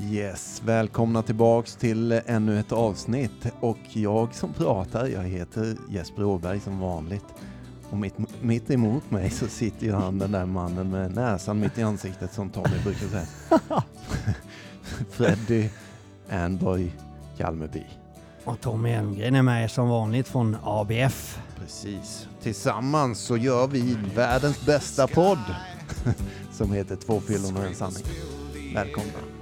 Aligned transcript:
Yes, 0.00 0.62
välkomna 0.64 1.22
tillbaks 1.22 1.76
till 1.76 2.20
ännu 2.26 2.60
ett 2.60 2.72
avsnitt 2.72 3.46
och 3.60 3.78
jag 3.92 4.34
som 4.34 4.52
pratar, 4.52 5.06
jag 5.06 5.22
heter 5.22 5.76
Jesper 5.88 6.24
Åberg 6.24 6.60
som 6.60 6.80
vanligt. 6.80 7.24
Och 7.90 7.96
mitt, 7.96 8.14
mitt 8.42 8.70
emot 8.70 9.10
mig 9.10 9.30
så 9.30 9.46
sitter 9.46 9.86
ju 9.86 9.92
han 9.92 10.18
den 10.18 10.32
där 10.32 10.46
mannen 10.46 10.90
med 10.90 11.14
näsan 11.14 11.60
mitt 11.60 11.78
i 11.78 11.82
ansiktet 11.82 12.32
som 12.34 12.50
Tommy 12.50 12.78
brukar 12.84 13.06
säga. 13.06 13.26
Freddy 15.10 15.68
Anboy 16.30 16.92
Kalmeby. 17.36 17.84
Och 18.44 18.60
Tommy 18.60 18.90
Elmgren 18.90 19.34
är 19.34 19.42
med 19.42 19.70
som 19.70 19.88
vanligt 19.88 20.28
från 20.28 20.56
ABF. 20.62 21.38
Precis. 21.58 22.28
Tillsammans 22.42 23.18
så 23.18 23.36
gör 23.36 23.66
vi 23.66 23.98
världens 24.14 24.66
bästa 24.66 25.06
podd 25.06 25.44
som 26.52 26.72
heter 26.72 26.96
Två 26.96 27.20
fyllon 27.20 27.56
och 27.56 27.64
en 27.64 27.74
sanning. 27.74 28.04
Välkomna. 28.74 29.35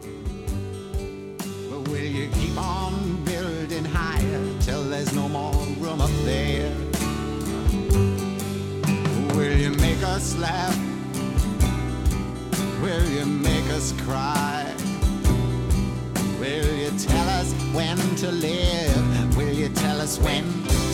You 2.14 2.28
keep 2.28 2.56
on 2.56 3.24
building 3.24 3.84
higher 3.84 4.60
till 4.60 4.84
there's 4.84 5.12
no 5.16 5.28
more 5.28 5.52
room 5.80 6.00
up 6.00 6.12
there? 6.22 6.72
Will 9.34 9.56
you 9.58 9.70
make 9.70 10.00
us 10.04 10.36
laugh? 10.38 10.78
Will 12.80 13.04
you 13.10 13.26
make 13.26 13.68
us 13.70 13.92
cry? 14.02 14.72
Will 16.38 16.72
you 16.76 16.90
tell 17.00 17.28
us 17.30 17.52
when 17.74 17.96
to 18.18 18.30
live? 18.30 19.36
Will 19.36 19.52
you 19.52 19.68
tell 19.70 20.00
us 20.00 20.20
when 20.20 20.44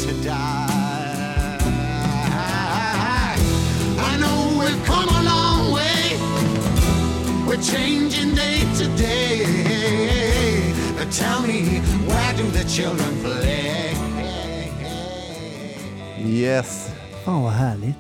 to 0.04 0.24
die? 0.24 1.58
I 4.08 4.16
know 4.18 4.56
we've 4.58 4.84
come 4.86 5.10
a 5.10 5.22
long 5.22 5.70
way. 5.70 6.16
We're 7.46 7.62
changing 7.62 8.34
day 8.34 8.60
to 8.78 8.88
day. 8.96 10.59
Tell 11.00 11.42
me, 11.46 11.80
where 12.08 12.36
do 12.36 12.50
the 12.50 12.64
children 12.68 13.14
play? 13.24 13.94
Yes, 16.18 16.94
Fan 17.24 17.42
vad 17.42 17.52
härligt. 17.52 17.96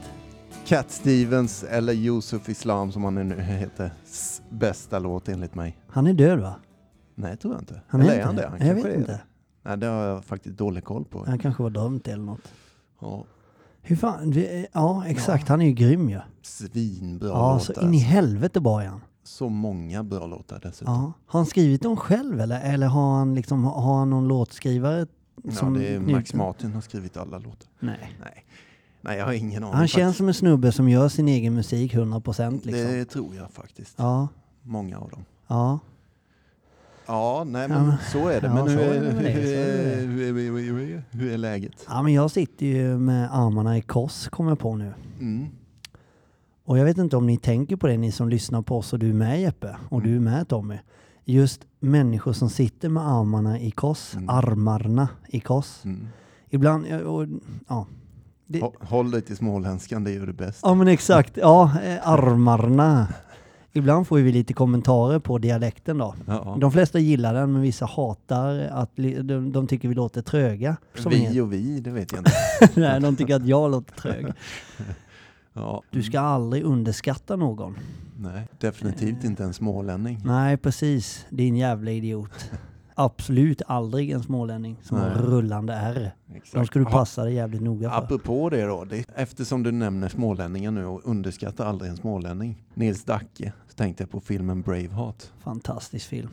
Cat 0.66 0.90
Stevens 0.90 1.62
eller 1.64 1.92
Yusuf 1.92 2.48
Islam 2.48 2.92
som 2.92 3.04
han 3.04 3.14
nu 3.14 3.40
heter. 3.40 3.90
S- 4.04 4.42
Bästa 4.50 4.98
låt 4.98 5.28
enligt 5.28 5.54
mig. 5.54 5.78
Han 5.88 6.06
är 6.06 6.12
död 6.12 6.38
va? 6.40 6.54
Nej, 7.14 7.36
tror 7.36 7.54
jag 7.54 7.62
inte. 7.62 7.80
Han 7.88 8.00
eller 8.00 8.12
är 8.14 8.18
är 8.18 8.22
han 8.22 8.30
inte 8.30 8.42
det? 8.42 8.48
Han 8.48 8.58
Jag 8.58 8.68
kanske 8.76 8.88
vet 8.88 8.96
är 8.96 9.00
inte. 9.00 9.12
det. 9.12 9.20
Nej, 9.68 9.78
det 9.78 9.86
har 9.86 10.04
jag 10.04 10.24
faktiskt 10.24 10.56
dålig 10.58 10.84
koll 10.84 11.04
på. 11.04 11.24
Han 11.26 11.38
kanske 11.38 11.62
var 11.62 11.70
drömt 11.70 12.08
eller 12.08 12.24
något. 12.24 12.52
Ja, 13.00 13.24
Hur 13.82 13.96
fan? 13.96 14.30
vi- 14.30 14.66
Ja 14.72 15.04
exakt, 15.06 15.48
han 15.48 15.60
är 15.62 15.66
ju 15.66 15.72
grym 15.72 16.10
ju. 16.10 16.20
svinbra 16.42 17.28
Ja, 17.28 17.52
låtar. 17.52 17.74
så 17.74 17.80
in 17.80 17.94
i 17.94 17.98
helvete 17.98 18.60
bra 18.60 18.82
är 18.82 18.86
han. 18.86 19.00
Så 19.22 19.48
många 19.48 20.02
bra 20.02 20.26
låtar 20.26 20.60
dessutom. 20.62 20.94
Ja. 20.94 21.12
Har 21.26 21.40
han 21.40 21.46
skrivit 21.46 21.82
dem 21.82 21.96
själv 21.96 22.40
eller? 22.40 22.60
Eller 22.60 22.86
har 22.86 23.18
han 23.18 23.34
liksom, 23.34 23.64
har 23.64 23.98
han 23.98 24.10
någon 24.10 24.28
låtskrivare? 24.28 25.06
Ja, 25.42 25.52
som 25.52 25.74
det 25.74 25.94
är? 25.94 26.00
Max 26.00 26.34
Martin 26.34 26.72
har 26.72 26.80
skrivit 26.80 27.16
alla 27.16 27.38
låtar. 27.38 27.68
Nej. 27.78 28.12
Nej, 28.20 28.44
Nej 29.00 29.18
jag 29.18 29.26
har 29.26 29.32
ingen 29.32 29.64
aning. 29.64 29.74
Han 29.76 29.88
känns 29.88 30.02
faktiskt. 30.04 30.18
som 30.18 30.28
en 30.28 30.34
snubbe 30.34 30.72
som 30.72 30.88
gör 30.88 31.08
sin 31.08 31.28
egen 31.28 31.54
musik 31.54 31.94
100% 31.94 32.50
liksom. 32.52 32.72
Det 32.72 33.04
tror 33.04 33.36
jag 33.36 33.50
faktiskt. 33.50 33.94
Ja, 33.96 34.28
Många 34.62 34.98
av 34.98 35.10
dem. 35.10 35.24
ja. 35.46 35.78
Ja, 37.06 37.44
nej 37.46 37.62
Ja, 37.62 37.68
men 37.68 37.96
så 38.12 38.28
är 38.28 38.40
det. 38.40 38.46
ja, 38.46 38.54
men 38.54 38.68
är, 38.68 38.76
det 39.22 39.54
är, 39.54 40.06
hur, 40.06 40.92
är, 40.94 41.02
hur 41.10 41.32
är 41.32 41.38
läget? 41.38 41.86
Ja 41.88 42.02
men 42.02 42.12
jag 42.12 42.30
sitter 42.30 42.66
ju 42.66 42.98
med 42.98 43.34
armarna 43.34 43.78
i 43.78 43.82
kors 43.82 44.28
kommer 44.28 44.50
jag 44.50 44.58
på 44.58 44.76
nu. 44.76 44.92
Mm. 45.20 45.48
Och 46.70 46.78
jag 46.78 46.84
vet 46.84 46.98
inte 46.98 47.16
om 47.16 47.26
ni 47.26 47.36
tänker 47.36 47.76
på 47.76 47.86
det, 47.86 47.96
ni 47.96 48.12
som 48.12 48.28
lyssnar 48.28 48.62
på 48.62 48.78
oss 48.78 48.92
och 48.92 48.98
du 48.98 49.08
är 49.08 49.14
med 49.14 49.40
Jeppe 49.40 49.76
och 49.88 50.02
du 50.02 50.16
är 50.16 50.20
med 50.20 50.48
Tommy. 50.48 50.78
Just 51.24 51.60
människor 51.80 52.32
som 52.32 52.50
sitter 52.50 52.88
med 52.88 53.08
armarna 53.08 53.58
i 53.60 53.70
kors, 53.70 54.14
Mm. 54.14 54.28
armarna 54.28 55.08
i 55.28 55.40
kors. 55.40 55.84
Mm. 55.84 56.08
Ibland, 56.50 56.86
och, 57.02 57.26
ja. 57.68 57.86
Det, 58.46 58.60
Hå- 58.60 58.74
Håll 58.80 59.10
dig 59.10 59.22
till 59.22 59.36
småländskan, 59.36 60.04
det 60.04 60.10
är 60.10 60.12
ju 60.12 60.26
det 60.26 60.32
bästa. 60.32 60.68
ja 60.68 60.74
men 60.74 60.88
exakt, 60.88 61.36
ja, 61.36 61.72
eh, 61.84 62.08
armarna. 62.08 63.08
Ibland 63.72 64.06
får 64.06 64.18
vi 64.18 64.32
lite 64.32 64.52
kommentarer 64.52 65.18
på 65.18 65.38
dialekten 65.38 65.98
då. 65.98 66.14
Ja. 66.26 66.56
De 66.60 66.72
flesta 66.72 66.98
gillar 66.98 67.34
den 67.34 67.52
men 67.52 67.62
vissa 67.62 67.86
hatar 67.86 68.58
att 68.72 68.90
de, 68.96 69.52
de 69.52 69.66
tycker 69.66 69.88
vi 69.88 69.94
låter 69.94 70.22
tröga. 70.22 70.76
Vi 71.10 71.40
och 71.40 71.52
vi, 71.52 71.80
det 71.80 71.90
vet 71.90 72.12
jag 72.12 72.20
inte. 72.20 72.32
Nej, 72.80 73.00
de 73.00 73.16
tycker 73.16 73.34
att 73.36 73.46
jag 73.46 73.70
låter 73.70 73.94
trög. 73.94 74.26
Ja. 75.52 75.82
Du 75.90 76.02
ska 76.02 76.20
aldrig 76.20 76.64
underskatta 76.64 77.36
någon. 77.36 77.76
Nej, 78.18 78.48
definitivt 78.58 79.24
inte 79.24 79.44
en 79.44 79.54
smålänning. 79.54 80.20
Nej, 80.24 80.56
precis. 80.56 81.26
Din 81.30 81.56
jävla 81.56 81.90
idiot. 81.90 82.50
Absolut 82.94 83.62
aldrig 83.66 84.10
en 84.10 84.22
smålänning 84.22 84.76
som 84.82 84.96
har 84.96 85.10
rullande 85.10 85.72
R. 85.74 86.14
De 86.52 86.66
ska 86.66 86.78
du 86.78 86.84
Ja, 86.84 86.90
passa 86.90 87.24
dig 87.24 87.34
jävligt 87.34 87.62
noga 87.62 87.90
för. 87.90 87.98
Apropå 87.98 88.50
det 88.50 88.64
då, 88.64 88.84
det, 88.84 89.04
eftersom 89.16 89.62
du 89.62 89.72
nämner 89.72 90.08
smålänningar 90.08 90.70
nu 90.70 90.84
och 90.86 91.00
underskattar 91.04 91.66
aldrig 91.66 91.90
en 91.90 91.96
smålänning. 91.96 92.64
Nils 92.74 93.04
Dacke, 93.04 93.52
så 93.68 93.74
tänkte 93.74 94.02
jag 94.02 94.10
på 94.10 94.20
filmen 94.20 94.62
Braveheart. 94.62 95.22
Fantastisk 95.38 96.08
film. 96.08 96.30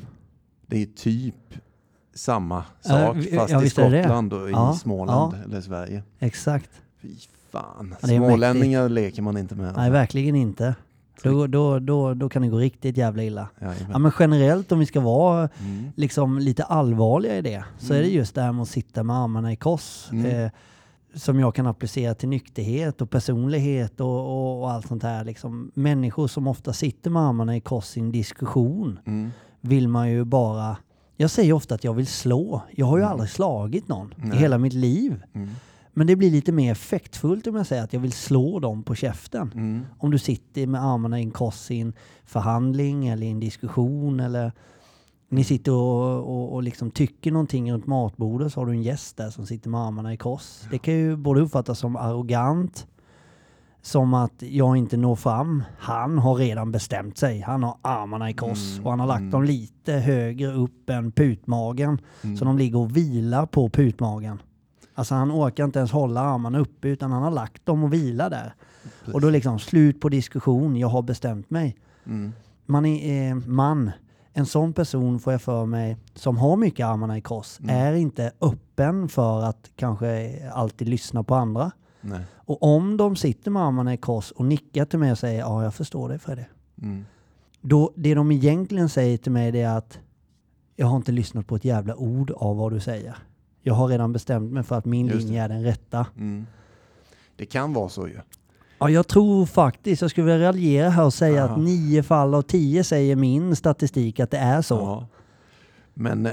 Det 0.66 0.82
är 0.82 0.86
typ 0.86 1.36
samma 2.14 2.64
sak 2.82 3.16
vi- 3.18 3.36
fast 3.36 3.52
ja, 3.52 3.58
i 3.58 3.66
är 3.66 3.90
det. 3.90 4.02
Skottland 4.04 4.34
och 4.34 4.52
Ja, 4.52 4.74
i 4.74 4.78
Småland 4.78 5.34
ja. 5.34 5.44
eller 5.46 5.62
Sverige. 5.62 6.04
Exakt. 6.20 6.70
Fy 7.02 7.16
fan, 7.62 7.96
Ja, 8.02 8.08
smålänningar 8.08 8.90
leker 8.90 9.22
man 9.22 9.38
inte 9.38 9.56
med. 9.56 9.66
Nej, 9.66 9.74
alltså. 9.76 9.92
verkligen 9.92 10.36
inte. 10.36 10.76
Då, 11.24 11.48
då, 11.48 11.80
då, 11.80 12.14
då 12.14 12.30
kan 12.30 12.42
det 12.42 12.48
gå 12.48 12.58
riktigt 12.58 12.98
jävla 12.98 13.24
illa. 13.24 13.48
Jajamän. 13.62 13.88
Ja, 13.92 13.98
men 14.00 14.12
generellt 14.20 14.72
om 14.72 14.80
vi 14.80 14.86
ska 14.86 15.00
vara 15.00 15.50
Mm. 15.60 15.84
liksom 15.96 16.40
lite 16.40 16.64
allvarliga 16.64 17.38
i 17.38 17.42
det 17.42 17.64
så 17.78 17.94
är 17.94 18.02
det 18.02 18.08
just 18.08 18.36
det 18.36 18.42
här 18.42 18.52
med 18.52 18.62
att 18.62 18.68
sitta 18.70 19.04
med 19.04 19.16
armarna 19.16 19.52
i 19.52 19.56
kors. 19.56 20.08
Mm. 20.12 20.26
Eh, 20.46 20.52
som 21.14 21.40
jag 21.40 21.56
kan 21.56 21.68
applicera 21.68 22.14
till 22.14 22.30
nykterhet 22.30 23.02
och 23.02 23.10
personlighet 23.10 24.02
och, 24.02 24.20
och, 24.20 24.62
och 24.62 24.72
allt 24.72 24.88
sånt 24.88 25.04
här. 25.04 25.24
Liksom, 25.26 25.72
människor 25.74 26.28
som 26.28 26.48
ofta 26.48 26.74
sitter 26.74 27.10
med 27.10 27.22
armarna 27.22 27.56
i 27.56 27.62
kors 27.62 27.98
i 27.98 28.00
en 28.00 28.12
diskussion 28.12 29.00
Mm. 29.06 29.32
vill 29.62 29.88
man 29.88 30.10
ju 30.12 30.24
bara... 30.24 30.78
Jag 31.20 31.30
säger 31.30 31.54
ofta 31.54 31.76
att 31.76 31.84
jag 31.84 31.94
vill 31.94 32.08
slå. 32.08 32.62
Jag 32.76 32.86
har 32.86 32.98
ju 32.98 33.02
Mm. 33.04 33.12
aldrig 33.12 33.30
slagit 33.30 33.88
någon 33.88 34.12
i 34.12 34.16
Nej. 34.18 34.38
hela 34.38 34.58
mitt 34.58 34.74
liv. 34.74 35.24
Mm. 35.98 36.00
Men 36.00 36.08
det 36.08 36.16
blir 36.16 36.32
lite 36.32 36.52
mer 36.52 36.72
effektfullt 36.72 37.48
om 37.48 37.56
jag 37.56 37.68
säger 37.68 37.84
att 37.84 37.94
jag 37.94 38.00
vill 38.00 38.12
slå 38.12 38.60
dem 38.60 38.84
på 38.84 38.96
käften. 38.96 39.52
Mm. 39.56 39.86
Om 40.00 40.12
du 40.12 40.18
sitter 40.18 40.68
med 40.68 40.84
armarna 40.84 41.20
i 41.20 41.24
en 41.24 41.32
kors 41.32 41.72
i 41.72 41.80
en 41.80 41.94
förhandling 42.26 43.08
eller 43.08 43.28
i 43.28 43.30
en 43.30 43.40
diskussion 43.40 44.20
eller 44.20 44.52
ni 45.30 45.44
sitter 45.44 45.72
och, 45.72 46.18
och, 46.18 46.54
och 46.54 46.64
liksom 46.64 46.92
tycker 46.92 47.32
någonting 47.32 47.72
runt 47.72 47.88
matbordet 47.88 48.54
så 48.54 48.60
har 48.60 48.66
du 48.66 48.72
en 48.72 48.84
gäst 48.84 49.18
där 49.18 49.30
som 49.30 49.46
sitter 49.46 49.70
med 49.70 49.82
armarna 49.82 50.14
i 50.14 50.18
kors. 50.18 50.62
Det 50.72 50.78
kan 50.78 50.94
ju 50.94 51.16
både 51.16 51.42
uppfattas 51.42 51.80
som 51.80 51.96
arrogant, 51.96 52.88
som 53.82 54.14
att 54.14 54.44
jag 54.44 54.78
inte 54.78 54.98
når 54.98 55.16
fram. 55.16 55.64
Han 55.80 56.18
har 56.18 56.36
redan 56.36 56.72
bestämt 56.72 57.18
sig. 57.18 57.42
Han 57.42 57.64
har 57.64 57.78
armarna 57.82 58.30
i 58.30 58.34
kors 58.34 58.74
Mm, 58.74 58.86
och 58.86 58.92
han 58.92 59.00
har 59.00 59.08
lagt 59.08 59.20
mm. 59.20 59.32
dem 59.32 59.44
lite 59.44 59.94
högre 59.94 60.54
upp 60.54 60.90
än 60.90 61.12
putmagen. 61.12 62.02
Mm. 62.24 62.38
Så 62.38 62.46
de 62.46 62.58
ligger 62.58 62.80
och 62.80 62.98
vilar 62.98 63.46
på 63.46 63.70
putmagen. 63.70 64.40
Alltså 64.98 65.16
han 65.16 65.32
orkar 65.32 65.64
inte 65.64 65.80
ens 65.80 65.92
hålla 65.92 66.22
armarna 66.22 66.60
uppe 66.60 66.88
utan 66.88 67.12
han 67.12 67.24
har 67.24 67.32
lagt 67.32 67.66
dem 67.66 67.84
och 67.84 67.94
vilar 67.94 68.30
där. 68.30 68.54
Och 69.14 69.22
då 69.22 69.30
liksom 69.30 69.60
slut 69.60 70.00
på 70.02 70.10
diskussion, 70.10 70.76
jag 70.76 70.88
har 70.88 71.02
bestämt 71.02 71.50
mig. 71.50 71.78
Mm. 72.06 72.34
Man 72.66 72.86
är 72.86 73.30
eh, 73.30 73.36
man. 73.36 73.92
En 74.34 74.46
sån 74.46 74.74
person 74.74 75.20
får 75.20 75.34
jag 75.34 75.42
för 75.42 75.66
mig 75.66 75.98
som 76.16 76.38
har 76.38 76.58
mycket 76.58 76.86
armarna 76.86 77.18
i 77.18 77.22
kors 77.22 77.60
Mm. 77.60 77.76
är 77.76 77.94
inte 77.94 78.32
öppen 78.42 79.10
för 79.10 79.44
att 79.44 79.72
kanske 79.76 80.42
alltid 80.54 80.90
lyssna 80.90 81.24
på 81.24 81.36
andra. 81.36 81.72
Nej. 82.02 82.22
Och 82.36 82.64
om 82.64 82.98
de 82.98 83.16
sitter 83.16 83.52
med 83.52 83.64
armarna 83.64 83.94
i 83.94 83.98
kors 83.98 84.32
och 84.32 84.46
nickar 84.46 84.86
till 84.86 85.00
mig 85.00 85.12
och 85.12 85.18
säger 85.18 85.40
ja, 85.40 85.64
jag 85.64 85.74
förstår 85.74 86.10
dig 86.10 86.20
Freddy. 86.20 86.44
Mm. 86.82 87.06
Då, 87.62 87.94
det 87.96 88.16
de 88.16 88.32
egentligen 88.32 88.90
säger 88.90 89.18
till 89.18 89.32
mig 89.32 89.62
är 89.62 89.78
att 89.78 90.00
jag 90.76 90.88
har 90.88 90.98
inte 90.98 91.12
lyssnat 91.12 91.48
på 91.48 91.56
ett 91.56 91.66
jävla 91.66 91.96
ord 91.96 92.32
av 92.32 92.58
vad 92.58 92.74
du 92.74 92.80
säger. 92.80 93.18
Jag 93.68 93.74
har 93.74 93.88
redan 93.88 94.14
bestämt 94.14 94.52
mig 94.52 94.64
för 94.64 94.76
att 94.78 94.86
min 94.86 95.08
Just 95.08 95.20
linje 95.26 95.44
är 95.44 95.50
den 95.50 95.64
rätta. 95.64 96.06
Mm. 96.18 96.48
Det 97.36 97.46
kan 97.46 97.74
vara 97.74 97.90
så 97.90 98.08
ju. 98.08 98.20
Ja, 98.80 98.90
jag 98.90 99.08
tror 99.08 99.46
faktiskt, 99.46 100.02
jag 100.02 100.12
skulle 100.12 100.32
vilja 100.32 100.48
raljera 100.48 100.90
här 100.90 101.06
och 101.06 101.14
säga 101.14 101.44
Aha. 101.46 101.54
att 101.56 101.62
nio 101.62 102.04
fall 102.04 102.34
av 102.36 102.42
tio 102.42 102.84
säger 102.84 103.16
min 103.16 103.56
statistik 103.56 104.20
att 104.20 104.32
det 104.32 104.38
är 104.38 104.62
så. 104.62 104.76
Ja. 104.76 105.08
Men 105.94 106.30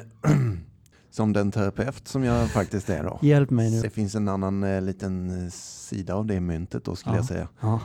som 1.11 1.33
den 1.33 1.53
terapeut 1.53 2.09
som 2.09 2.25
jag 2.25 2.51
faktiskt 2.51 2.91
är 2.91 3.03
då. 3.03 3.19
Hjälp 3.23 3.51
mig 3.51 3.71
nu. 3.71 3.81
Det 3.81 3.91
finns 3.91 4.15
en 4.15 4.29
annan 4.29 4.65
eh, 4.65 4.83
liten 4.83 5.45
eh, 5.45 5.51
sida 5.51 6.15
av 6.15 6.27
det 6.27 6.41
myntet 6.41 6.85
då 6.85 6.97
skulle 6.97 7.15
Ja. 7.15 7.19
jag 7.19 7.27
säga. 7.27 7.49
Ja. 7.61 7.81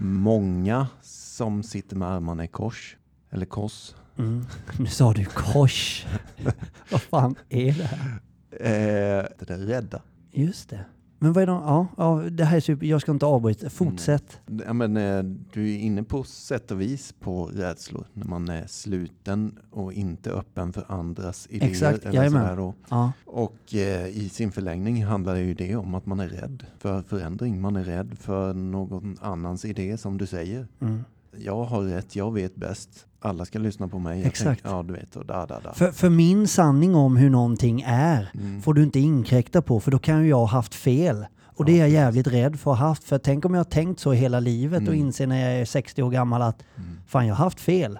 Många 0.00 0.86
som 1.02 1.62
sitter 1.62 1.96
med 1.96 2.08
armarna 2.08 2.44
i 2.44 2.48
kors, 2.48 2.96
eller 3.30 3.46
kors, 3.46 3.94
Mm. 4.18 4.46
Nu 4.78 4.86
sa 4.86 5.12
du 5.12 5.24
kors. 5.24 6.06
Vad 6.90 7.02
fan 7.02 7.34
är 7.48 7.64
det 7.72 7.84
här? 7.84 8.18
Eh, 8.60 9.24
det 9.38 9.50
är 9.50 9.58
rädda. 9.58 10.02
Just 10.32 10.68
det. 10.70 10.84
Men 11.18 11.32
vad 11.32 11.42
är 11.42 11.46
de? 11.46 11.62
Ja, 11.62 11.86
ja, 11.96 12.22
det 12.30 12.44
här 12.44 12.56
är 12.56 12.60
super. 12.60 12.86
Jag 12.86 13.00
ska 13.00 13.12
inte 13.12 13.26
avbryta. 13.26 13.70
Fortsätt. 13.70 14.40
Ja, 14.66 14.72
men, 14.72 14.96
eh, 14.96 15.22
du 15.52 15.72
är 15.72 15.78
inne 15.78 16.02
på 16.02 16.24
sätt 16.24 16.70
och 16.70 16.80
vis 16.80 17.14
på 17.20 17.46
rädslor 17.46 18.06
när 18.12 18.26
man 18.26 18.48
är 18.48 18.66
sluten 18.66 19.58
och 19.70 19.92
inte 19.92 20.30
öppen 20.30 20.72
för 20.72 20.84
andras 20.88 21.46
idéer. 21.50 21.70
Exakt, 21.70 22.06
eller 22.06 22.28
sådär 22.28 22.56
då. 22.56 22.74
Ja. 22.88 23.12
Och 23.24 23.74
eh, 23.74 24.06
i 24.06 24.28
sin 24.28 24.52
förlängning 24.52 25.04
handlar 25.04 25.34
det 25.34 25.40
ju 25.40 25.54
det 25.54 25.76
om 25.76 25.94
att 25.94 26.06
man 26.06 26.20
är 26.20 26.28
rädd 26.28 26.64
för 26.78 27.02
förändring. 27.02 27.60
Man 27.60 27.76
är 27.76 27.84
rädd 27.84 28.18
för 28.20 28.54
någon 28.54 29.16
annans 29.20 29.64
idé 29.64 29.98
som 29.98 30.18
du 30.18 30.26
säger. 30.26 30.66
Mm. 30.80 31.04
Jag 31.38 31.64
har 31.64 31.82
rätt, 31.82 32.16
jag 32.16 32.32
vet 32.32 32.56
bäst. 32.56 33.06
Alla 33.24 33.44
ska 33.44 33.58
lyssna 33.58 33.88
på 33.88 33.98
mig. 33.98 34.18
Jag 34.18 34.26
Exakt. 34.26 34.62
Tänker, 34.62 34.76
ja, 34.76 34.82
du 34.82 34.92
vet. 34.92 35.16
Och 35.16 35.26
da, 35.26 35.46
da, 35.46 35.60
da. 35.60 35.74
För, 35.74 35.90
för 35.90 36.10
min 36.10 36.48
sanning 36.48 36.94
om 36.94 37.16
hur 37.16 37.30
någonting 37.30 37.82
är 37.86 38.30
Mm. 38.34 38.62
får 38.62 38.74
du 38.74 38.82
inte 38.82 39.00
inkräkta 39.00 39.62
på 39.62 39.80
för 39.80 39.90
då 39.90 39.98
kan 39.98 40.22
ju 40.22 40.28
jag 40.28 40.36
ha 40.38 40.46
haft 40.46 40.74
fel. 40.74 41.26
Och 41.56 41.64
det 41.64 41.72
är 41.72 41.78
jag 41.78 41.88
jävligt 41.88 42.26
rädd 42.26 42.60
för 42.60 42.72
att 42.72 42.78
ha 42.78 42.86
haft. 42.88 43.04
För 43.04 43.18
tänk 43.18 43.44
om 43.44 43.54
jag 43.54 43.58
har 43.58 43.64
tänkt 43.70 44.00
så 44.00 44.12
hela 44.12 44.40
livet 44.40 44.82
och 44.82 44.94
Mm. 44.94 45.06
inser 45.06 45.26
när 45.26 45.50
jag 45.50 45.60
är 45.60 45.64
60 45.64 46.02
år 46.02 46.10
gammal 46.10 46.42
att 46.42 46.62
Mm. 46.76 46.88
fan 47.06 47.26
jag 47.26 47.34
har 47.34 47.44
haft 47.44 47.60
fel. 47.60 47.98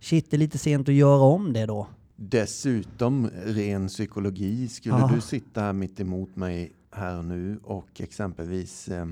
Shit, 0.00 0.30
det 0.30 0.36
är 0.36 0.38
lite 0.38 0.58
sent 0.58 0.88
att 0.88 0.94
göra 0.94 1.20
om 1.22 1.52
det 1.52 1.66
då. 1.66 1.86
Dessutom 2.16 3.30
ren 3.44 3.88
psykologi. 3.88 4.68
Skulle 4.68 4.94
Ja. 4.98 5.10
du 5.14 5.20
sitta 5.20 5.60
här 5.60 5.72
mitt 5.72 6.00
emot 6.00 6.36
mig 6.36 6.72
här 6.92 7.18
och 7.18 7.24
nu 7.24 7.58
och 7.64 7.88
exempelvis 8.00 8.88
eh, 8.88 9.06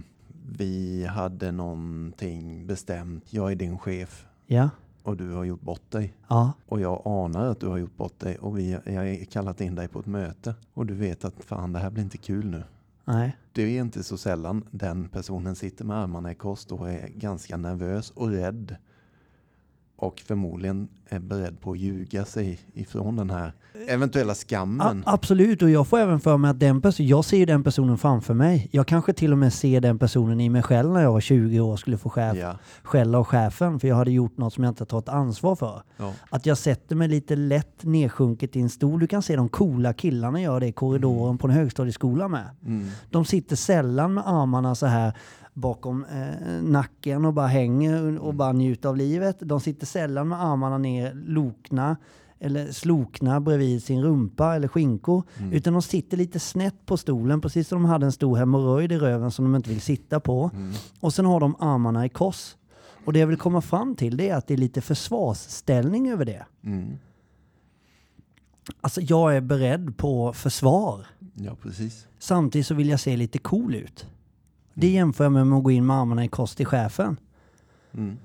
vi 0.59 1.05
hade 1.07 1.53
någonting 1.53 2.67
bestämt. 2.67 3.25
Jag 3.31 3.53
är 3.53 3.57
din 3.57 3.79
chef 3.79 4.27
Ja, 4.47 4.71
och 5.03 5.17
du 5.17 5.33
har 5.33 5.45
gjort 5.45 5.61
bort 5.61 5.91
dig. 5.91 6.15
ja, 6.29 6.53
Och 6.67 6.81
jag 6.81 7.03
anar 7.05 7.45
att 7.47 7.61
du 7.61 7.67
har 7.67 7.79
gjort 7.79 7.97
bort 7.97 8.19
dig 8.21 8.39
och 8.39 8.59
vi, 8.59 8.71
jag 8.85 8.93
har 8.95 9.25
kallat 9.25 9.61
in 9.61 9.75
dig 9.75 9.89
på 9.89 10.01
ett 10.01 10.07
möte. 10.07 10.55
Och 10.75 10.87
du 10.87 10.95
vet 10.95 11.25
att 11.25 11.45
fan 11.45 11.73
det 11.73 11.79
här 11.79 11.91
blir 11.91 12.03
inte 12.03 12.19
kul 12.19 12.47
nu. 12.51 12.63
nej. 13.05 13.37
Det 13.53 13.63
är 13.63 13.81
inte 13.81 14.03
så 14.03 14.17
sällan 14.17 14.65
den 14.71 15.09
personen 15.09 15.55
sitter 15.57 15.85
med 15.85 15.97
armarna 15.97 16.33
i 16.33 16.35
kors 16.35 16.67
och 16.67 16.91
är 16.91 17.09
ganska 17.09 17.57
nervös 17.57 18.11
och 18.11 18.29
rädd. 18.29 18.77
Och 20.03 20.23
förmodligen 20.27 20.89
är 21.09 21.19
beredd 21.19 21.61
på 21.61 21.71
att 21.73 21.79
ljuga 21.79 22.25
sig 22.25 22.59
ifrån 22.75 23.17
den 23.17 23.31
här 23.31 23.53
eventuella 23.89 24.33
A- 24.33 24.35
skammen. 24.35 25.03
absolut, 25.07 25.63
och 25.63 25.71
jag 25.71 25.87
får 25.89 25.99
även 25.99 26.21
för 26.21 26.37
mig 26.37 26.51
att 26.51 26.61
den 26.61 26.83
jag 26.99 27.25
ser 27.25 27.47
den 27.47 27.65
personen 27.65 27.99
framför 27.99 28.35
mig. 28.35 28.69
Jag 28.73 28.87
kanske 28.87 29.13
till 29.13 29.33
och 29.33 29.39
med 29.39 29.53
ser 29.53 29.81
den 29.81 29.99
personen 29.99 30.41
i 30.41 30.49
mig 30.49 30.63
själv 30.63 30.91
när 30.93 31.03
jag 31.03 31.13
var 31.13 31.21
20 31.21 31.61
år 31.61 31.73
och 31.73 31.79
skulle 31.79 31.99
få 31.99 32.11
chef, 32.11 32.37
Ja, 32.37 32.59
skälla 32.83 33.19
av 33.19 33.25
chefen 33.25 33.81
för 33.81 33.89
jag 33.89 33.97
hade 33.97 34.11
gjort 34.11 34.37
något 34.39 34.53
som 34.53 34.65
jag 34.65 34.71
inte 34.71 34.85
tagit 34.85 35.09
ansvar 35.09 35.57
för. 35.57 35.83
ja, 35.97 36.13
Att 36.31 36.47
jag 36.47 36.59
sätter 36.59 36.97
mig 36.97 37.09
lite 37.09 37.37
lätt 37.37 37.85
nedsjunket 37.85 38.57
i 38.57 38.61
en 38.61 38.69
stol. 38.71 39.01
Du 39.01 39.07
kan 39.07 39.23
se 39.23 39.37
de 39.37 39.49
coola 39.49 39.93
killarna 39.93 40.41
göra 40.41 40.61
det 40.61 40.67
i 40.67 40.73
korridoren 40.73 41.39
på 41.39 41.47
en 41.47 41.53
högstadieskola 41.55 42.29
med. 42.29 42.45
mm, 42.65 42.89
De 43.11 43.25
sitter 43.25 43.57
sällan 43.57 44.15
med 44.15 44.25
armarna 44.27 44.75
så 44.75 44.87
här 44.87 45.13
bakom 45.55 46.05
eh, 46.05 46.63
nacken 46.63 47.25
och 47.25 47.35
bara 47.35 47.47
hänger 47.47 48.19
och 48.19 48.35
bara 48.35 48.53
njuter 48.53 48.89
av 48.89 48.97
livet. 48.97 49.37
De 49.41 49.61
sitter 49.61 49.87
sällan 49.87 50.29
med 50.29 50.43
armarna 50.45 50.79
ner 50.79 51.15
lokna 51.15 51.97
eller 52.39 52.73
slokna 52.73 53.41
bredvid 53.41 53.83
sin 53.83 54.03
rumpa 54.03 54.55
eller 54.55 54.69
skinkor. 54.69 55.23
Utan 55.53 55.73
de 55.73 55.83
sitter 55.83 56.17
lite 56.17 56.41
snett 56.41 56.87
på 56.87 56.97
stolen, 56.97 57.41
precis 57.41 57.69
som 57.69 57.83
de 57.83 57.89
hade 57.89 58.07
en 58.07 58.13
stor 58.13 58.37
hemorrojd 58.37 58.93
i 58.93 58.99
röven 58.99 59.31
som 59.31 59.45
de 59.45 59.57
inte 59.57 59.71
vill 59.71 59.81
sitta 59.81 60.21
på. 60.21 60.51
Och 61.01 61.15
sen 61.15 61.25
har 61.27 61.41
de 61.41 61.57
armarna 61.59 62.07
i 62.07 62.09
kors. 62.09 62.57
Och 63.05 63.13
det 63.13 63.19
jag 63.19 63.27
vill 63.27 63.37
komma 63.37 63.61
fram 63.61 63.97
till 63.97 64.17
det 64.17 64.29
är 64.29 64.37
att 64.37 64.47
det 64.47 64.55
är 64.55 64.59
lite 64.59 64.81
försvarsställning 64.81 66.11
över 66.11 66.25
det. 66.25 66.47
mm. 66.65 66.99
Alltså 68.81 69.01
jag 69.01 69.37
är 69.37 69.41
beredd 69.41 69.97
på 69.97 70.33
försvar. 70.33 71.07
ja 71.35 71.57
precis. 71.63 72.07
Samtidigt 72.19 72.67
så 72.67 72.75
vill 72.75 72.89
jag 72.89 73.01
se 73.01 73.17
lite 73.17 73.39
cool 73.39 73.75
ut. 73.75 74.07
Det 74.75 74.89
jämför 74.91 75.25
jag 75.25 75.33
med 75.33 75.53
att 75.59 75.65
gå 75.65 75.71
in 75.71 75.87
med 75.87 75.97
armarna 75.97 76.25
i 76.25 76.29
kors 76.29 76.55
till 76.55 76.67
chefen. 76.67 77.17
Mm, 77.95 78.17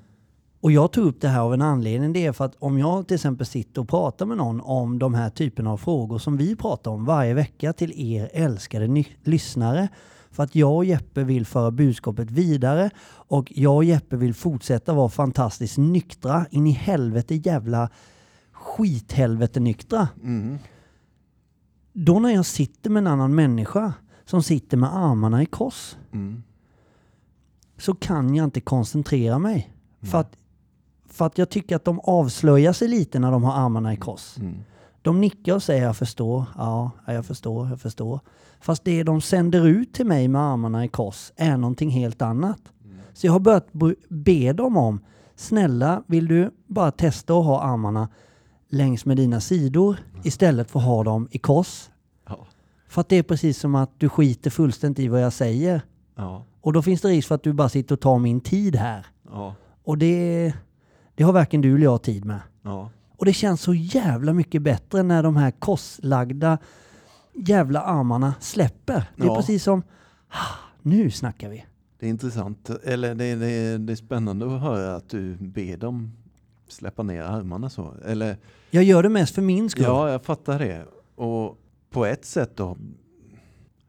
Och 0.61 0.71
jag 0.71 0.91
tog 0.91 1.05
upp 1.05 1.21
det 1.21 1.27
här 1.27 1.39
av 1.41 1.53
en 1.53 1.61
anledning. 1.61 2.13
Det 2.13 2.25
är 2.25 2.31
för 2.31 2.45
att 2.45 2.55
om 2.59 2.79
jag 2.79 3.07
till 3.07 3.15
exempel 3.15 3.45
sitter 3.45 3.81
och 3.81 3.89
pratar 3.89 4.25
med 4.25 4.37
någon 4.37 4.61
om 4.61 4.99
de 4.99 5.13
här 5.13 5.29
typerna 5.29 5.71
av 5.71 5.77
frågor 5.77 6.17
som 6.17 6.37
vi 6.37 6.55
pratar 6.55 6.91
om 6.91 7.05
varje 7.05 7.33
vecka 7.33 7.73
till 7.73 7.93
er 8.13 8.29
älskade 8.33 9.03
lyssnare. 9.23 9.87
För 10.31 10.43
att 10.43 10.55
jag 10.55 10.75
och 10.75 10.85
Jeppe 10.85 11.23
vill 11.23 11.45
föra 11.45 11.71
budskapet 11.71 12.31
vidare 12.31 12.89
och 13.09 13.51
jag 13.55 13.75
och 13.75 13.83
Jeppe 13.83 14.15
vill 14.17 14.33
fortsätta 14.33 14.93
vara 14.93 15.09
fantastiskt 15.09 15.77
nyktra. 15.77 16.45
In 16.51 16.67
i 16.67 16.71
helvete 16.71 17.35
jävla 17.35 17.89
skithelvete 18.51 19.59
nyktra. 19.59 20.07
mm, 20.23 20.57
Då 21.93 22.19
när 22.19 22.29
jag 22.29 22.45
sitter 22.45 22.89
med 22.89 22.99
en 23.01 23.07
annan 23.07 23.35
människa 23.35 23.93
som 24.27 24.43
sitter 24.43 24.77
med 24.77 24.95
armarna 24.95 25.41
i 25.41 25.45
kors 25.45 25.97
mm, 26.11 26.43
så 27.77 27.95
kan 27.95 28.35
jag 28.35 28.43
inte 28.43 28.61
koncentrera 28.61 29.39
mig. 29.39 29.73
För, 30.01 30.17
att, 30.17 30.37
för 31.09 31.25
att 31.25 31.37
jag 31.37 31.49
tycker 31.49 31.75
att 31.75 31.85
de 31.85 31.99
avslöjar 31.99 32.73
sig 32.73 32.87
lite 32.87 33.19
när 33.19 33.31
de 33.31 33.43
har 33.43 33.53
armarna 33.53 33.93
i 33.93 33.97
kors. 33.97 34.37
mm. 34.37 34.55
De 35.01 35.21
nickar 35.21 35.55
och 35.55 35.63
säger 35.63 35.83
jag 35.83 35.97
förstår, 35.97 36.45
ja, 36.57 36.91
ja, 37.05 37.13
jag 37.13 37.25
förstår, 37.25 37.69
jag 37.69 37.81
förstår. 37.81 38.19
Fast 38.59 38.83
det 38.83 39.03
de 39.03 39.21
sänder 39.21 39.67
ut 39.67 39.93
till 39.93 40.05
mig 40.05 40.27
med 40.27 40.41
armarna 40.41 40.85
i 40.85 40.87
kors 40.87 41.31
är 41.35 41.57
någonting 41.57 41.89
helt 41.89 42.21
annat. 42.21 42.59
Så 43.13 43.27
jag 43.27 43.33
har 43.33 43.39
börjat 43.39 43.67
be 44.09 44.53
dem 44.53 44.77
om, 44.77 44.99
snälla 45.35 46.03
vill 46.07 46.27
du 46.27 46.51
bara 46.67 46.91
testa 46.91 47.33
att 47.33 47.45
ha 47.45 47.61
armarna 47.61 48.09
längs 48.69 49.05
med 49.05 49.17
dina 49.17 49.41
sidor 49.41 49.97
istället 50.23 50.71
för 50.71 50.79
att 50.79 50.85
ha 50.85 51.03
dem 51.03 51.27
i 51.31 51.37
kors? 51.37 51.89
För 52.87 53.01
att 53.01 53.09
det 53.09 53.15
är 53.15 53.23
precis 53.23 53.59
som 53.59 53.75
att 53.75 53.91
du 53.97 54.09
skiter 54.09 54.49
fullständigt 54.49 54.99
i 55.05 55.07
vad 55.07 55.21
jag 55.21 55.33
säger. 55.33 55.81
ja, 56.15 56.45
Och 56.61 56.73
då 56.73 56.81
finns 56.81 57.01
det 57.01 57.07
risk 57.07 57.27
för 57.27 57.35
att 57.35 57.43
du 57.43 57.53
bara 57.53 57.69
sitter 57.69 57.95
och 57.95 58.01
tar 58.01 58.19
min 58.19 58.41
tid 58.41 58.75
här. 58.75 59.05
ja, 59.31 59.55
Och 59.83 59.97
det, 59.97 60.53
det 61.15 61.23
har 61.23 61.33
varken 61.33 61.61
du 61.61 61.75
eller 61.75 61.83
jag 61.83 62.01
tid 62.01 62.25
med. 62.25 62.39
ja. 62.61 62.89
Och 63.19 63.25
det 63.25 63.33
känns 63.33 63.61
så 63.61 63.73
jävla 63.73 64.33
mycket 64.33 64.61
bättre 64.61 65.03
när 65.03 65.23
de 65.23 65.35
här 65.35 65.51
korslagda 65.51 66.57
jävla 67.33 67.81
armarna 67.81 68.33
släpper. 68.39 69.11
Det 69.15 69.23
är 69.27 69.35
precis 69.35 69.63
som, 69.63 69.83
ah, 70.29 70.55
nu 70.81 71.11
snackar 71.11 71.49
vi. 71.49 71.65
Det 71.99 72.05
är 72.05 72.09
intressant, 72.09 72.69
eller 72.83 73.15
det, 73.15 73.35
det, 73.35 73.77
det 73.77 73.93
är 73.93 73.95
spännande 73.95 74.55
att 74.55 74.61
höra 74.61 74.95
att 74.95 75.09
du 75.09 75.35
ber 75.35 75.77
dem 75.77 76.11
släppa 76.67 77.03
ner 77.03 77.21
armarna 77.21 77.69
så. 77.69 77.93
Eller 78.05 78.37
Jag 78.69 78.83
gör 78.83 79.03
det 79.03 79.09
mest 79.09 79.35
för 79.35 79.41
min 79.41 79.69
skull. 79.69 79.83
Ja, 79.83 80.09
jag 80.11 80.23
fattar 80.23 80.59
det. 80.59 80.85
Och 81.15 81.57
på 81.97 82.05
ett 82.05 82.25
sätt 82.25 82.51
då, 82.55 82.77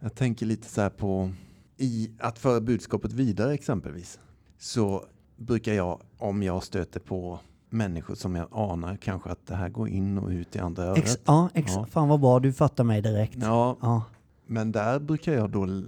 jag 0.00 0.14
tänker 0.14 0.46
lite 0.46 0.68
så 0.68 0.80
här 0.80 0.90
på 0.90 1.30
i 1.76 2.10
att 2.18 2.38
föra 2.38 2.60
budskapet 2.60 3.12
vidare 3.12 3.54
exempelvis. 3.54 4.18
Så 4.58 5.04
brukar 5.36 5.72
jag, 5.72 6.00
om 6.18 6.42
jag 6.42 6.62
stöter 6.64 7.00
på 7.00 7.38
människor 7.70 8.14
som 8.14 8.34
jag 8.36 8.48
anar 8.52 8.96
kanske 8.96 9.30
att 9.30 9.46
det 9.46 9.54
här 9.54 9.68
går 9.68 9.88
in 9.88 10.18
och 10.18 10.28
ut 10.28 10.56
i 10.56 10.58
andra 10.58 10.82
örat. 10.84 10.98
Ex, 10.98 11.18
ja, 11.24 11.48
ex, 11.54 11.72
Ja. 11.74 11.86
Fan 11.90 12.08
vad 12.08 12.20
bra, 12.20 12.40
du 12.40 12.52
fattar 12.52 12.84
mig 12.84 13.02
direkt. 13.02 13.36
Ja, 13.40 13.76
Ja. 13.80 14.02
men 14.46 14.72
där 14.72 14.98
brukar 15.00 15.32
jag 15.32 15.50
då 15.50 15.82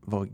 vara, 0.00 0.26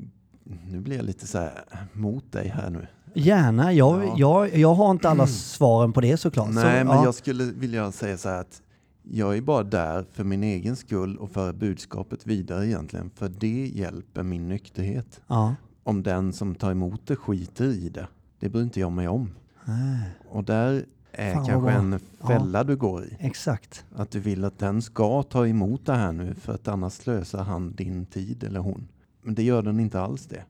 nu 0.67 0.81
blir 0.81 0.97
jag 0.97 1.05
lite 1.05 1.27
så 1.27 1.39
här 1.39 1.65
mot 1.93 2.33
dig 2.33 2.49
här 2.49 2.71
nu. 2.71 2.87
Gärna, 3.15 3.73
jag, 3.73 4.05
Ja. 4.05 4.15
jag, 4.17 4.57
jag 4.57 4.75
har 4.75 4.91
inte 4.91 5.09
alla 5.11 5.27
svaren 5.27 5.93
på 5.93 6.01
det 6.01 6.17
såklart. 6.17 6.49
Nej, 6.51 6.81
så, 6.81 6.87
men 6.87 6.97
ja. 6.97 7.05
jag 7.05 7.15
skulle 7.15 7.45
vilja 7.45 7.93
säga 7.93 8.19
så 8.19 8.29
här 8.29 8.41
att 8.41 8.63
jag 9.03 9.37
är 9.37 9.41
bara 9.41 9.63
där 9.63 10.05
för 10.13 10.25
min 10.25 10.43
egen 10.43 10.77
skull 10.77 11.17
och 11.17 11.31
för 11.31 11.53
budskapet 11.53 12.27
vidare 12.27 12.67
egentligen. 12.67 13.11
För 13.11 13.29
det 13.29 13.67
hjälper 13.75 14.23
min 14.23 14.49
nykterhet. 14.49 15.21
ja. 15.27 15.55
Om 15.85 16.03
den 16.03 16.33
som 16.33 16.55
tar 16.55 16.71
emot 16.71 17.07
det 17.07 17.17
skiter 17.17 17.65
i 17.65 17.89
det, 17.89 18.09
det 18.39 18.49
bryr 18.49 18.63
inte 18.63 18.81
jag 18.81 18.93
mig 18.93 19.09
om. 19.09 19.31
Nej, 19.65 20.11
Och 20.29 20.45
där 20.45 20.85
är 21.13 21.35
Fan, 21.35 21.47
kanske 21.47 21.71
en 21.71 22.01
fälla 22.27 22.65
du 22.65 22.77
går 22.77 23.05
i. 23.05 23.17
exakt. 23.19 23.85
Att 23.95 24.11
du 24.11 24.21
vill 24.21 24.45
att 24.45 24.59
den 24.59 24.83
ska 24.83 25.23
ta 25.23 25.47
emot 25.47 25.87
det 25.87 25.93
här 25.95 26.13
nu 26.13 26.35
för 26.35 26.55
att 26.55 26.69
annars 26.69 26.93
slösar 26.93 27.45
han 27.45 27.73
din 27.75 28.07
tid 28.07 28.45
eller 28.45 28.61
hon. 28.61 28.89
Men 29.23 29.35
det 29.35 29.43
gör 29.43 29.63
den 29.63 29.81
inte 29.81 30.01
alls 30.01 30.27
det. 30.27 30.45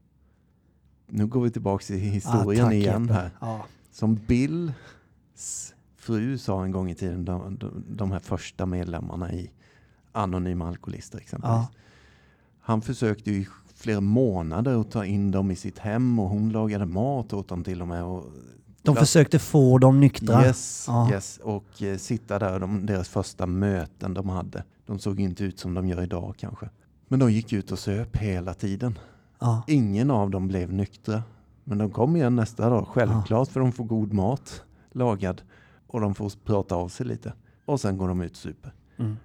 Nu 1.09 1.26
går 1.26 1.40
vi 1.42 1.50
tillbaka 1.50 1.85
till 1.85 1.97
historien 1.99 2.64
Ah, 2.64 2.68
tack, 2.68 2.75
igen 2.75 3.02
Jeppe. 3.02 3.14
här. 3.14 3.30
Ja. 3.40 3.64
Som 3.92 4.14
Bills 4.26 5.75
fru 6.02 6.38
sa 6.38 6.64
en 6.64 6.71
gång 6.73 6.90
i 6.90 6.94
tiden, 6.94 7.25
de, 7.25 7.56
de, 7.59 7.85
de 7.88 8.12
här 8.12 8.18
första 8.18 8.66
medlemmarna 8.66 9.32
i 9.32 9.50
Anonyma 10.12 10.68
Alkoholister 10.68 11.18
exempelvis. 11.18 11.56
Ja. 11.56 11.68
Han 12.61 12.82
försökte 12.82 13.30
i 13.30 13.49
flera 13.75 14.00
månader 14.00 14.80
att 14.80 14.90
ta 14.90 15.04
in 15.04 15.30
dem 15.30 15.50
i 15.50 15.56
sitt 15.56 15.78
hem 15.78 16.18
och 16.18 16.28
hon 16.28 16.50
lagade 16.50 16.87
mat 16.87 17.32
åt 17.32 17.49
dem 17.49 17.64
till 17.64 17.82
och 17.82 17.88
med. 17.88 18.04
Och 18.04 18.25
De 18.82 18.97
försökte 18.97 19.38
få 19.38 19.78
dem 19.78 20.00
nyktra. 20.00 20.47
Yes, 20.47 20.85
Ja. 20.88 21.11
yes. 21.11 21.40
Och 21.42 21.82
eh, 21.82 21.97
sitta 21.97 22.38
där, 22.38 22.61
de, 22.61 22.87
deras 22.87 23.09
första 23.09 23.47
möten 23.47 24.14
de 24.14 24.28
hade. 24.28 24.64
De 24.87 24.99
såg 24.99 25.21
inte 25.21 25.44
ut 25.44 25.59
som 25.59 25.75
de 25.75 25.88
gör 25.88 26.02
idag 26.02 26.35
kanske. 26.38 26.71
Men 27.09 27.18
de 27.21 27.32
gick 27.32 27.52
ut 27.52 27.73
och 27.73 27.78
söp 27.78 28.16
hela 28.16 28.54
tiden. 28.54 28.99
Ja. 29.38 29.62
Ingen 29.66 30.11
av 30.11 30.30
dem 30.30 30.49
blev 30.49 30.73
nyktra. 30.73 31.23
Men 31.64 31.78
de 31.78 31.90
kom 31.90 32.16
igen 32.16 32.37
nästa 32.37 32.71
dag, 32.71 32.87
självklart 32.88 33.49
för 33.49 33.61
de 33.61 33.73
får 33.73 33.85
god 33.85 34.12
mat 34.12 34.62
lagad. 34.92 35.42
Och 35.92 36.00
de 36.00 36.14
får 36.14 36.32
prata 36.44 36.75
av 36.75 36.88
sig 36.88 37.06
lite. 37.06 37.32
Och 37.64 37.80
sen 37.80 37.96
går 37.96 38.08
de 38.08 38.20
ut 38.20 38.30
och 38.30 38.37
super. 38.37 38.72
Mm. 38.99 39.16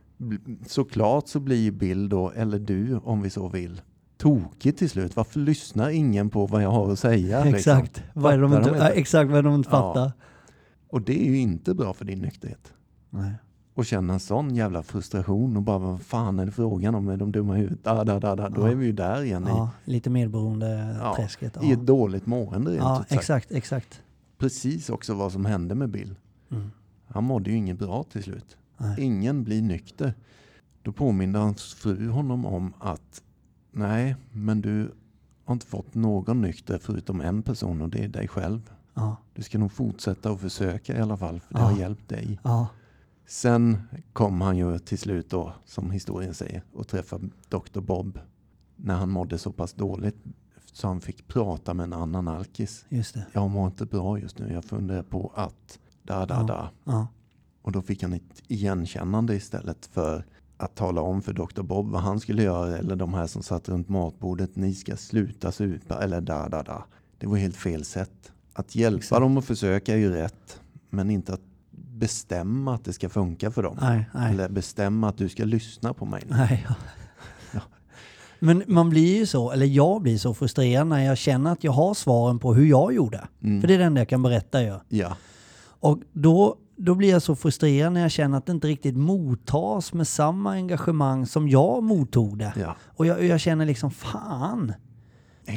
Såklart 0.67 1.27
så 1.27 1.39
blir 1.39 1.71
Bill 1.71 2.09
då, 2.09 2.31
eller 2.31 2.59
du 2.59 2.97
om 2.97 3.21
vi 3.21 3.29
så 3.29 3.47
vill, 3.49 3.81
tokig 4.17 4.77
till 4.77 4.89
slut. 4.89 5.15
Varför 5.15 5.39
lyssnar 5.39 5.89
ingen 5.89 6.29
på 6.29 6.45
vad 6.45 6.63
jag 6.63 6.71
har 6.71 6.91
att 6.91 6.99
säga? 6.99 7.43
liksom? 7.43 7.55
Exakt. 7.77 8.03
Vad 8.13 8.33
är 8.33 8.37
de 8.37 8.53
inte, 8.53 8.69
de 8.69 8.77
ja, 8.77 8.87
inte? 8.87 8.99
exakt 8.99 9.31
vad 9.31 9.43
de 9.43 9.55
inte 9.55 9.69
Ja. 9.71 9.93
fattar. 9.93 10.11
Och 10.89 11.01
det 11.01 11.21
är 11.21 11.25
ju 11.25 11.37
inte 11.37 11.73
bra 11.73 11.93
för 11.93 12.05
din 12.05 12.19
nykterhet. 12.19 12.73
Nej. 13.09 13.31
Och 13.73 13.85
känna 13.85 14.13
en 14.13 14.19
sån 14.19 14.55
jävla 14.55 14.83
frustration 14.83 15.57
och 15.57 15.63
bara 15.63 15.77
vad 15.77 16.01
fan 16.01 16.39
är 16.39 16.45
det 16.45 16.51
frågan 16.51 16.95
om? 16.95 17.07
Är 17.09 17.17
de 17.17 17.31
dumma 17.31 17.57
i 17.57 17.59
huvudet? 17.59 17.83
Da, 17.83 18.03
da, 18.03 18.19
da, 18.19 18.35
da. 18.35 18.49
Då 18.49 18.61
Ja. 18.61 18.71
är 18.71 18.75
vi 18.75 18.85
ju 18.85 18.91
där 18.91 19.23
igen 19.23 19.45
Ja, 19.47 19.69
lite 19.85 20.09
medberoende 20.09 20.97
Ja, 21.01 21.27
i, 21.61 21.67
i 21.67 21.71
ett 21.71 21.85
dåligt 21.85 22.25
mående 22.25 22.71
rent 22.71 22.81
ja 22.81 23.05
exakt, 23.09 23.51
exakt. 23.51 24.01
Precis 24.37 24.89
också 24.89 25.13
vad 25.13 25.31
som 25.31 25.45
hände 25.45 25.75
med 25.75 25.89
Bill. 25.89 26.15
Mm. 26.51 26.71
Han 27.07 27.23
mådde 27.23 27.49
ju 27.51 27.55
inget 27.57 27.79
bra 27.79 28.03
till 28.03 28.23
slut. 28.23 28.57
Nej. 28.77 28.95
Ingen 29.03 29.43
blir 29.43 29.61
nykter. 29.61 30.13
Då 30.81 30.91
påminde 30.91 31.39
hans 31.39 31.73
fru 31.73 32.09
honom 32.09 32.45
om 32.45 32.73
att 32.79 33.21
nej, 33.71 34.15
men 34.31 34.61
du 34.61 34.91
har 35.45 35.53
inte 35.53 35.65
fått 35.65 35.95
någon 35.95 36.41
nykter 36.41 36.77
förutom 36.77 37.21
en 37.21 37.43
person 37.43 37.81
och 37.81 37.89
det 37.89 38.03
är 38.03 38.07
dig 38.07 38.27
själv. 38.27 38.71
Ja, 38.93 39.15
Du 39.33 39.43
ska 39.43 39.57
nog 39.57 39.71
fortsätta 39.71 40.31
och 40.31 40.39
försöka 40.41 40.97
i 40.97 41.01
alla 41.01 41.17
fall, 41.17 41.39
för 41.39 41.53
det 41.53 41.59
Ja. 41.59 41.65
har 41.65 41.79
hjälpt 41.79 42.09
dig. 42.09 42.39
ja, 42.43 42.67
Sen 43.25 43.77
kom 44.13 44.41
han 44.41 44.57
ju 44.57 44.79
till 44.79 44.97
slut 44.97 45.29
då, 45.29 45.53
som 45.65 45.91
historien 45.91 46.33
säger, 46.33 46.63
och 46.73 46.87
träffade 46.87 47.29
Dr. 47.49 47.79
Bob 47.79 48.19
när 48.75 48.95
han 48.95 49.09
mådde 49.09 49.37
så 49.37 49.51
pass 49.51 49.73
dåligt 49.73 50.17
så 50.73 50.87
han 50.87 51.01
fick 51.01 51.27
prata 51.27 51.73
med 51.73 51.83
en 51.83 51.93
annan 51.93 52.27
alkis. 52.27 52.85
just 52.89 53.13
det. 53.13 53.25
Jag 53.33 53.49
mår 53.49 53.67
inte 53.67 53.85
bra 53.85 54.19
just 54.19 54.39
nu, 54.39 54.53
jag 54.53 54.65
funderar 54.65 55.03
på 55.03 55.31
att 55.35 55.79
da 56.07 56.25
da 56.25 56.43
da. 56.43 56.69
Ja, 56.83 57.07
Och 57.61 57.71
då 57.71 57.81
fick 57.81 58.03
han 58.03 58.13
ett 58.13 58.41
igenkännande 58.47 59.35
istället 59.35 59.85
för 59.93 60.25
att 60.57 60.75
tala 60.75 61.01
om 61.01 61.21
för 61.21 61.33
Dr. 61.33 61.61
Bob 61.61 61.89
vad 61.91 62.01
han 62.01 62.19
skulle 62.19 62.43
göra 62.43 62.77
eller 62.77 62.95
de 62.95 63.13
här 63.13 63.27
som 63.27 63.43
satt 63.43 63.69
runt 63.69 63.89
matbordet. 63.89 64.55
Ni 64.55 64.73
ska 64.75 64.95
sluta 64.97 65.51
supa 65.51 66.03
eller 66.03 66.21
da 66.21 66.49
da 66.49 66.63
da. 66.63 66.85
Det 67.17 67.27
var 67.27 67.37
helt 67.37 67.55
fel 67.55 67.85
sätt. 67.85 68.31
Att 68.53 68.75
hjälpa 68.75 68.97
Exakt. 68.97 69.21
dem 69.21 69.37
att 69.37 69.45
försöka 69.45 69.93
är 69.93 69.97
ju 69.97 70.09
rätt. 70.11 70.61
Men 70.89 71.09
inte 71.09 71.33
att 71.33 71.41
bestämma 71.71 72.75
att 72.75 72.85
det 72.85 72.93
ska 72.93 73.09
funka 73.09 73.51
för 73.51 73.63
dem. 73.63 73.77
nej, 73.81 74.09
nej. 74.13 74.31
Eller 74.33 74.49
bestämma 74.49 75.09
att 75.09 75.17
du 75.17 75.29
ska 75.29 75.43
lyssna 75.45 75.93
på 75.93 76.05
mig. 76.05 76.23
Nej. 76.27 76.65
ja. 76.69 76.75
Ja. 77.53 77.61
Men 78.39 78.63
man 78.67 78.89
blir 78.89 79.17
ju 79.17 79.25
så, 79.25 79.51
eller 79.51 79.65
jag 79.65 80.01
blir 80.01 80.17
så 80.17 80.33
frustrerad 80.33 80.87
när 80.87 81.05
jag 81.05 81.17
känner 81.17 81.51
att 81.51 81.63
jag 81.63 81.71
har 81.71 81.93
svaren 81.93 82.39
på 82.39 82.53
hur 82.53 82.65
jag 82.65 82.93
gjorde. 82.93 83.27
Mm. 83.43 83.61
För 83.61 83.67
det 83.67 83.73
är 83.73 83.77
det 83.77 83.83
enda 83.83 84.01
jag 84.01 84.09
kan 84.09 84.23
berätta 84.23 84.61
ju. 84.63 84.75
Ja, 84.89 85.17
Och 85.79 85.99
då, 86.13 86.55
då 86.75 86.95
blir 86.95 87.09
jag 87.09 87.21
så 87.21 87.35
frustrerad 87.35 87.93
när 87.93 88.01
jag 88.01 88.11
känner 88.11 88.37
att 88.37 88.45
det 88.45 88.51
inte 88.51 88.67
riktigt 88.67 88.97
mottas 88.97 89.93
med 89.93 90.07
samma 90.07 90.51
engagemang 90.51 91.25
som 91.25 91.49
jag 91.49 91.83
mottog 91.83 92.37
det. 92.39 92.53
ja. 92.59 92.75
Och 92.95 93.05
jag, 93.05 93.23
jag 93.23 93.39
känner 93.39 93.65
liksom, 93.65 93.91
fan. 93.91 94.73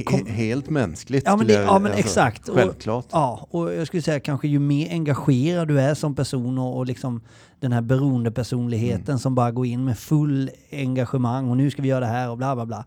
Kom- 0.06 0.26
Helt 0.26 0.70
mänskligt. 0.70 1.22
Ja 1.26 1.36
men, 1.36 1.46
det, 1.46 1.52
ja, 1.52 1.78
men 1.78 1.92
alltså, 1.92 1.98
exakt. 2.06 2.48
Och- 2.48 2.56
Självklart. 2.56 3.06
Ja, 3.12 3.46
och 3.50 3.74
jag 3.74 3.86
skulle 3.86 4.02
säga 4.02 4.20
kanske 4.20 4.48
ju 4.48 4.58
mer 4.58 4.90
engagerad 4.90 5.68
du 5.68 5.80
är 5.80 5.94
som 5.94 6.14
person 6.14 6.58
och, 6.58 6.76
och 6.76 6.86
liksom 6.86 7.20
den 7.60 7.72
här 7.72 7.80
beroendepersonligheten 7.80 9.04
Mm. 9.08 9.18
som 9.18 9.34
bara 9.34 9.50
går 9.50 9.66
in 9.66 9.84
med 9.84 9.98
full 9.98 10.50
engagemang 10.72 11.50
och 11.50 11.56
nu 11.56 11.70
ska 11.70 11.82
vi 11.82 11.88
göra 11.88 12.00
det 12.00 12.06
här 12.06 12.30
och 12.30 12.36
bla 12.38 12.54
bla 12.54 12.66
bla. 12.66 12.84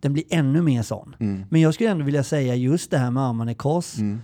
Den 0.00 0.12
blir 0.12 0.24
ännu 0.30 0.62
mer 0.62 0.82
sån. 0.82 1.16
Mm. 1.20 1.44
Men 1.50 1.60
jag 1.60 1.74
skulle 1.74 1.90
ändå 1.90 2.04
vilja 2.04 2.24
säga 2.24 2.54
just 2.54 2.90
det 2.90 2.98
här 2.98 3.10
med 3.10 3.22
armarna 3.22 3.50
i 3.52 3.54
kors. 3.54 3.98
Mm. 3.98 4.20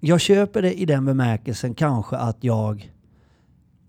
Jag 0.00 0.20
köper 0.20 0.62
det 0.62 0.80
i 0.80 0.84
den 0.86 1.04
bemärkelsen 1.04 1.74
kanske 1.74 2.16
att 2.16 2.36
jag 2.44 2.92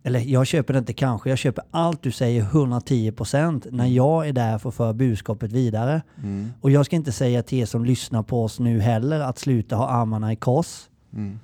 eller 0.04 0.20
jag 0.20 0.48
köper 0.48 0.74
det 0.74 0.80
inte 0.80 0.94
kanske, 0.94 1.30
jag 1.30 1.38
köper 1.38 1.64
allt 1.72 2.02
du 2.04 2.12
säger 2.12 2.44
110% 2.44 3.68
när 3.72 3.86
jag 3.86 4.28
är 4.28 4.34
där 4.34 4.58
för 4.58 4.70
att 4.70 4.76
föra 4.76 4.94
budskapet 4.94 5.52
vidare. 5.52 6.02
Mm. 6.24 6.50
Och 6.62 6.72
jag 6.72 6.86
ska 6.86 6.96
inte 6.96 7.12
säga 7.12 7.44
till 7.44 7.58
er 7.60 7.66
som 7.66 7.86
lyssnar 7.86 8.24
på 8.24 8.44
oss 8.44 8.60
nu 8.60 8.80
heller 8.80 9.20
att 9.20 9.40
sluta 9.40 9.76
ha 9.76 9.88
armarna 9.88 10.34
i 10.34 10.36
kors. 10.36 10.90
Mm. 11.14 11.40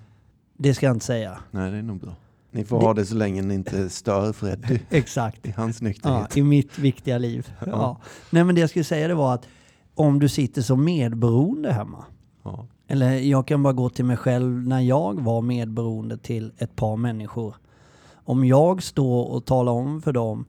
Det 0.58 0.74
ska 0.74 0.86
jag 0.86 0.96
inte 0.96 1.06
säga. 1.06 1.38
Nej, 1.52 1.72
det 1.72 1.78
är 1.78 1.82
nog 1.82 2.00
bra. 2.00 2.16
Ni 2.52 2.66
får 2.66 2.80
Det- 2.80 2.86
ha 2.86 2.94
det 2.94 3.06
så 3.06 3.16
länge 3.16 3.42
ni 3.42 3.54
inte 3.54 3.90
stör 3.90 4.34
Freddy 4.34 4.80
Exakt. 4.90 5.46
i 5.46 5.52
hans 5.52 5.82
Ja, 5.82 5.88
nykterhet. 5.88 6.38
I 6.38 6.44
mitt 6.44 6.80
viktiga 6.80 7.18
liv. 7.18 7.52
Ja. 7.66 7.98
Nej 8.30 8.44
men 8.44 8.56
det 8.56 8.62
jag 8.62 8.70
skulle 8.70 8.86
säga 8.86 9.08
det 9.08 9.16
var 9.16 9.34
att 9.34 9.48
om 9.96 10.20
du 10.20 10.30
sitter 10.30 10.62
som 10.62 10.84
medberoende 10.86 11.72
hemma. 11.74 12.06
Ja. 12.44 12.68
Eller 12.88 13.12
jag 13.12 13.48
kan 13.48 13.64
bara 13.64 13.74
gå 13.74 13.90
till 13.90 14.06
mig 14.06 14.18
själv 14.18 14.68
när 14.68 14.80
jag 14.80 15.22
var 15.22 15.42
medberoende 15.42 16.18
till 16.18 16.52
ett 16.58 16.76
par 16.76 16.96
människor. 16.98 17.56
Om 18.14 18.46
jag 18.46 18.84
står 18.84 19.26
och 19.26 19.46
talar 19.46 19.72
om 19.72 20.02
för 20.02 20.14
dem 20.14 20.46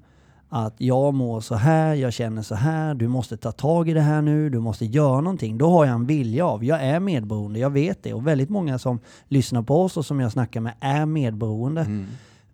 att 0.48 0.74
jag 0.78 1.14
mår 1.14 1.40
så 1.40 1.54
här, 1.54 1.94
jag 1.94 2.12
känner 2.12 2.42
så 2.42 2.54
här, 2.54 2.94
du 2.94 3.08
måste 3.08 3.36
ta 3.36 3.52
tag 3.52 3.88
i 3.88 3.92
det 3.92 4.00
här 4.00 4.22
nu, 4.22 4.50
du 4.50 4.58
måste 4.58 4.84
göra 4.84 5.20
någonting. 5.20 5.58
Då 5.58 5.70
har 5.70 5.84
jag 5.84 5.94
en 5.94 6.06
vilja 6.06 6.46
av, 6.46 6.64
jag 6.64 6.82
är 6.82 7.00
medberoende, 7.00 7.58
jag 7.58 7.70
vet 7.70 8.02
det. 8.02 8.14
Och 8.14 8.26
väldigt 8.26 8.48
många 8.48 8.78
som 8.78 8.98
lyssnar 9.28 9.62
på 9.62 9.82
oss 9.82 9.96
och 9.96 10.06
som 10.06 10.20
jag 10.20 10.32
snackar 10.32 10.60
med 10.60 10.74
är 10.80 11.06
medberoende. 11.06 11.80
Mm. 11.80 12.06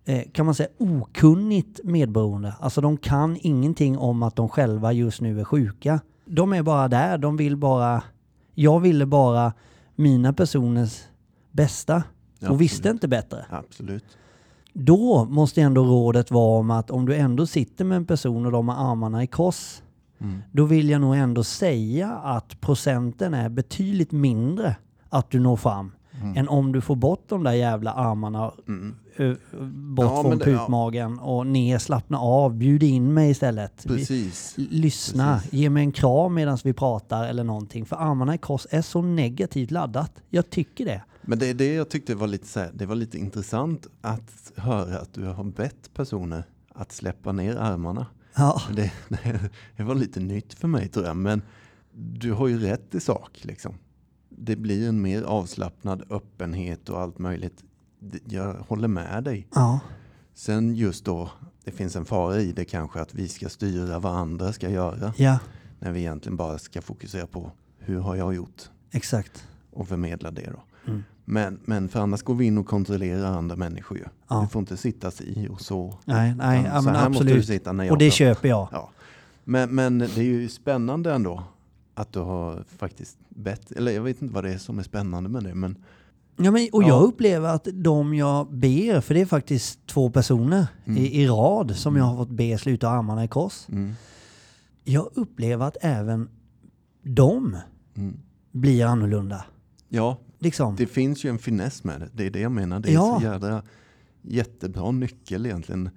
Eh, 0.05 0.23
kan 0.33 0.47
man 0.47 0.55
säga 0.55 0.69
okunnigt 0.79 1.81
medberoende. 1.85 2.55
Alltså 2.61 2.81
de 2.81 2.97
kan 2.97 3.37
ingenting 3.41 3.99
om 3.99 4.23
att 4.23 4.37
de 4.37 4.49
själva 4.49 4.93
just 4.93 5.21
nu 5.21 5.41
är 5.41 5.45
sjuka. 5.45 6.01
De 6.25 6.53
är 6.53 6.63
bara 6.63 6.89
där, 6.89 7.19
de 7.19 7.37
vill 7.37 7.57
bara... 7.57 8.03
Jag 8.57 8.81
ville 8.81 9.07
bara 9.07 9.53
mina 9.97 10.33
personers 10.33 11.03
bästa 11.53 11.97
och 11.97 12.03
Absolut. 12.43 12.61
visste 12.61 12.89
inte 12.89 13.09
bättre. 13.09 13.45
Absolut. 13.51 14.05
Då 14.73 15.25
måste 15.25 15.61
ändå 15.63 15.85
rådet 15.85 16.31
vara 16.31 16.59
om 16.59 16.71
att 16.71 16.91
om 16.91 17.07
du 17.07 17.17
ändå 17.17 17.47
sitter 17.47 17.85
med 17.85 17.97
en 17.97 18.07
person 18.07 18.47
och 18.47 18.53
de 18.53 18.69
har 18.69 18.91
armarna 18.93 19.23
i 19.23 19.27
kors, 19.27 19.81
Mm. 20.21 20.43
då 20.53 20.65
vill 20.65 20.89
jag 20.91 21.01
nog 21.01 21.17
ändå 21.17 21.45
säga 21.45 22.11
att 22.13 22.61
procenten 22.61 23.35
är 23.35 23.49
betydligt 23.49 24.13
mindre 24.13 24.77
att 25.09 25.31
du 25.31 25.41
når 25.41 25.57
fram 25.57 25.93
än 26.37 26.49
om 26.49 26.73
du 26.73 26.81
får 26.81 26.97
bort 26.97 27.25
de 27.29 27.43
där 27.43 27.53
jävla 27.53 27.93
armarna 27.93 28.53
Mm. 28.69 28.95
Ö, 29.17 29.37
bort 29.73 30.05
Ja, 30.05 30.23
från 30.23 30.39
det- 30.39 30.51
ja. 30.51 30.59
putmagen 30.59 31.19
och 31.19 31.47
ner, 31.47 31.79
slappna 31.79 32.19
av, 32.19 32.55
bjud 32.55 32.83
in 32.83 33.15
mig 33.15 33.31
istället. 33.31 33.85
Precis. 33.87 34.55
Lyssna, 34.57 35.35
Precis. 35.37 35.53
ge 35.53 35.71
mig 35.71 35.83
en 35.85 35.93
kram 35.93 36.35
medan 36.35 36.59
vi 36.65 36.73
pratar 36.73 37.29
eller 37.29 37.45
någonting. 37.45 37.87
För 37.87 37.97
armarna 37.97 38.35
i 38.35 38.39
kors 38.39 38.67
är 38.71 38.83
så 38.83 39.03
negativt 39.03 39.71
laddat. 39.71 40.13
Jag 40.31 40.51
tycker 40.51 40.85
det. 40.85 41.03
Men 41.23 41.39
det 41.39 41.47
är 41.51 41.55
det 41.55 41.75
jag 41.75 41.89
tyckte 41.89 42.15
var 42.15 42.27
lite, 42.27 42.61
här, 42.61 42.71
det 42.75 42.87
var 42.87 42.95
lite 42.95 43.19
intressant 43.19 43.87
att 44.01 44.53
höra 44.57 44.99
att 44.99 45.15
du 45.15 45.25
har 45.27 45.45
bett 45.45 45.95
personer 45.95 46.45
att 46.75 46.93
släppa 46.93 47.33
ner 47.33 47.57
armarna. 47.57 48.07
Ja, 48.37 48.63
Det, 48.77 48.93
det, 49.09 49.41
det 49.77 49.83
var 49.83 49.95
lite 49.95 50.21
nytt 50.21 50.55
för 50.55 50.69
mig 50.69 50.89
tror 50.89 51.07
jag. 51.07 51.17
Men 51.17 51.43
du 51.97 52.33
har 52.33 52.49
ju 52.49 52.59
rätt 52.59 52.95
i 52.95 53.01
sak. 53.01 53.39
Liksom. 53.43 53.75
Det 54.29 54.57
blir 54.57 54.89
en 54.89 55.03
mer 55.03 55.23
avslappnad 55.23 56.03
öppenhet 56.11 56.89
och 56.89 57.01
allt 57.01 57.19
möjligt. 57.19 57.65
Jag 58.25 58.55
håller 58.55 58.89
med 58.89 59.25
dig. 59.25 59.47
ja, 59.55 59.81
Sen 60.35 60.75
just 60.75 61.05
då, 61.05 61.31
det 61.65 61.71
finns 61.71 61.97
en 61.97 62.05
fara 62.05 62.41
i 62.41 62.53
det 62.53 62.65
kanske 62.65 63.01
att 63.01 63.15
vi 63.15 63.29
ska 63.29 63.49
styra 63.49 63.99
vad 63.99 64.13
andra 64.17 64.53
ska 64.53 64.71
göra. 64.71 65.13
ja, 65.17 65.39
När 65.79 65.93
vi 65.93 66.01
egentligen 66.01 66.37
bara 66.37 66.59
ska 66.59 66.83
fokusera 66.83 67.27
på 67.27 67.51
hur 67.79 67.99
har 68.01 68.15
jag 68.17 68.35
gjort 68.35 68.71
exakt. 68.91 69.47
och 69.73 69.89
förmedla 69.89 70.31
det 70.31 70.51
då. 70.53 70.63
Mm. 70.91 71.03
Men, 71.25 71.61
men 71.65 71.89
för 71.89 72.01
annars 72.01 72.23
går 72.23 72.35
vi 72.35 72.45
in 72.45 72.59
och 72.59 72.67
kontrollerar 72.67 73.25
andra 73.33 73.57
människor 73.57 73.99
ju. 73.99 74.05
Ja. 74.29 74.41
Du 74.41 74.49
får 74.49 74.61
inte 74.61 74.77
sitta 74.77 75.11
si 75.11 75.49
och 75.51 75.61
så. 75.61 75.99
Nej, 76.05 76.35
nej, 76.35 76.65
så 76.77 76.83
men 76.83 76.95
här 76.95 77.09
måste 77.09 77.25
du 77.25 77.31
absolut. 77.31 77.47
sitta 77.47 77.73
när 77.73 77.85
jag 77.85 77.93
Och 77.93 77.99
det 77.99 78.05
pratar. 78.05 78.17
köper 78.17 78.49
jag. 78.49 78.69
Ja. 78.73 78.91
Men, 79.45 79.75
men 79.75 79.99
det 79.99 80.17
är 80.19 80.23
ju 80.23 80.49
spännande 80.49 81.13
ändå 81.15 81.43
att 81.95 82.13
du 82.13 82.19
har 82.21 82.65
faktiskt 82.79 83.17
bett, 83.29 83.73
eller 83.73 83.93
jag 83.93 84.03
vet 84.03 84.23
inte 84.23 84.35
vad 84.35 84.45
det 84.45 84.53
är 84.53 84.59
som 84.59 84.79
är 84.79 84.83
spännande 84.83 85.29
med 85.31 85.45
det, 85.45 85.55
men 85.55 85.77
Ja, 86.37 86.51
men, 86.51 86.69
och 86.73 86.83
Ja. 86.83 86.89
jag 86.89 87.03
upplever 87.03 87.49
att 87.49 87.69
de 87.73 88.15
jag 88.15 88.53
ber, 88.55 89.01
för 89.01 89.15
det 89.15 89.21
är 89.21 89.27
faktiskt 89.27 89.87
två 89.87 90.11
personer 90.11 90.67
Mm. 90.85 91.03
i, 91.03 91.23
i 91.23 91.27
rad 91.27 91.77
som 91.77 91.97
jag 91.97 92.05
har 92.05 92.17
fått 92.17 92.31
be 92.31 92.59
sluta 92.59 92.89
armarna 92.89 93.25
i 93.25 93.29
kors. 93.29 93.69
mm, 93.69 93.93
Jag 94.85 95.09
upplever 95.15 95.67
att 95.67 95.77
även 95.81 96.29
de 97.03 97.57
mm. 97.97 98.17
blir 98.53 98.85
annorlunda. 98.87 99.45
ja, 99.89 100.19
Liksom. 100.39 100.77
det 100.77 100.87
finns 100.87 101.25
ju 101.25 101.31
en 101.31 101.39
finess 101.39 101.85
med 101.85 102.01
det. 102.01 102.09
Det 102.13 102.27
är 102.27 102.31
det 102.31 102.41
jag 102.41 102.53
menar. 102.53 102.81
Det 102.81 102.89
är 102.91 102.93
Ja. 102.95 103.17
så 103.21 103.25
jädra 103.25 103.63
jättebra 104.23 104.91
nyckel 104.91 105.47
egentligen. 105.47 105.91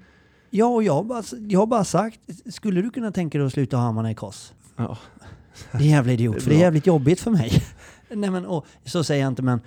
Ja, 0.49 0.65
och 0.65 0.83
jag 0.83 0.93
har, 0.93 1.03
bara, 1.03 1.23
jag 1.49 1.59
har 1.59 1.67
bara 1.67 1.83
sagt, 1.85 2.19
skulle 2.53 2.81
du 2.81 2.89
kunna 2.89 3.11
tänka 3.11 3.37
dig 3.37 3.47
att 3.47 3.53
sluta 3.53 3.77
armarna 3.79 4.11
i 4.11 4.15
kors? 4.15 4.51
Ja. 4.75 4.97
Det 5.71 5.77
är 5.77 5.81
jävla 5.81 6.11
idiot, 6.13 6.33
Det 6.35 6.39
är 6.39 6.43
för 6.43 6.49
det 6.49 6.55
är 6.55 6.59
jävligt 6.59 6.87
jobbigt 6.87 7.19
för 7.19 7.31
mig. 7.31 7.51
Nej 8.09 8.29
men, 8.29 8.45
och, 8.45 8.65
så 8.85 9.03
säger 9.03 9.21
jag 9.23 9.31
inte 9.31 9.41
men... 9.41 9.59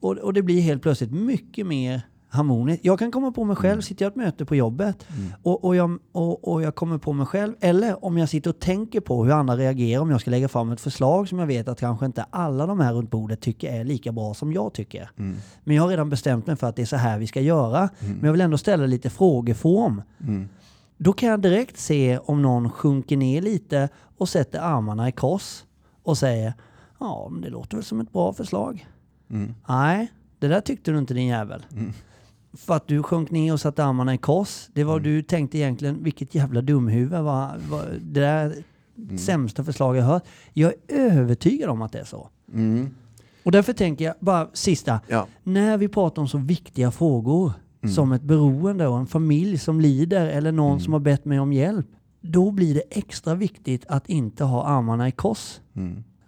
Och, 0.00 0.16
och 0.16 0.32
det 0.32 0.42
blir 0.42 0.60
helt 0.60 0.82
plötsligt 0.82 1.12
mycket 1.12 1.66
mer 1.66 2.02
harmoniskt. 2.30 2.84
Jag 2.84 2.98
kan 2.98 3.12
komma 3.12 3.32
på 3.32 3.44
mig 3.44 3.56
själv, 3.56 3.80
sitter 3.80 4.04
jag 4.04 4.10
i 4.10 4.12
ett 4.12 4.16
möte 4.16 4.44
på 4.44 4.56
jobbet 4.56 5.06
Mm. 5.16 5.32
och, 5.42 5.64
och, 5.64 5.76
jag, 5.76 5.98
och, 6.12 6.48
och 6.52 6.62
jag 6.62 6.74
kommer 6.74 6.98
på 6.98 7.12
mig 7.12 7.26
själv, 7.26 7.54
eller 7.60 8.04
om 8.04 8.18
jag 8.18 8.28
sitter 8.28 8.50
och 8.50 8.58
tänker 8.58 9.00
på 9.00 9.24
hur 9.24 9.32
andra 9.32 9.56
reagerar 9.56 10.02
om 10.02 10.10
jag 10.10 10.20
ska 10.20 10.30
lägga 10.30 10.48
fram 10.48 10.72
ett 10.72 10.80
förslag 10.80 11.28
som 11.28 11.38
jag 11.38 11.46
vet 11.46 11.68
att 11.68 11.80
kanske 11.80 12.06
inte 12.06 12.26
alla 12.30 12.66
de 12.66 12.80
här 12.80 12.94
runt 12.94 13.10
bordet 13.10 13.40
tycker 13.40 13.72
är 13.72 13.84
lika 13.84 14.12
bra 14.12 14.34
som 14.34 14.52
jag 14.52 14.72
tycker. 14.72 15.10
Mm. 15.18 15.36
Men 15.64 15.76
jag 15.76 15.82
har 15.82 15.90
redan 15.90 16.10
bestämt 16.10 16.46
mig 16.46 16.56
för 16.56 16.66
att 16.66 16.76
det 16.76 16.82
är 16.82 16.86
så 16.86 16.96
här 16.96 17.18
vi 17.18 17.26
ska 17.26 17.40
göra. 17.40 17.88
Men 18.00 18.20
jag 18.22 18.32
vill 18.32 18.40
ändå 18.40 18.58
ställa 18.58 18.86
lite 18.86 19.10
frågeform. 19.10 20.02
Mm. 20.20 20.48
Då 20.96 21.12
kan 21.12 21.28
jag 21.28 21.40
direkt 21.40 21.78
se 21.78 22.18
om 22.18 22.42
någon 22.42 22.70
sjunker 22.70 23.16
ner 23.16 23.42
lite 23.42 23.88
och 24.18 24.28
sätter 24.28 24.60
armarna 24.60 25.08
i 25.08 25.12
kors 25.12 25.64
och 26.02 26.18
säger 26.18 26.54
ja, 27.00 27.28
men 27.30 27.40
det 27.40 27.48
låter 27.50 27.76
väl 27.76 27.84
som 27.84 28.00
ett 28.00 28.12
bra 28.12 28.32
förslag. 28.32 28.86
Mm. 29.30 29.54
Nej, 29.68 30.12
det 30.38 30.48
där 30.48 30.60
tyckte 30.60 30.90
du 30.90 30.98
inte 30.98 31.14
din 31.14 31.26
jävel. 31.26 31.66
För 32.52 32.74
att 32.74 32.88
du 32.88 33.02
sjönk 33.02 33.30
ner 33.30 33.52
och 33.52 33.60
satte 33.60 33.84
armarna 33.84 34.14
i 34.14 34.18
kors. 34.18 34.68
Det 34.72 34.84
var 34.84 35.00
du 35.00 35.22
tänkte 35.22 35.58
egentligen, 35.58 36.02
vilket 36.02 36.34
jävla 36.34 36.60
dumhuvud 36.62 37.10
var, 37.22 37.56
var 37.70 37.84
det 38.02 38.20
där 38.20 38.54
sämsta 39.18 39.64
förslaget 39.64 40.00
jag 40.00 40.06
hört. 40.06 40.24
Jag 40.52 40.72
är 40.88 40.98
övertygad 41.18 41.70
om 41.70 41.82
att 41.82 41.92
det 41.92 41.98
är 41.98 42.04
så. 42.04 42.28
Mm. 42.54 42.90
Och 43.42 43.52
därför 43.52 43.72
tänker 43.72 44.04
jag, 44.04 44.14
bara 44.20 44.48
sista, 44.52 45.00
Ja. 45.08 45.26
när 45.42 45.76
vi 45.76 45.88
pratar 45.88 46.22
om 46.22 46.28
så 46.28 46.38
viktiga 46.38 46.90
frågor 46.90 47.52
som 47.94 48.12
ett 48.12 48.22
beroende 48.22 48.86
och 48.86 48.98
en 48.98 49.06
familj 49.06 49.58
som 49.58 49.80
lider 49.80 50.26
eller 50.26 50.52
någon 50.52 50.80
som 50.80 50.92
har 50.92 51.00
bett 51.00 51.24
mig 51.24 51.40
om 51.40 51.52
hjälp. 51.52 51.86
Då 52.20 52.50
blir 52.50 52.74
det 52.74 52.82
extra 52.90 53.34
viktigt 53.34 53.84
att 53.88 54.08
inte 54.08 54.44
ha 54.44 54.64
armarna 54.66 55.08
i 55.08 55.12
kors. 55.12 55.60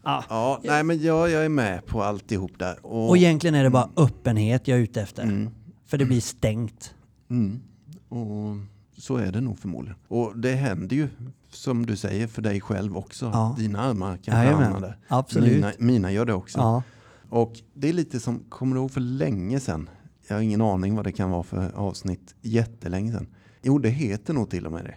Mm. 0.04 0.18
Ah. 0.18 0.24
Ja, 0.28 0.60
nej 0.64 0.82
men 0.84 1.02
jag, 1.02 1.30
jag 1.30 1.44
är 1.44 1.48
med 1.48 1.86
på 1.86 2.02
alltihop 2.02 2.58
där. 2.58 2.86
Och, 2.86 3.08
Och 3.08 3.16
egentligen 3.16 3.54
är 3.54 3.64
det 3.64 3.70
bara 3.70 3.88
öppenhet 3.96 4.68
jag 4.68 4.78
är 4.78 4.82
ute 4.82 5.02
efter. 5.02 5.22
Mm. 5.22 5.50
För 5.86 5.98
det 5.98 6.04
blir 6.04 6.20
stängt. 6.20 6.94
Mm. 7.30 7.60
Och 8.08 8.56
så 8.96 9.16
är 9.16 9.32
det 9.32 9.40
nog 9.40 9.58
förmodligen. 9.58 9.98
Och 10.08 10.38
det 10.38 10.52
händer 10.54 10.96
ju, 10.96 11.08
som 11.50 11.86
du 11.86 11.96
säger, 11.96 12.26
för 12.26 12.42
dig 12.42 12.60
själv 12.60 12.96
också. 12.96 13.30
Ja. 13.32 13.54
Dina 13.58 13.80
armar 13.80 14.16
kan 14.16 14.38
Jajamän. 14.38 14.62
hamna 14.62 14.80
där. 14.80 14.98
Absolut. 15.08 15.52
Mina, 15.52 15.72
mina 15.78 16.12
gör 16.12 16.24
det 16.24 16.34
också. 16.34 16.58
Ja. 16.58 16.82
Och 17.28 17.52
det 17.74 17.88
är 17.88 17.92
lite 17.92 18.20
som, 18.20 18.44
kommer 18.48 18.74
du 18.76 18.80
ihåg 18.80 18.90
för 18.90 19.00
länge 19.00 19.60
sedan? 19.60 19.90
Jag 20.28 20.36
har 20.36 20.42
ingen 20.42 20.60
aning 20.60 20.96
vad 20.96 21.04
det 21.04 21.12
kan 21.12 21.30
vara 21.30 21.42
för 21.42 21.72
avsnitt. 21.74 22.34
Jättelänge 22.40 23.12
sedan. 23.12 23.26
Jo, 23.62 23.78
det 23.78 23.88
heter 23.88 24.34
nog 24.34 24.50
till 24.50 24.66
och 24.66 24.72
med 24.72 24.84
det. 24.84 24.94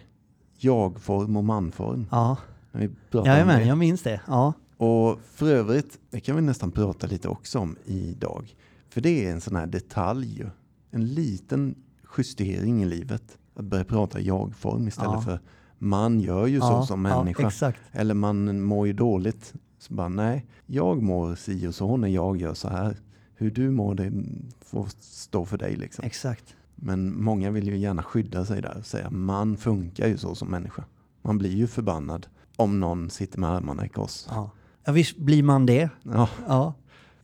Jag-form 0.58 1.36
och 1.36 1.44
manform. 1.44 2.06
Ja. 2.10 2.36
Om 2.72 3.24
Jajamän, 3.24 3.68
jag 3.68 3.78
minns 3.78 4.02
det. 4.02 4.20
Ja. 4.26 4.52
Och 4.76 5.20
för 5.34 5.46
övrigt, 5.50 5.98
det 6.10 6.20
kan 6.20 6.36
vi 6.36 6.42
nästan 6.42 6.70
prata 6.70 7.06
lite 7.06 7.28
också 7.28 7.58
om 7.58 7.76
idag. 7.84 8.56
För 8.88 9.00
det 9.00 9.26
är 9.26 9.32
en 9.32 9.40
sån 9.40 9.56
här 9.56 9.66
detalj, 9.66 10.46
en 10.90 11.06
liten 11.06 11.74
justering 12.18 12.82
i 12.82 12.86
livet. 12.86 13.38
Att 13.54 13.64
börja 13.64 13.84
prata 13.84 14.20
jag-form 14.20 14.88
istället 14.88 15.12
Ja. 15.12 15.20
för 15.20 15.40
man 15.78 16.20
gör 16.20 16.46
ju 16.46 16.60
så 16.60 16.66
ja. 16.66 16.86
som 16.86 17.04
ja, 17.04 17.22
människa. 17.22 17.46
exakt. 17.46 17.80
Eller 17.92 18.14
man 18.14 18.62
mår 18.62 18.86
ju 18.86 18.92
dåligt. 18.92 19.54
Så 19.78 19.94
bara 19.94 20.08
nej, 20.08 20.46
jag 20.66 21.02
mår 21.02 21.34
si 21.34 21.66
och 21.66 21.74
så 21.74 21.96
när 21.96 22.08
jag 22.08 22.36
gör 22.36 22.54
så 22.54 22.68
här. 22.68 22.96
Hur 23.34 23.50
du 23.50 23.70
mår 23.70 23.94
det 23.94 24.12
får 24.60 24.88
stå 25.00 25.44
för 25.44 25.58
dig 25.58 25.76
liksom. 25.76 26.04
Exakt. 26.04 26.56
Men 26.74 27.22
många 27.22 27.50
vill 27.50 27.68
ju 27.68 27.76
gärna 27.76 28.02
skydda 28.02 28.44
sig 28.44 28.62
där 28.62 28.76
och 28.78 28.86
säga 28.86 29.10
man 29.10 29.56
funkar 29.56 30.08
ju 30.08 30.16
så 30.18 30.34
som 30.34 30.48
människa. 30.48 30.84
Man 31.22 31.38
blir 31.38 31.50
ju 31.50 31.66
förbannad 31.66 32.26
om 32.56 32.80
någon 32.80 33.10
sitter 33.10 33.38
med 33.40 33.50
armarna 33.50 33.86
i 33.86 33.88
kors. 33.88 34.26
Ja. 34.28 34.50
Ja, 34.84 34.92
visst 34.92 35.16
blir 35.16 35.42
man 35.42 35.66
det. 35.66 35.90
Ja, 36.02 36.28
Ja. 36.46 36.74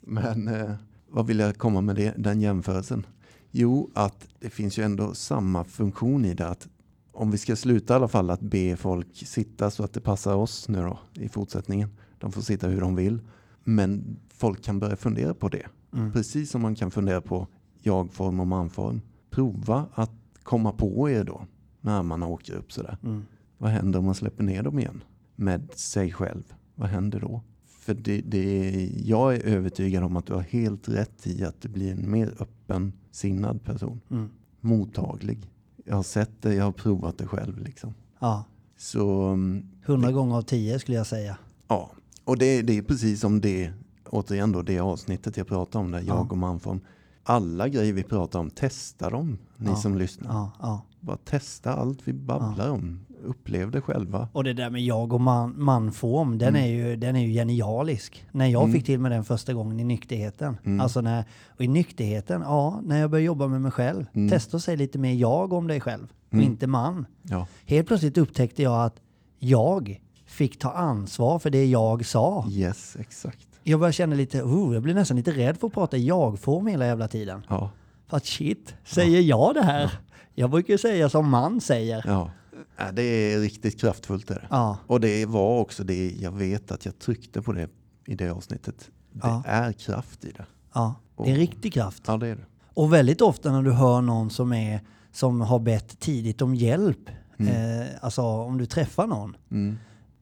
men 0.00 0.48
eh, 0.48 0.70
vad 1.08 1.26
vill 1.26 1.38
jag 1.38 1.58
komma 1.58 1.80
med 1.80 1.96
det, 1.96 2.14
den 2.16 2.40
jämförelsen? 2.40 3.06
Jo, 3.50 3.90
att 3.94 4.28
det 4.40 4.50
finns 4.50 4.78
ju 4.78 4.82
ändå 4.82 5.14
samma 5.14 5.64
funktion 5.64 6.24
i 6.24 6.34
det. 6.34 6.48
Att 6.48 6.68
om 7.12 7.30
vi 7.30 7.38
ska 7.38 7.56
sluta 7.56 7.94
i 7.94 7.96
alla 7.96 8.08
fall 8.08 8.30
att 8.30 8.40
be 8.40 8.76
folk 8.76 9.06
sitta 9.26 9.70
så 9.70 9.84
att 9.84 9.92
det 9.92 10.00
passar 10.00 10.34
oss 10.34 10.68
nu 10.68 10.78
då 10.82 10.98
i 11.14 11.28
fortsättningen. 11.28 11.88
De 12.18 12.32
får 12.32 12.42
sitta 12.42 12.66
hur 12.68 12.80
de 12.80 12.96
vill. 12.96 13.18
Men 13.64 14.16
folk 14.28 14.62
kan 14.64 14.78
börja 14.78 14.96
fundera 14.96 15.34
på 15.34 15.48
det. 15.48 15.66
Mm. 15.94 16.12
Precis 16.12 16.50
som 16.50 16.62
man 16.62 16.74
kan 16.74 16.90
fundera 16.90 17.20
på 17.20 17.46
jag-form 17.82 18.40
och 18.40 18.46
manform. 18.46 19.00
Prova 19.30 19.86
att 19.94 20.10
komma 20.42 20.72
på 20.72 21.10
er 21.10 21.24
då 21.24 21.46
när 21.80 21.98
armarna 21.98 22.26
åker 22.26 22.54
upp 22.54 22.72
sådär. 22.72 22.96
Mm. 23.04 23.24
Vad 23.58 23.70
händer 23.70 23.98
om 23.98 24.04
man 24.04 24.14
släpper 24.14 24.44
ner 24.44 24.62
dem 24.62 24.78
igen? 24.78 25.02
Med 25.36 25.68
sig 25.74 26.12
själv. 26.12 26.42
Vad 26.80 26.88
händer 26.88 27.20
då? 27.20 27.42
För 27.66 27.94
det, 27.94 28.20
det, 28.20 28.90
jag 29.04 29.34
är 29.34 29.40
övertygad 29.40 30.04
om 30.04 30.16
att 30.16 30.26
du 30.26 30.32
har 30.34 30.40
helt 30.40 30.88
rätt 30.88 31.26
i 31.26 31.44
att 31.44 31.60
du 31.62 31.68
blir 31.68 31.92
en 31.92 32.10
mer 32.10 32.34
öppen 32.38 32.92
sinnad 33.10 33.64
person. 33.64 34.00
Mm. 34.10 34.28
Mottaglig. 34.60 35.50
Jag 35.84 35.96
har 35.96 36.02
sett 36.02 36.30
det, 36.42 36.54
jag 36.54 36.64
har 36.64 36.72
provat 36.72 37.18
det 37.18 37.26
själv 37.26 37.58
liksom. 37.58 37.94
Ja. 38.18 38.44
Så 38.76 39.24
mm, 39.26 39.66
Hundra 39.84 40.12
gånger 40.12 40.36
av 40.36 40.42
tio 40.42 40.78
skulle 40.78 40.96
jag 40.96 41.06
säga. 41.06 41.36
ja, 41.68 41.90
och 42.24 42.38
det, 42.38 42.62
det 42.62 42.78
är 42.78 42.82
precis 42.82 43.20
som 43.20 43.40
det, 43.40 43.72
återigen 44.10 44.52
då, 44.52 44.62
det 44.62 44.80
avsnittet 44.80 45.36
jag 45.36 45.46
pratar 45.46 45.80
om 45.80 45.90
där, 45.90 45.98
jag 45.98 46.08
Ja. 46.16 46.26
och 46.30 46.38
manform. 46.38 46.80
Alla 47.22 47.68
grejer 47.68 47.92
vi 47.92 48.02
pratar 48.02 48.38
om, 48.38 48.50
testa 48.50 49.10
dem, 49.10 49.38
ni 49.56 49.70
Ja. 49.70 49.76
som 49.76 49.98
lyssnar. 49.98 50.32
Ja, 50.34 50.50
ja. 50.60 50.82
Bara 51.00 51.16
testa 51.16 51.74
allt 51.74 51.98
vi 52.08 52.12
babblar 52.12 52.70
om. 52.70 53.00
Upplev 53.24 53.70
det 53.70 53.80
själva. 53.80 54.28
Och 54.32 54.44
det 54.44 54.52
där 54.52 54.70
med 54.70 54.82
jag 54.82 55.12
och 55.12 55.20
man, 55.20 55.54
manform, 55.62 56.38
den, 56.38 56.48
Mm. 56.48 56.62
är 56.62 56.66
ju, 56.68 56.96
den 56.96 57.16
är 57.16 57.20
ju 57.26 57.32
genialisk. 57.32 58.24
När 58.32 58.46
jag 58.46 58.62
Mm. 58.62 58.72
fick 58.74 58.86
till 58.86 59.00
mig 59.00 59.10
den 59.10 59.24
första 59.24 59.52
gången 59.52 59.80
i 59.80 59.84
nykterheten. 59.84 60.56
Mm. 60.64 60.80
Alltså 60.80 61.00
när, 61.00 61.24
och 61.56 61.60
i 61.64 61.68
nykterheten, 61.68 62.40
ja, 62.40 62.80
när 62.84 63.00
jag 63.00 63.10
började 63.10 63.26
jobba 63.26 63.46
med 63.46 63.60
mig 63.60 63.70
själv. 63.72 64.04
Mm. 64.12 64.28
Testa 64.30 64.56
att 64.56 64.62
säga 64.62 64.76
lite 64.76 64.98
mer 64.98 65.14
jag 65.14 65.52
om 65.52 65.66
dig 65.66 65.80
själv 65.80 66.12
och 66.28 66.34
Mm. 66.34 66.46
inte 66.46 66.66
man. 66.66 67.06
Ja. 67.22 67.46
Helt 67.66 67.86
plötsligt 67.88 68.18
upptäckte 68.18 68.62
jag 68.62 68.84
att 68.84 68.96
jag 69.38 70.00
fick 70.26 70.58
ta 70.58 70.72
ansvar 70.72 71.38
för 71.38 71.50
det 71.50 71.64
jag 71.66 72.06
sa. 72.06 72.44
Yes, 72.50 72.96
exakt. 73.00 73.46
Jag 73.62 73.80
började 73.80 73.92
känna 73.92 74.16
lite, 74.16 74.42
oh, 74.42 74.74
jag 74.74 74.82
blir 74.82 74.94
nästan 74.94 75.16
lite 75.16 75.30
rädd 75.32 75.56
för 75.56 75.66
att 75.66 75.72
prata 75.72 75.96
jag-form 75.96 76.66
hela 76.66 76.86
jävla 76.86 77.08
tiden. 77.08 77.42
Ja. 77.48 77.70
För 78.08 78.16
att 78.16 78.26
shit, 78.26 78.74
säger 78.84 79.20
jag 79.20 79.54
det 79.54 79.62
här? 79.62 79.90
Jag 80.34 80.50
brukar 80.50 80.76
säga 80.76 81.08
som 81.08 81.28
man 81.30 81.60
säger. 81.60 82.02
Ja. 82.06 82.30
Ja, 82.76 82.92
det 82.92 83.02
är 83.02 83.40
riktigt 83.40 83.80
kraftfullt. 83.80 84.30
Är 84.30 84.34
det. 84.34 84.46
Ja, 84.50 84.78
Och 84.86 85.00
det 85.00 85.26
var 85.26 85.58
också 85.60 85.84
det, 85.84 86.10
jag 86.10 86.32
vet 86.32 86.70
att 86.70 86.84
jag 86.84 86.98
tryckte 86.98 87.42
på 87.42 87.52
det 87.52 87.68
i 88.06 88.14
det 88.14 88.28
avsnittet. 88.30 88.90
Det 89.12 89.20
Ja. 89.22 89.42
är 89.46 89.72
kraft 89.72 90.24
i 90.24 90.30
det. 90.30 90.46
ja. 90.74 90.94
Det 91.24 91.30
är 91.30 91.36
riktig 91.36 91.72
kraft. 91.72 92.02
Ja, 92.06 92.16
det 92.16 92.28
är 92.28 92.36
det. 92.36 92.44
Och 92.74 92.92
väldigt 92.92 93.20
ofta 93.20 93.52
när 93.52 93.62
du 93.62 93.72
hör 93.72 94.00
någon 94.00 94.30
som, 94.30 94.52
är, 94.52 94.80
som 95.12 95.40
har 95.40 95.58
bett 95.58 96.00
tidigt 96.00 96.42
om 96.42 96.54
hjälp, 96.54 97.10
Mm. 97.38 97.80
eh, 97.80 97.86
alltså 98.00 98.22
om 98.22 98.58
du 98.58 98.66
träffar 98.66 99.06
någon, 99.06 99.36
Mm. 99.50 99.78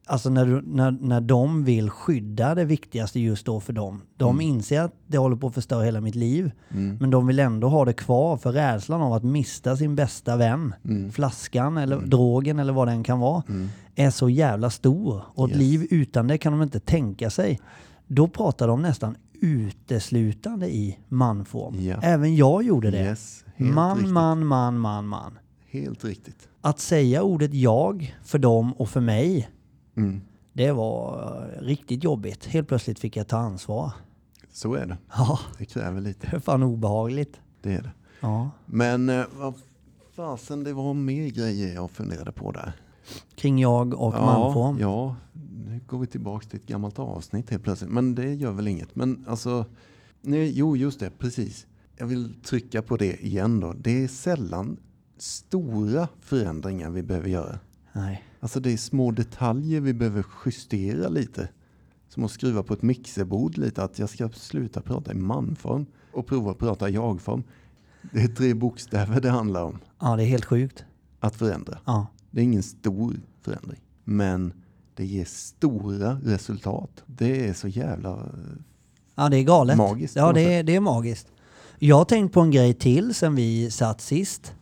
Alltså 0.09 0.31
när, 0.31 0.47
du, 0.47 0.63
när, 0.67 0.91
när 0.91 1.21
de 1.21 1.65
vill 1.65 1.91
skydda 1.91 2.55
det 2.55 2.65
viktigaste 2.65 3.21
just 3.21 3.47
då 3.47 3.61
för 3.61 3.73
dem. 3.73 4.03
De 4.17 4.41
inser 4.41 4.81
att 4.81 4.95
det 5.07 5.19
håller 5.19 5.37
på 5.37 5.47
att 5.47 5.55
förstöra 5.55 5.83
hela 5.85 6.01
mitt 6.01 6.15
liv, 6.15 6.51
Mm. 6.71 6.97
men 7.01 7.11
de 7.11 7.27
vill 7.27 7.39
ändå 7.39 7.69
ha 7.69 7.85
det 7.85 7.93
kvar 7.93 8.37
för 8.37 8.53
rädslan 8.53 9.03
av 9.03 9.13
att 9.13 9.25
mista 9.25 9.77
sin 9.77 9.97
bästa 9.97 10.37
vän, 10.37 10.75
Mm. 10.85 11.13
flaskan 11.13 11.77
eller 11.79 12.01
drogen 12.01 12.59
eller 12.59 12.73
vad 12.73 12.89
den 12.89 13.03
kan 13.05 13.19
vara, 13.21 13.43
Mm. 13.49 13.69
är 13.95 14.11
så 14.11 14.29
jävla 14.31 14.71
stor. 14.71 15.23
Och 15.35 15.45
ett 15.45 15.51
Yes. 15.51 15.59
liv 15.59 15.87
utan 15.91 16.27
det 16.27 16.39
kan 16.39 16.53
de 16.53 16.63
inte 16.63 16.81
tänka 16.81 17.31
sig. 17.31 17.61
Då 18.07 18.29
pratar 18.29 18.69
de 18.69 18.83
nästan 18.83 19.17
uteslutande 19.41 20.69
i 20.75 20.99
manform. 21.09 21.81
Ja. 21.81 21.97
Även 22.03 22.37
jag 22.37 22.63
gjorde 22.63 22.91
det. 22.91 22.99
Yes, 23.03 23.45
Man, 23.57 23.97
riktigt. 23.97 24.13
man, 24.13 24.47
man, 24.47 24.79
man, 24.79 25.07
man. 25.07 25.39
Helt 25.71 26.05
riktigt. 26.05 26.49
Att 26.61 26.79
säga 26.81 27.23
ordet 27.23 27.55
jag 27.55 28.17
för 28.25 28.39
dem 28.39 28.73
och 28.73 28.89
för 28.89 29.01
mig, 29.01 29.49
Mm. 29.99 30.21
det 30.53 30.73
var 30.73 31.19
eh, 31.57 31.63
riktigt 31.63 32.05
jobbigt. 32.05 32.45
Helt 32.47 32.69
plötsligt 32.69 32.99
fick 32.99 33.17
jag 33.17 33.29
ta 33.29 33.37
ansvar. 33.37 33.93
Så 34.53 34.75
är 34.75 34.87
det. 34.87 34.97
Ja, 35.17 35.39
Det 35.59 35.65
kräver 35.65 36.01
lite. 36.01 36.29
det 36.31 36.37
är 36.37 36.41
fan 36.41 36.63
obehagligt. 36.63 37.41
Det 37.63 37.73
är 37.75 37.83
det. 37.83 37.91
Ja. 38.21 38.51
Men 38.67 39.09
eh, 39.09 39.25
vad 39.39 39.55
fasen, 40.17 40.65
det 40.65 40.73
var 40.73 40.95
mer 40.95 41.29
grejer 41.29 41.75
jag 41.75 41.91
funderade 41.91 42.33
på 42.33 42.53
där. 42.53 42.73
Kring 43.35 43.59
jag 43.59 43.95
och 43.95 44.13
manform. 44.13 44.79
Ja, 44.81 45.17
nu 45.67 45.81
går 45.87 45.99
vi 45.99 46.07
tillbaka 46.07 46.49
till 46.49 46.59
ett 46.61 46.67
gammalt 46.67 46.99
avsnitt 46.99 47.51
helt 47.51 47.63
plötsligt. 47.63 47.91
Men 47.91 48.15
det 48.15 48.35
gör 48.35 48.53
väl 48.53 48.69
inget. 48.69 48.97
Men 48.97 49.25
alltså, 49.29 49.65
nej, 50.21 50.53
jo 50.59 50.77
just 50.77 51.01
det, 51.01 51.11
precis. 51.19 51.67
Jag 51.97 52.07
vill 52.07 52.35
trycka 52.45 52.83
på 52.83 52.97
det 52.97 53.27
igen 53.27 53.61
då. 53.61 53.73
Det 53.73 54.05
är 54.05 54.09
sällan 54.09 54.77
stora 55.19 56.09
förändringar 56.21 56.91
vi 56.91 57.03
behöver 57.03 57.29
göra. 57.29 57.59
Nej. 57.93 58.25
Alltså 58.41 58.61
det 58.61 58.73
är 58.73 58.77
små 58.77 59.11
detaljer 59.11 59.81
vi 59.81 59.95
behöver 59.95 60.25
justera 60.47 61.09
lite. 61.09 61.49
Som 62.09 62.25
att 62.25 62.31
skruva 62.31 62.63
på 62.63 62.75
ett 62.75 62.83
mixerbord 62.83 63.59
lite. 63.59 63.83
Att 63.83 63.99
jag 63.99 64.09
ska 64.09 64.29
sluta 64.29 64.81
prata 64.81 65.13
i 65.13 65.15
manform 65.15 65.87
och 66.13 66.27
prova 66.27 66.51
att 66.51 66.59
prata 66.59 66.89
i 66.89 66.93
jag-form. 66.93 67.43
Det 68.13 68.21
är 68.21 68.29
tre 68.29 68.55
bokstäver 68.55 69.21
det 69.21 69.31
handlar 69.31 69.63
om 69.65 69.79
Ja, 70.01 70.17
det 70.17 70.23
är 70.23 70.27
helt 70.27 70.45
sjukt. 70.45 70.85
att 71.21 71.37
förändra. 71.37 71.79
Ja. 71.85 72.07
Det 72.31 72.41
är 72.41 72.45
ingen 72.45 72.63
stor 72.63 73.21
förändring. 73.43 73.81
Men 74.05 74.53
det 74.95 75.07
ger 75.07 75.25
stora 75.25 76.21
resultat. 76.25 77.03
Det 77.07 77.49
är 77.49 77.53
så 77.53 77.69
jävla... 77.69 78.29
Ja, 79.15 79.29
det 79.29 79.37
är 79.39 79.43
galet. 79.43 79.77
Magiskt 79.77 80.17
Ja, 80.17 80.33
det 80.33 80.55
är, 80.55 80.63
det 80.63 80.75
är 80.77 80.81
magiskt. 80.81 81.29
Jag 81.79 81.97
har 81.97 82.05
tänkt 82.05 82.33
på 82.35 82.41
en 82.41 82.51
grej 82.51 82.75
till 82.75 83.15
sen 83.15 83.35
vi 83.35 83.71
satt 83.71 84.01
sist. 84.01 84.55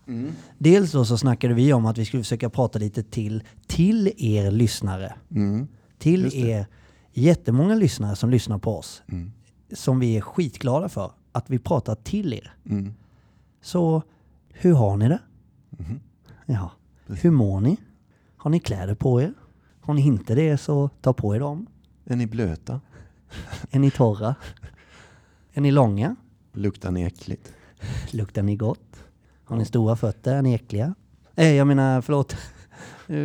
Dels 0.58 0.92
då 0.92 1.04
så 1.04 1.18
snackade 1.18 1.54
vi 1.54 1.72
om 1.72 1.86
att 1.86 1.98
vi 1.98 2.04
skulle 2.04 2.22
försöka 2.22 2.50
prata 2.50 2.78
lite 2.78 3.02
till, 3.02 3.42
till 3.66 4.12
er 4.16 4.50
lyssnare. 4.50 5.14
Mm. 5.30 5.68
Till 5.98 6.34
er 6.34 6.66
jättemånga 7.12 7.74
lyssnare 7.74 8.16
som 8.16 8.30
lyssnar 8.30 8.58
på 8.58 8.78
oss. 8.78 9.02
Mm. 9.08 9.32
Som 9.72 10.00
vi 10.00 10.16
är 10.16 10.20
skitglada 10.20 10.88
för. 10.88 11.10
Att 11.32 11.50
vi 11.50 11.58
pratar 11.58 11.94
till 11.94 12.32
er. 12.32 12.54
Mm. 12.66 12.94
Så 13.62 14.02
hur 14.48 14.74
har 14.74 14.96
ni 14.96 15.08
det? 15.08 15.20
Mhm. 15.70 16.00
Ja. 16.46 16.70
Hur 17.06 17.30
mår 17.30 17.60
ni? 17.60 17.76
Har 18.36 18.50
ni 18.50 18.60
kläder 18.60 18.94
på 18.94 19.22
er? 19.22 19.34
Har 19.80 19.94
ni 19.94 20.02
inte 20.02 20.34
det 20.34 20.58
så 20.58 20.88
ta 21.00 21.12
på 21.12 21.36
er 21.36 21.40
dem. 21.40 21.66
Är 22.04 22.16
ni 22.16 22.26
blöta? 22.26 22.80
Är 23.70 23.78
ni 23.78 23.90
torra? 23.90 24.34
Är 25.52 25.60
ni 25.60 25.70
långa? 25.70 26.16
Luktar 26.56 26.90
ni 26.90 27.02
äckligt? 27.02 27.52
Luktar 28.10 28.42
ni 28.42 28.56
gott? 28.56 29.04
Har 29.44 29.56
ni 29.56 29.64
stora 29.64 29.96
fötter? 29.96 30.34
Är 30.34 30.42
ni 30.42 30.54
äckliga? 30.54 30.94
Eh, 31.36 31.52
jag 31.52 31.66
menar, 31.66 32.00
förlåt. 32.00 32.36
Eh, 33.08 33.16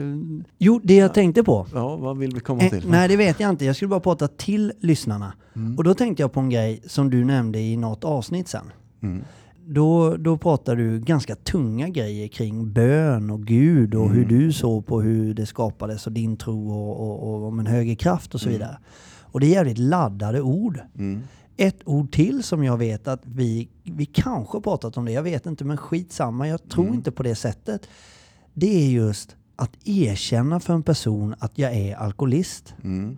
jo, 0.57 0.79
det 0.83 0.95
jag 0.95 1.13
tänkte 1.13 1.43
på. 1.43 1.67
Ja, 1.73 1.95
vad 1.95 2.17
vill 2.17 2.33
vi 2.33 2.39
komma 2.39 2.61
Eh, 2.61 2.69
till? 2.69 2.89
nej, 2.89 3.07
det 3.07 3.15
vet 3.17 3.39
jag 3.39 3.49
inte. 3.49 3.65
Jag 3.65 3.75
skulle 3.75 3.89
bara 3.89 3.99
prata 3.99 4.27
till 4.27 4.73
lyssnarna. 4.79 5.33
Mm. 5.55 5.77
Och 5.77 5.83
då 5.83 5.93
tänkte 5.93 6.23
jag 6.23 6.31
på 6.31 6.39
en 6.39 6.49
grej 6.49 6.81
som 6.85 7.09
du 7.09 7.25
nämnde 7.25 7.59
i 7.59 7.77
något 7.77 8.03
avsnitt 8.03 8.47
sen. 8.47 8.65
Mm. 9.01 9.23
Då, 9.65 10.17
då 10.17 10.37
pratar 10.37 10.75
du 10.75 10.99
ganska 10.99 11.35
tunga 11.35 11.89
grejer 11.89 12.27
kring 12.27 12.73
bön 12.73 13.29
och 13.29 13.43
Gud 13.43 13.95
och 13.95 14.05
Mm. 14.05 14.17
hur 14.17 14.25
du 14.25 14.53
såg 14.53 14.85
på 14.85 15.01
hur 15.01 15.33
det 15.33 15.45
skapades 15.45 16.07
och 16.07 16.13
din 16.13 16.37
tro 16.37 16.71
och, 16.71 16.99
och, 17.01 17.33
och 17.41 17.47
om 17.47 17.59
en 17.59 17.67
högre 17.67 17.95
kraft 17.95 18.35
och 18.35 18.41
så 18.41 18.49
vidare. 18.49 18.77
Och 19.21 19.39
det 19.39 19.45
är 19.45 19.49
jävligt 19.49 19.77
laddade 19.77 20.41
ord. 20.41 20.79
Mm. 21.61 21.67
Ett 21.67 21.81
ord 21.87 22.11
till 22.11 22.43
som 22.43 22.63
jag 22.63 22.77
vet 22.77 23.07
att 23.07 23.21
vi, 23.25 23.69
vi 23.83 24.05
kanske 24.05 24.61
pratat 24.61 24.97
om 24.97 25.05
det, 25.05 25.11
jag 25.11 25.23
vet 25.23 25.45
inte, 25.45 25.65
men 25.65 25.77
skitsamma, 25.77 26.47
jag 26.47 26.69
tror 26.69 26.83
Mm. 26.85 26.95
inte 26.95 27.11
på 27.11 27.23
det 27.23 27.35
sättet. 27.35 27.87
Det 28.53 28.85
är 28.85 28.89
just 28.89 29.35
att 29.55 29.71
erkänna 29.85 30.59
för 30.59 30.73
en 30.73 30.83
person 30.83 31.35
att 31.39 31.57
jag 31.57 31.73
är 31.75 31.95
alkoholist. 31.95 32.73
Mm. 32.83 33.17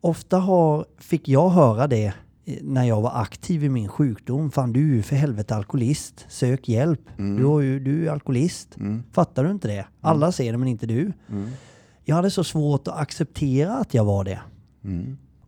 Ofta 0.00 0.38
har, 0.38 0.86
fick 0.98 1.28
jag 1.28 1.48
höra 1.50 1.86
det 1.86 2.12
eh, 2.44 2.54
när 2.62 2.84
jag 2.84 3.00
var 3.02 3.20
aktiv 3.22 3.64
i 3.64 3.68
min 3.68 3.88
sjukdom. 3.88 4.50
Fan 4.50 4.72
du 4.72 4.90
är 4.90 4.94
ju 4.96 5.02
för 5.02 5.16
helvete 5.16 5.56
alkoholist. 5.56 6.26
Sök 6.28 6.68
hjälp. 6.68 7.00
Du, 7.16 7.44
har 7.44 7.60
ju, 7.60 7.80
du 7.80 8.06
är 8.08 8.12
alkoholist. 8.12 8.76
Mm. 8.76 9.02
Fattar 9.12 9.44
du 9.44 9.50
inte 9.50 9.68
det? 9.68 9.86
Alla 10.00 10.32
ser 10.32 10.52
det 10.52 10.58
men 10.58 10.68
inte 10.68 10.86
du. 10.86 11.12
Mm. 11.28 11.50
Jag 12.04 12.16
hade 12.16 12.30
så 12.30 12.44
svårt 12.44 12.88
att 12.88 12.96
acceptera 12.98 13.74
att 13.76 13.94
jag 13.94 14.04
var 14.04 14.24
det. 14.24 14.40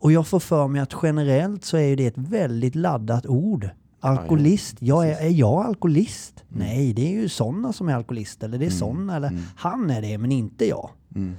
Mm. 0.01 0.05
Och 0.05 0.11
jag 0.11 0.27
får 0.27 0.39
för 0.39 0.67
mig 0.67 0.81
att 0.81 0.93
generellt 1.03 1.65
så 1.65 1.77
är 1.77 1.95
det 1.95 2.05
ett 2.05 2.17
väldigt 2.17 2.75
laddat 2.75 3.25
ord. 3.25 3.69
Alkoholist. 3.99 4.77
Jag 4.79 5.09
är, 5.09 5.25
är 5.25 5.29
jag 5.29 5.65
alkoholist? 5.65 6.43
Nej, 6.47 6.93
det 6.93 7.07
är 7.07 7.11
ju 7.11 7.29
sådana 7.29 7.73
som 7.73 7.89
är 7.89 7.95
alkoholister. 7.95 8.47
Eller 8.47 8.57
det 8.57 8.65
är 8.65 8.69
sådana. 8.69 9.15
Eller 9.15 9.39
han 9.55 9.89
är 9.89 10.01
det, 10.01 10.17
men 10.17 10.31
inte 10.31 10.65
jag. 10.65 10.89
Mm. 11.15 11.35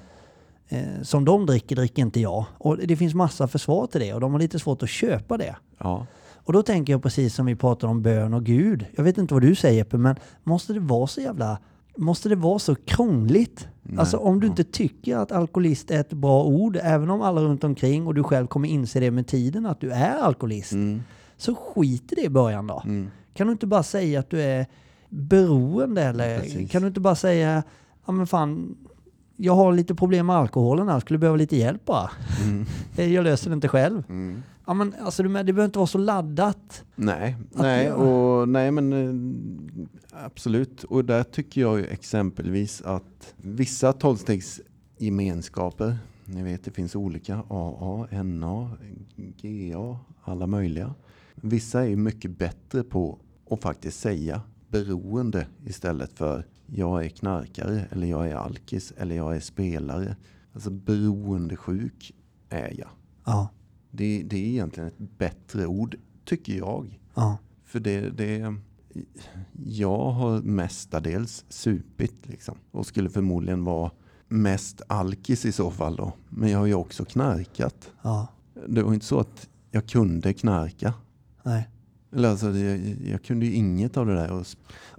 Eh, 0.68 1.02
som 1.02 1.24
de 1.24 1.46
dricker, 1.46 1.76
dricker 1.76 2.02
inte 2.02 2.20
jag. 2.20 2.44
Och 2.58 2.78
det 2.78 2.96
finns 2.96 3.14
massa 3.14 3.48
försvar 3.48 3.86
till 3.86 4.00
det 4.00 4.14
och 4.14 4.20
de 4.20 4.32
har 4.32 4.40
lite 4.40 4.58
svårt 4.58 4.82
att 4.82 4.88
köpa 4.88 5.36
det. 5.36 5.56
Ja. 5.78 6.06
Och 6.44 6.52
då 6.52 6.62
tänker 6.62 6.92
jag 6.92 7.02
precis 7.02 7.34
som 7.34 7.46
vi 7.46 7.56
pratar 7.56 7.88
om 7.88 8.02
bön 8.02 8.34
och 8.34 8.44
Gud. 8.44 8.86
Jag 8.96 9.04
vet 9.04 9.18
inte 9.18 9.34
vad 9.34 9.42
du 9.42 9.54
säger 9.54 9.76
Jeppe, 9.76 9.98
men 9.98 10.16
måste 10.44 10.72
det 10.72 10.80
vara 10.80 11.06
så 11.06 11.20
jävla... 11.20 11.58
Måste 11.96 12.28
det 12.28 12.36
vara 12.36 12.58
så 12.58 12.74
krångligt? 12.74 13.68
Alltså 13.98 14.16
om 14.16 14.40
du 14.40 14.46
inte 14.46 14.64
tycker 14.64 15.16
att 15.16 15.32
alkoholist 15.32 15.90
är 15.90 16.00
ett 16.00 16.12
bra 16.12 16.44
ord, 16.44 16.78
även 16.82 17.10
om 17.10 17.22
alla 17.22 17.40
runt 17.40 17.64
omkring 17.64 18.06
och 18.06 18.14
du 18.14 18.22
själv 18.22 18.46
kommer 18.46 18.68
inse 18.68 19.00
det 19.00 19.10
med 19.10 19.26
tiden 19.26 19.66
att 19.66 19.80
du 19.80 19.90
är 19.90 20.16
alkoholist, 20.16 20.72
Mm. 20.72 21.02
så 21.36 21.54
skit 21.54 22.12
i 22.12 22.14
det 22.14 22.22
i 22.24 22.28
början 22.28 22.66
då. 22.66 22.82
Mm. 22.84 23.10
Kan 23.34 23.46
du 23.46 23.52
inte 23.52 23.66
bara 23.66 23.82
säga 23.82 24.20
att 24.20 24.30
du 24.30 24.40
är 24.42 24.66
beroende 25.08 26.02
eller 26.02 26.40
Precis. 26.40 26.70
kan 26.70 26.82
du 26.82 26.88
inte 26.88 27.00
bara 27.00 27.14
säga, 27.14 27.62
ja 28.06 28.12
men 28.12 28.26
fan, 28.26 28.76
jag 29.36 29.54
har 29.54 29.72
lite 29.72 29.94
problem 29.94 30.26
med 30.26 30.36
alkoholen 30.36 30.88
här, 30.88 31.00
skulle 31.00 31.18
behöva 31.18 31.36
lite 31.36 31.56
hjälp 31.56 31.84
bara. 31.84 32.10
Mm. 32.44 32.64
Jag 33.12 33.24
löser 33.24 33.50
det 33.50 33.54
inte 33.54 33.68
själv. 33.68 34.02
Mm. 34.08 34.42
Ja 34.66 34.74
men 34.74 34.94
alltså 35.00 35.22
det 35.22 35.28
behöver 35.28 35.64
inte 35.64 35.78
vara 35.78 35.86
så 35.86 35.98
laddat. 35.98 36.84
Nej, 36.94 37.36
nej, 37.50 37.92
och, 37.92 38.48
nej 38.48 38.70
men 38.70 38.92
eh, 38.92 39.14
absolut. 40.24 40.84
Och 40.84 41.04
där 41.04 41.22
tycker 41.22 41.60
jag 41.60 41.78
ju 41.78 41.86
exempelvis 41.86 42.82
att 42.82 43.34
vissa 43.36 43.92
tolvstegsgemenskaper, 43.92 45.98
ni 46.24 46.42
vet 46.42 46.64
det 46.64 46.70
finns 46.70 46.96
olika 46.96 47.42
AA, 47.48 48.06
NA, 48.22 48.70
GA, 49.16 49.98
alla 50.24 50.46
möjliga. 50.46 50.94
Vissa 51.34 51.86
är 51.86 51.96
mycket 51.96 52.38
bättre 52.38 52.82
på 52.82 53.18
att 53.50 53.62
faktiskt 53.62 54.00
säga 54.00 54.40
beroende 54.68 55.46
istället 55.66 56.12
för 56.12 56.46
jag 56.74 57.04
är 57.04 57.08
knarkare 57.08 57.86
eller 57.90 58.06
jag 58.06 58.28
är 58.30 58.34
alkis 58.34 58.92
eller 58.96 59.16
jag 59.16 59.36
är 59.36 59.40
spelare. 59.40 60.16
Alltså 60.52 60.70
beroendesjuk 60.70 62.12
är 62.48 62.74
jag. 62.78 62.88
Ja, 63.24 63.48
Det, 63.90 64.22
det 64.22 64.36
är 64.36 64.46
egentligen 64.48 64.86
ett 64.88 65.18
bättre 65.18 65.66
ord, 65.66 65.96
tycker 66.24 66.52
jag. 66.58 67.00
ja, 67.14 67.38
För 67.64 67.80
det, 67.80 68.10
det, 68.10 68.54
jag 69.64 70.10
har 70.10 70.42
mestadels 70.42 71.44
supit 71.48 72.14
liksom. 72.22 72.58
Och 72.70 72.86
skulle 72.86 73.10
förmodligen 73.10 73.64
vara 73.64 73.90
mest 74.28 74.82
alkis 74.86 75.44
i 75.44 75.52
så 75.52 75.70
fall 75.70 75.96
då. 75.96 76.12
Men 76.28 76.48
jag 76.50 76.58
har 76.58 76.66
ju 76.66 76.74
också 76.74 77.04
knarkat. 77.04 77.90
ja, 78.02 78.26
Det 78.68 78.82
var 78.82 78.94
inte 78.94 79.06
så 79.06 79.20
att 79.20 79.48
jag 79.70 79.86
kunde 79.86 80.32
knarka. 80.34 80.94
nej. 81.42 81.68
Eller 82.14 82.28
alltså, 82.28 82.50
jag, 82.50 82.96
jag 83.04 83.22
kunde 83.22 83.46
ju 83.46 83.54
inget 83.54 83.96
av 83.96 84.06
det 84.06 84.14
där. 84.14 84.30
Och 84.32 84.40
Och 84.40 84.46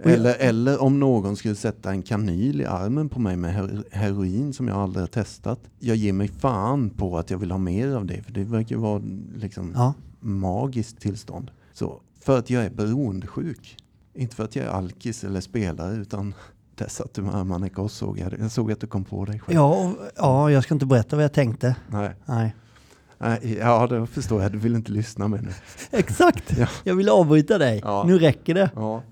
jag- 0.04 0.12
Eller, 0.12 0.34
eller 0.38 0.82
om 0.82 1.00
någon 1.00 1.36
skulle 1.36 1.54
sätta 1.54 1.90
en 1.90 2.02
kanyl 2.02 2.60
i 2.60 2.64
armen 2.64 3.08
på 3.08 3.20
mig 3.20 3.36
med 3.36 3.54
her- 3.54 3.84
heroin 3.90 4.52
som 4.52 4.68
jag 4.68 4.76
aldrig 4.76 5.02
har 5.02 5.06
testat. 5.08 5.60
Jag 5.78 5.96
ger 5.96 6.12
mig 6.12 6.28
fan 6.28 6.90
på 6.90 7.18
att 7.18 7.30
jag 7.30 7.38
vill 7.38 7.50
ha 7.50 7.58
mer 7.58 7.88
av 7.88 8.06
det. 8.06 8.22
För 8.22 8.32
det 8.32 8.44
verkar 8.44 8.76
vara 8.76 9.02
liksom 9.36 9.72
Ja, 9.74 9.94
magiskt 10.20 11.00
tillstånd. 11.00 11.50
Så 11.72 12.00
för 12.20 12.38
att 12.38 12.50
jag 12.50 12.64
är 12.64 12.70
beroendesjuk. 12.70 13.76
Inte 14.14 14.36
för 14.36 14.44
att 14.44 14.56
jag 14.56 14.64
är 14.66 14.70
alkis 14.70 15.24
eller 15.24 15.40
spelare 15.40 15.94
utan 15.96 16.34
där 16.74 16.88
satt 16.88 17.14
du 17.14 17.22
i 17.66 17.70
kors 17.70 17.92
såg 17.92 18.18
jag. 18.18 18.34
Jag 18.38 18.50
såg 18.50 18.72
att 18.72 18.80
du 18.80 18.86
kom 18.86 19.04
på 19.04 19.24
dig 19.24 19.38
själv. 19.40 19.56
ja, 19.56 19.84
och, 19.88 19.96
ja, 20.16 20.50
jag 20.50 20.64
ska 20.64 20.74
inte 20.74 20.86
berätta 20.86 21.16
vad 21.16 21.24
jag 21.24 21.32
tänkte. 21.32 21.76
Nej. 21.88 22.10
Nej. 22.26 22.54
Nej, 23.24 23.58
ja, 23.60 23.86
det 23.86 24.06
förstår 24.06 24.42
jag. 24.42 24.52
Du 24.52 24.58
vill 24.58 24.74
inte 24.74 24.92
lyssna 24.92 25.28
med 25.28 25.42
nu. 25.42 25.50
Exakt! 25.98 26.58
Ja. 26.58 26.66
Jag 26.84 26.94
vill 26.94 27.08
avbryta 27.08 27.58
dig. 27.58 27.80
Ja. 27.84 28.04
Nu 28.06 28.18
räcker 28.18 28.54
det. 28.54 28.70
Ja. 28.74 29.02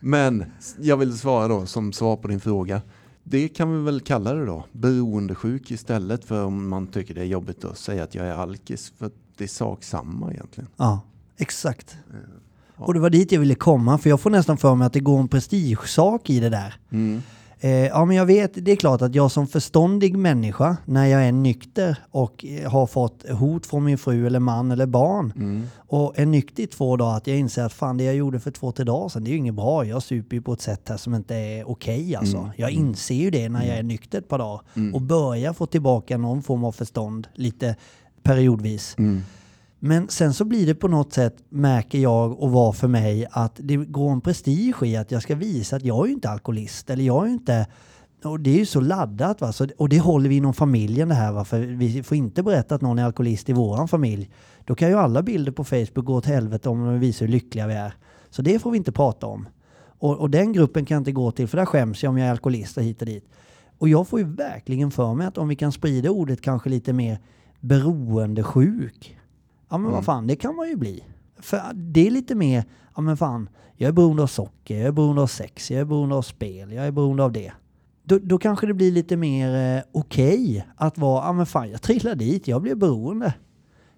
Men 0.00 0.44
jag 0.78 0.96
vill 0.96 1.18
svara 1.18 1.48
då 1.48 1.66
som 1.66 1.92
svar 1.92 2.16
på 2.16 2.28
din 2.28 2.40
fråga. 2.40 2.82
Det 3.22 3.48
kan 3.48 3.72
vi 3.72 3.84
väl 3.84 4.00
kalla 4.00 4.34
det 4.34 4.46
då. 4.46 4.64
Beroendesjuk 4.72 5.70
istället 5.70 6.24
för 6.24 6.44
om 6.44 6.68
man 6.68 6.86
tycker 6.86 7.14
det 7.14 7.20
är 7.20 7.24
jobbigt 7.24 7.64
att 7.64 7.78
säga 7.78 8.02
att 8.02 8.14
jag 8.14 8.26
är 8.26 8.34
alkis. 8.34 8.92
För 8.98 9.10
det 9.36 9.44
är 9.44 9.48
sak 9.48 9.84
samma 9.84 10.32
egentligen. 10.32 10.68
Ja, 10.76 11.00
exakt. 11.36 11.96
Ja. 12.76 12.84
Och 12.84 12.94
det 12.94 13.00
var 13.00 13.10
dit 13.10 13.32
jag 13.32 13.40
ville 13.40 13.54
komma, 13.54 13.98
för 13.98 14.10
jag 14.10 14.20
får 14.20 14.30
nästan 14.30 14.56
för 14.56 14.74
mig 14.74 14.86
att 14.86 14.92
det 14.92 15.00
går 15.00 15.20
en 15.20 15.28
prestigesak 15.28 16.30
i 16.30 16.40
det 16.40 16.48
där. 16.48 16.74
Mm. 16.90 17.22
Eh, 17.64 17.86
ja, 17.86 18.04
men 18.04 18.16
jag 18.16 18.26
vet, 18.26 18.64
det 18.64 18.72
är 18.72 18.76
klart 18.76 19.02
att 19.02 19.14
jag 19.14 19.30
som 19.30 19.46
förståndig 19.46 20.16
människa, 20.16 20.76
när 20.84 21.06
jag 21.06 21.24
är 21.26 21.32
nykter 21.32 21.96
och 22.10 22.44
eh, 22.44 22.70
har 22.70 22.86
fått 22.86 23.28
hot 23.30 23.66
från 23.66 23.84
min 23.84 23.98
fru 23.98 24.26
eller 24.26 24.40
man 24.40 24.70
eller 24.70 24.86
barn 24.86 25.32
Mm. 25.36 25.66
och 25.76 26.18
är 26.18 26.26
nykter 26.26 26.62
i 26.62 26.66
två 26.66 26.96
dagar, 26.96 27.16
att 27.16 27.26
jag 27.26 27.38
inser 27.38 27.64
att 27.64 27.72
fan 27.72 27.96
det 27.96 28.04
jag 28.04 28.14
gjorde 28.14 28.40
för 28.40 28.50
två, 28.50 28.72
tre 28.72 28.84
dagar 28.84 29.08
sedan, 29.08 29.24
det 29.24 29.30
är 29.30 29.32
ju 29.32 29.38
inget 29.38 29.54
bra. 29.54 29.84
Jag 29.84 30.02
super 30.02 30.36
ju 30.36 30.42
på 30.42 30.52
ett 30.52 30.60
sätt 30.60 30.88
här 30.88 30.96
som 30.96 31.14
inte 31.14 31.34
är 31.34 31.70
okej 31.70 32.16
alltså. 32.16 32.38
Mm. 32.38 32.50
Jag 32.56 32.70
inser 32.70 33.14
ju 33.14 33.30
det 33.30 33.48
när 33.48 33.66
jag 33.66 33.78
är 33.78 33.82
nykter 33.82 34.18
ett 34.18 34.28
par 34.28 34.38
dagar 34.38 34.60
och 34.94 35.02
börjar 35.02 35.52
få 35.52 35.66
tillbaka 35.66 36.18
någon 36.18 36.42
form 36.42 36.64
av 36.64 36.72
förstånd 36.72 37.28
lite 37.34 37.76
periodvis. 38.22 38.94
Mm. 38.98 39.22
Men 39.84 40.08
sen 40.08 40.34
så 40.34 40.44
blir 40.44 40.66
det 40.66 40.74
på 40.74 40.88
något 40.88 41.12
sätt, 41.12 41.36
märker 41.48 41.98
jag 41.98 42.42
och 42.42 42.50
var 42.50 42.72
för 42.72 42.88
mig, 42.88 43.26
att 43.30 43.52
det 43.62 43.76
går 43.76 44.12
en 44.12 44.20
prestige 44.20 44.82
i 44.82 44.96
att 44.96 45.10
jag 45.10 45.22
ska 45.22 45.34
visa 45.34 45.76
att 45.76 45.84
jag 45.84 46.04
är 46.04 46.06
ju 46.06 46.12
inte 46.12 46.30
alkoholist. 46.30 46.90
Eller 46.90 47.04
jag 47.04 47.22
är 47.22 47.26
ju 47.26 47.32
inte... 47.32 47.66
Och 48.24 48.40
det 48.40 48.50
är 48.50 48.58
ju 48.58 48.66
så 48.66 48.80
laddat. 48.80 49.40
Va? 49.40 49.52
Så, 49.52 49.66
och 49.78 49.88
det 49.88 50.00
håller 50.00 50.28
vi 50.28 50.36
inom 50.36 50.54
familjen 50.54 51.08
det 51.08 51.14
här. 51.14 51.32
Va? 51.32 51.44
För 51.44 51.60
vi 51.60 52.02
får 52.02 52.16
inte 52.16 52.42
berätta 52.42 52.74
att 52.74 52.80
någon 52.80 52.98
är 52.98 53.04
alkoholist 53.04 53.48
i 53.48 53.52
våran 53.52 53.88
familj. 53.88 54.30
Då 54.64 54.74
kan 54.74 54.88
ju 54.88 54.94
alla 54.94 55.22
bilder 55.22 55.52
på 55.52 55.64
Facebook 55.64 56.06
gå 56.06 56.14
åt 56.14 56.26
helvete 56.26 56.68
om 56.68 56.84
de 56.84 57.00
visar 57.00 57.26
hur 57.26 57.32
lyckliga 57.32 57.66
vi 57.66 57.74
är. 57.74 57.94
Så 58.30 58.42
det 58.42 58.58
får 58.58 58.70
vi 58.70 58.78
inte 58.78 58.92
prata 58.92 59.26
om. 59.26 59.48
Och, 59.98 60.18
och 60.18 60.30
den 60.30 60.52
gruppen 60.52 60.84
kan 60.84 60.94
jag 60.94 61.00
inte 61.00 61.12
gå 61.12 61.30
till 61.30 61.48
för 61.48 61.58
där 61.58 61.66
skäms 61.66 62.02
jag 62.02 62.10
om 62.10 62.18
jag 62.18 62.26
är 62.26 62.30
alkoholist 62.30 62.76
och 62.76 62.82
hit 62.82 63.00
och 63.02 63.06
dit. 63.06 63.28
Och 63.78 63.88
jag 63.88 64.08
får 64.08 64.20
ju 64.20 64.26
verkligen 64.26 64.90
för 64.90 65.14
mig 65.14 65.26
att 65.26 65.38
om 65.38 65.48
vi 65.48 65.56
kan 65.56 65.72
sprida 65.72 66.10
ordet 66.10 66.40
kanske 66.40 66.70
lite 66.70 66.92
mer 66.92 67.18
beroendesjuk. 67.60 69.18
Ja 69.72 69.78
men 69.78 69.92
vad 69.92 70.04
fan, 70.04 70.26
det 70.26 70.36
kan 70.36 70.56
man 70.56 70.68
ju 70.68 70.76
bli. 70.76 71.04
För 71.38 71.60
det 71.74 72.06
är 72.06 72.10
lite 72.10 72.34
mer, 72.34 72.64
ja 72.94 73.02
men 73.02 73.16
fan, 73.16 73.48
jag 73.76 73.88
är 73.88 73.92
beroende 73.92 74.22
av 74.22 74.26
socker, 74.26 74.78
jag 74.78 74.86
är 74.86 74.92
beroende 74.92 75.22
av 75.22 75.26
sex, 75.26 75.70
jag 75.70 75.80
är 75.80 75.84
beroende 75.84 76.14
av 76.14 76.22
spel, 76.22 76.72
jag 76.72 76.86
är 76.86 76.90
beroende 76.90 77.24
av 77.24 77.32
det. 77.32 77.52
Då, 78.04 78.18
då 78.22 78.38
kanske 78.38 78.66
det 78.66 78.74
blir 78.74 78.92
lite 78.92 79.16
mer 79.16 79.76
eh, 79.76 79.82
okej 79.92 80.66
att 80.76 80.98
vara, 80.98 81.26
ja 81.26 81.32
men 81.32 81.46
fan 81.46 81.70
jag 81.70 81.82
trillar 81.82 82.14
dit, 82.14 82.48
jag 82.48 82.62
blir 82.62 82.74
beroende. 82.74 83.34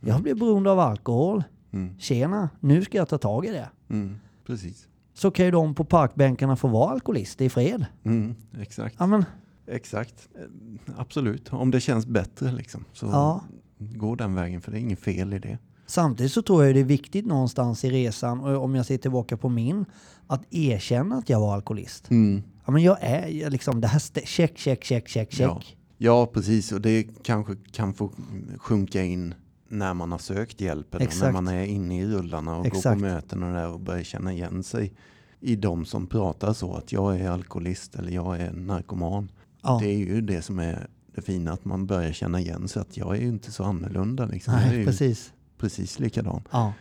Jag 0.00 0.22
blir 0.22 0.34
beroende 0.34 0.70
av 0.70 0.78
alkohol. 0.80 1.44
Mm. 1.72 1.98
Tjena, 1.98 2.48
nu 2.60 2.82
ska 2.82 2.98
jag 2.98 3.08
ta 3.08 3.18
tag 3.18 3.46
i 3.46 3.50
det. 3.50 3.68
Mm. 3.90 4.16
Precis. 4.46 4.88
Så 5.14 5.30
kan 5.30 5.44
ju 5.44 5.50
de 5.50 5.74
på 5.74 5.84
parkbänkarna 5.84 6.56
få 6.56 6.68
vara 6.68 6.90
alkoholister 6.90 7.44
i 7.44 7.48
fred. 7.48 7.86
Mm. 8.04 8.34
Exakt. 8.60 8.96
Ja 8.98 9.06
men, 9.06 9.24
Exakt. 9.66 10.28
Eh, 10.34 10.94
Absolut. 10.96 11.52
Om 11.52 11.70
det 11.70 11.80
känns 11.80 12.06
bättre 12.06 12.52
liksom. 12.52 12.84
Så 12.92 13.06
Ja. 13.06 13.44
Gå 13.92 14.14
den 14.14 14.34
vägen 14.34 14.60
för 14.60 14.72
det 14.72 14.78
är 14.78 14.80
inget 14.80 15.00
fel 15.00 15.34
i 15.34 15.38
det. 15.38 15.58
Samtidigt 15.86 16.32
så 16.32 16.42
tror 16.42 16.64
jag 16.64 16.74
det 16.74 16.80
är 16.80 16.84
viktigt 16.84 17.26
någonstans 17.26 17.84
i 17.84 17.90
resan, 17.90 18.40
och 18.40 18.64
om 18.64 18.74
jag 18.74 18.86
ser 18.86 18.98
tillbaka 18.98 19.36
på 19.36 19.48
min, 19.48 19.84
att 20.26 20.54
erkänna 20.54 21.16
att 21.16 21.28
jag 21.28 21.40
var 21.40 21.54
alkoholist. 21.54 22.10
Mm. 22.10 22.42
ja 22.66 22.72
men 22.72 22.82
jag 22.82 22.98
är 23.00 23.28
jag 23.28 23.52
liksom, 23.52 23.80
det 23.80 23.88
här, 23.88 23.98
check, 24.24 24.58
check, 24.58 24.84
check, 24.84 25.08
check, 25.08 25.32
check. 25.32 25.40
Ja. 25.40 25.62
ja, 25.98 26.26
precis. 26.26 26.72
Och 26.72 26.80
det 26.80 27.06
kanske 27.22 27.56
kan 27.72 27.94
få 27.94 28.12
sjunka 28.58 29.02
in 29.02 29.34
när 29.68 29.94
man 29.94 30.12
har 30.12 30.18
sökt 30.18 30.60
hjälp. 30.60 30.94
Eller 30.94 31.04
när 31.04 31.12
Exakt. 31.12 31.32
man 31.32 31.48
är 31.48 31.64
inne 31.64 32.00
i 32.00 32.06
rullarna 32.06 32.56
och 32.56 32.64
går 32.64 32.66
Exakt. 32.66 32.94
på 32.94 33.00
möten 33.00 33.42
och, 33.42 33.52
där 33.52 33.68
och 33.68 33.80
börjar 33.80 34.02
känna 34.02 34.32
igen 34.32 34.62
sig 34.62 34.92
i 35.40 35.56
de 35.56 35.84
som 35.84 36.06
pratar 36.06 36.52
så. 36.52 36.74
Att 36.74 36.92
jag 36.92 37.20
är 37.20 37.30
alkoholist 37.30 37.94
eller 37.94 38.10
jag 38.12 38.40
är 38.40 38.52
narkoman. 38.52 39.30
Ja. 39.62 39.78
Det 39.82 39.88
är 39.88 39.98
ju 39.98 40.20
det 40.20 40.42
som 40.42 40.58
är 40.58 40.88
det 41.14 41.22
fina. 41.22 41.52
Att 41.52 41.64
man 41.64 41.86
börjar 41.86 42.12
känna 42.12 42.40
igen 42.40 42.68
sig. 42.68 42.82
Att 42.82 42.96
jag 42.96 43.16
är 43.16 43.20
ju 43.20 43.28
inte 43.28 43.52
så 43.52 43.64
annorlunda. 43.64 44.26
Liksom. 44.26 44.54
jag 44.54 44.62
är 44.62 44.76
Nej, 44.76 44.84
precis. 44.86 45.32
precis 45.58 45.98
likadan. 45.98 46.42
Ja, 46.50 46.72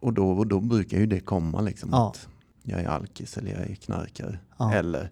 Och 0.00 0.12
då, 0.12 0.28
och 0.30 0.46
då 0.46 0.60
brukar 0.60 0.98
ju 0.98 1.06
det 1.06 1.20
komma 1.20 1.60
liksom. 1.60 1.88
Ja. 1.92 2.08
Att 2.10 2.28
jag 2.62 2.80
är 2.80 2.88
alkis 2.88 3.36
eller 3.38 3.50
jag 3.50 3.60
är 3.70 3.74
knarkare. 3.74 4.38
Ja. 4.58 4.72
Eller 4.72 5.10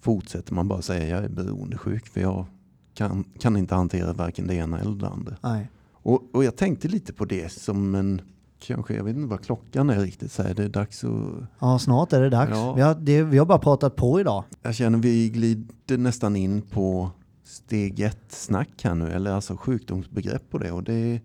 fortsätter 0.00 0.54
man 0.54 0.68
bara 0.68 0.82
säga 0.82 1.06
jag 1.16 1.24
är 1.24 1.28
beroendesjuk. 1.28 2.06
För 2.08 2.20
jag 2.20 2.46
kan, 2.94 3.24
kan 3.38 3.56
inte 3.56 3.74
hantera 3.74 4.12
varken 4.12 4.46
det 4.46 4.54
ena 4.54 4.80
eller 4.80 4.96
det 5.00 5.08
andra. 5.08 5.36
nej. 5.42 5.70
Och, 6.06 6.22
och 6.34 6.44
jag 6.44 6.56
tänkte 6.56 6.88
lite 6.88 7.12
på 7.12 7.24
det 7.24 7.52
som 7.52 7.94
en, 7.94 8.20
kanske, 8.58 8.94
jag 8.94 9.04
vet 9.04 9.16
inte 9.16 9.28
vad 9.28 9.44
klockan 9.44 9.90
är 9.90 9.98
riktigt. 10.00 10.32
Så 10.32 10.42
här, 10.42 10.54
det 10.54 10.64
är 10.64 10.68
dags 10.68 11.04
att, 11.04 11.10
Ja, 11.58 11.78
snart 11.78 12.12
är 12.12 12.20
det 12.20 12.30
dags. 12.30 12.50
Ja. 12.52 12.74
Vi, 12.74 12.80
har, 12.82 12.94
det, 12.94 13.22
vi 13.22 13.38
har 13.38 13.46
bara 13.46 13.58
pratat 13.58 13.96
på 13.96 14.20
idag. 14.20 14.44
jag 14.62 14.74
känner 14.74 14.98
vi 14.98 15.28
glider 15.28 15.98
nästan 15.98 16.36
in 16.36 16.62
på 16.62 17.10
steg 17.44 18.00
ett 18.00 18.24
snack 18.28 18.68
här 18.84 18.94
nu. 18.94 19.10
Eller 19.10 19.30
alltså 19.32 19.56
sjukdomsbegrepp 19.56 20.50
på 20.50 20.58
det. 20.58 20.72
Och 20.72 20.82
det, 20.82 21.20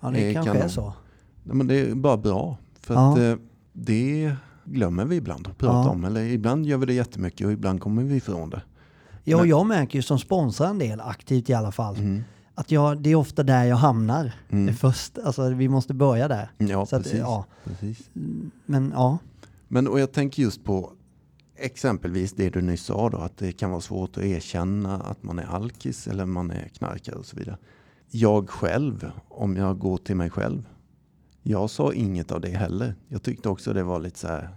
Ja, 0.00 0.10
det 0.10 0.28
Eh, 0.28 0.34
kanske 0.34 0.50
kanon. 0.52 0.62
är 0.64 0.68
så. 0.68 0.92
nej, 1.42 1.56
men 1.56 1.66
det 1.66 1.80
är 1.80 1.94
bara 1.94 2.16
bra. 2.16 2.56
För 2.80 2.94
Ja. 2.94 3.12
att 3.12 3.18
eh, 3.18 3.34
det 3.72 4.34
glömmer 4.64 5.04
vi 5.04 5.16
ibland 5.16 5.46
att 5.46 5.58
prata 5.58 5.76
Ja. 5.88 5.90
om. 5.90 6.04
Eller 6.04 6.20
ibland 6.24 6.66
gör 6.66 6.78
vi 6.78 6.86
det 6.86 6.92
jättemycket 6.94 7.46
och 7.46 7.52
ibland 7.52 7.80
kommer 7.80 8.02
vi 8.02 8.16
ifrån 8.16 8.50
det. 8.50 8.62
Ja, 9.24 9.36
och 9.36 9.46
jag 9.46 9.66
märker 9.66 9.98
ju 9.98 10.02
som 10.02 10.18
sponsrar 10.18 10.68
en 10.68 10.78
del, 10.78 11.00
aktivt 11.00 11.50
i 11.50 11.54
alla 11.54 11.72
fall, 11.72 11.96
Mm. 11.96 12.22
att 12.54 12.70
jag, 12.70 13.02
det 13.02 13.10
är 13.10 13.14
ofta 13.14 13.42
där 13.42 13.64
jag 13.64 13.76
hamnar 13.76 14.32
Mm. 14.50 14.74
först. 14.74 15.18
Alltså 15.24 15.48
vi 15.50 15.68
måste 15.68 15.94
börja 15.94 16.28
där. 16.28 16.50
Ja, 16.58 16.86
Så 16.86 16.96
att, 16.96 17.02
precis. 17.02 17.18
ja. 17.18 17.44
precis. 17.64 18.10
Men 18.66 18.92
ja, 18.94 19.18
Men 19.68 19.88
och 19.88 20.00
jag 20.00 20.12
tänker 20.12 20.42
just 20.42 20.64
på 20.64 20.92
exempelvis 21.58 22.32
det 22.32 22.50
du 22.50 22.62
nyss 22.62 22.82
sa 22.84 23.10
då, 23.10 23.18
att 23.18 23.36
det 23.36 23.52
kan 23.52 23.70
vara 23.70 23.80
svårt 23.80 24.16
att 24.16 24.24
erkänna 24.24 25.00
att 25.00 25.22
man 25.22 25.38
är 25.38 25.46
alkis 25.46 26.06
eller 26.06 26.26
man 26.26 26.50
är 26.50 26.68
knarkare 26.68 27.16
och 27.16 27.26
så 27.26 27.36
vidare. 27.36 27.58
Jag 28.10 28.50
själv, 28.50 29.10
om 29.28 29.56
jag 29.56 29.78
går 29.78 29.96
till 29.98 30.16
mig 30.16 30.30
själv, 30.30 30.68
jag 31.42 31.70
sa 31.70 31.92
inget 31.92 32.32
av 32.32 32.40
det 32.40 32.48
heller. 32.50 32.94
Jag 33.08 33.22
tyckte 33.22 33.48
också 33.48 33.72
det 33.72 33.82
var 33.82 34.00
lite 34.00 34.18
så 34.18 34.28
här, 34.28 34.48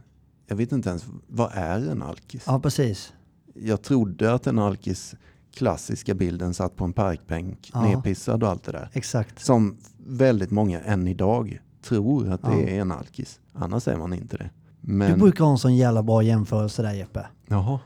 jag 0.47 0.55
vet 0.55 0.71
inte 0.71 0.89
ens, 0.89 1.05
vad 1.27 1.51
är 1.53 1.91
en 1.91 2.01
alkis? 2.01 2.43
ja 2.47 2.59
precis. 2.59 3.13
Jag 3.53 3.81
trodde 3.81 4.33
att 4.33 4.47
en 4.47 4.59
alkis, 4.59 5.15
klassiska 5.53 6.13
bilden, 6.15 6.53
satt 6.53 6.75
på 6.75 6.83
en 6.85 6.93
parkbänk, 6.93 7.69
Ja. 7.73 7.81
nedpissad 7.81 8.43
och 8.43 8.49
allt 8.49 8.63
det 8.63 8.71
där. 8.71 8.89
Exakt. 8.93 9.39
Som 9.45 9.77
väldigt 9.97 10.51
många 10.51 10.81
än 10.81 11.07
idag 11.07 11.61
tror 11.81 12.29
att 12.29 12.41
det 12.41 12.51
Ja. 12.61 12.67
är 12.67 12.81
en 12.81 12.91
alkis. 12.91 13.39
Annars 13.53 13.87
är 13.87 13.97
man 13.97 14.13
inte 14.13 14.37
det. 14.37 14.49
Du 14.81 14.93
Men, 14.93 15.19
brukar 15.19 15.43
ha 15.43 15.51
en 15.51 15.57
sån 15.57 15.75
jävla 15.75 16.03
bra 16.03 16.23
jämförelse 16.23 16.81
där 16.81 16.93
Jeppe. 16.93 17.25
jaha, 17.47 17.79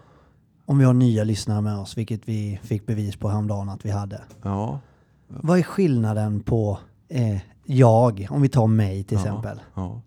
Om 0.65 0.77
vi 0.77 0.85
har 0.85 0.93
nya 0.93 1.23
lyssnare 1.23 1.61
med 1.61 1.77
oss, 1.77 1.97
vilket 1.97 2.21
vi 2.25 2.59
fick 2.63 2.85
bevis 2.85 3.15
på 3.15 3.29
häromdagen 3.29 3.69
att 3.69 3.85
vi 3.85 3.89
hade. 3.91 4.21
ja. 4.43 4.79
Vad 5.27 5.59
är 5.59 5.63
skillnaden 5.63 6.39
på 6.39 6.77
eh, 7.09 7.37
jag, 7.65 8.27
om 8.29 8.41
vi 8.41 8.49
tar 8.49 8.67
mig 8.67 9.03
till 9.03 9.17
ja, 9.17 9.21
exempel, 9.23 9.59
Ja. 9.75 10.01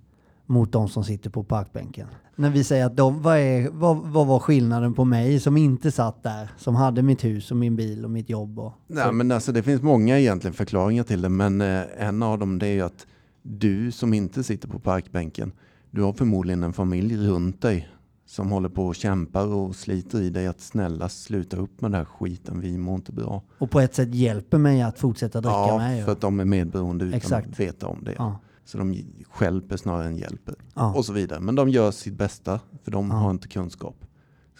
mot 0.47 0.73
de 0.73 0.89
som 0.89 1.05
sitter 1.05 1.31
på 1.31 1.45
parkbänken? 1.45 2.07
När 2.37 2.51
vi 2.51 2.65
säger 2.65 2.87
att 2.87 2.97
de, 2.97 3.23
vad, 3.23 3.37
är, 3.39 3.71
vad, 3.71 3.97
vad 3.97 4.27
var 4.27 4.39
skillnaden 4.39 4.95
på 4.95 5.05
mig 5.05 5.41
som 5.41 5.57
inte 5.57 5.91
satt 5.91 6.23
där, 6.23 6.51
som 6.59 6.75
hade 6.75 7.03
mitt 7.03 7.25
hus 7.25 7.51
och 7.51 7.57
min 7.57 7.77
bil 7.77 8.05
och 8.05 8.11
mitt 8.11 8.31
jobb? 8.31 8.59
Och, 8.59 8.73
Nej, 8.87 9.13
men 9.13 9.33
alltså, 9.33 9.53
det 9.53 9.63
finns 9.63 9.83
många 9.83 10.19
egentligen 10.19 10.55
förklaringar 10.55 11.05
till 11.05 11.23
det, 11.23 11.29
men 11.29 11.61
eh, 11.61 11.83
en 11.99 12.23
av 12.23 12.39
dem 12.39 12.59
det 12.59 12.67
är 12.67 12.73
ju 12.75 12.81
att 12.83 13.07
du 13.43 13.93
som 13.93 14.15
inte 14.15 14.45
sitter 14.45 14.69
på 14.69 14.79
parkbänken, 14.79 15.53
du 15.91 16.03
har 16.03 16.13
förmodligen 16.13 16.63
en 16.63 16.73
familj 16.73 17.17
runt 17.17 17.63
dig 17.63 17.89
som 18.27 18.51
håller 18.51 18.69
på 18.69 18.87
och 18.87 18.95
kämpar 18.95 19.47
och 19.47 19.77
sliter 19.77 20.21
i 20.23 20.31
dig 20.31 20.47
att 20.47 20.61
snälla 20.61 21.09
sluta 21.09 21.57
upp 21.57 21.81
med 21.81 21.91
den 21.91 21.99
här 21.99 22.05
skiten, 22.05 22.61
vi 22.61 22.79
mår 22.79 22.95
inte 22.95 23.13
bra. 23.13 23.43
och 23.59 23.71
på 23.71 23.81
ett 23.81 23.95
sätt 23.95 24.15
hjälper 24.15 24.59
mig 24.59 24.83
att 24.83 24.99
fortsätta 24.99 25.41
dricka 25.41 25.55
ja, 25.57 25.79
med. 25.79 26.05
för 26.05 26.13
att 26.13 26.21
de 26.21 26.41
är 26.41 26.45
medberoende 26.45 27.05
utan 27.05 27.17
Exakt. 27.17 27.49
att 27.49 27.61
veta 27.61 27.87
om 27.87 28.05
det. 28.05 28.15
Ja. 28.19 28.39
Så 28.65 28.79
de 28.79 28.95
hjälper 29.41 29.77
snarare 29.77 30.07
än 30.07 30.17
hjälper. 30.17 30.55
Ja. 30.75 30.95
Och 30.95 31.05
så 31.05 31.13
vidare. 31.13 31.41
Men 31.41 31.55
de 31.55 31.69
gör 31.69 31.91
sitt 31.91 32.15
bästa, 32.15 32.61
för 32.85 32.91
de 32.91 33.09
Ja. 33.11 33.15
har 33.17 33.31
inte 33.31 33.49
kunskap. 33.49 33.97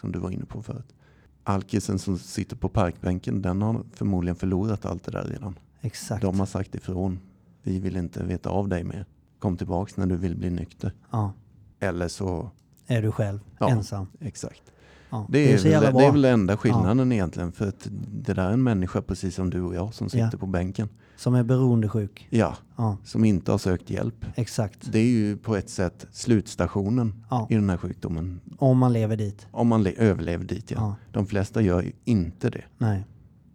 Som 0.01 0.11
du 0.11 0.19
var 0.19 0.31
inne 0.31 0.45
på 0.45 0.61
förut. 0.63 0.95
Alkisen 1.43 1.99
som 1.99 2.17
sitter 2.17 2.55
på 2.55 2.69
parkbänken, 2.69 3.41
den 3.41 3.61
har 3.61 3.83
förmodligen 3.93 4.35
förlorat 4.35 4.85
allt 4.85 5.03
det 5.03 5.11
där 5.11 5.23
redan. 5.23 5.59
Exakt. 5.81 6.21
De 6.21 6.39
har 6.39 6.45
sagt 6.45 6.75
ifrån. 6.75 7.19
Vi 7.63 7.79
vill 7.79 7.97
inte 7.97 8.23
veta 8.23 8.49
av 8.49 8.67
dig 8.69 8.83
mer. 8.83 9.05
Kom 9.39 9.57
tillbaks 9.57 9.97
när 9.97 10.05
du 10.05 10.17
vill 10.17 10.35
bli 10.35 10.49
nykter. 10.49 10.93
Ja. 11.11 11.33
Eller 11.79 12.07
så, 12.07 12.51
Är 12.87 13.01
du 13.01 13.11
själv, 13.11 13.39
Ja. 13.59 13.69
ensam. 13.69 14.07
exakt. 14.19 14.61
Ja. 15.09 15.25
Det 15.29 15.53
är, 15.53 15.57
så 15.57 15.67
jävla 15.67 15.91
väl, 15.91 15.97
det 16.01 16.05
är 16.05 16.11
väl 16.11 16.25
enda 16.25 16.57
skillnaden 16.57 17.11
egentligen. 17.11 17.51
För 17.51 17.67
att 17.67 17.87
det 18.11 18.33
där 18.33 18.47
är 18.49 18.51
en 18.53 18.63
människa 18.63 19.01
precis 19.01 19.35
som 19.35 19.49
du 19.49 19.61
och 19.61 19.75
jag 19.75 19.93
som 19.93 20.09
sitter 20.09 20.29
Ja. 20.33 20.37
på 20.39 20.45
bänken. 20.47 20.89
Som 21.17 21.35
är 21.35 21.43
beroendesjuk. 21.43 22.27
Ja, 22.29 22.55
Ja, 22.77 22.97
som 23.03 23.25
inte 23.25 23.51
har 23.51 23.57
sökt 23.57 23.89
hjälp. 23.89 24.25
exakt. 24.35 24.91
Det 24.91 24.99
är 24.99 25.03
ju 25.05 25.37
på 25.37 25.55
ett 25.55 25.69
sätt 25.69 26.05
slutstationen 26.11 27.25
Ja. 27.29 27.47
i 27.49 27.55
den 27.55 27.69
här 27.69 27.77
sjukdomen. 27.77 28.39
Om 28.57 28.77
man 28.77 28.93
lever 28.93 29.17
dit. 29.17 29.47
Om 29.51 29.67
man 29.67 29.83
le- 29.83 29.93
överlever 29.97 30.45
dit 30.45 30.71
ja. 30.71 30.77
Ja. 30.79 30.95
De 31.11 31.25
flesta 31.27 31.61
gör 31.61 31.81
ju 31.81 31.91
inte 32.05 32.49
det. 32.49 32.63
Nej, 32.77 33.05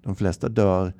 De 0.02 0.16
flesta 0.16 0.48
dör 0.48 0.92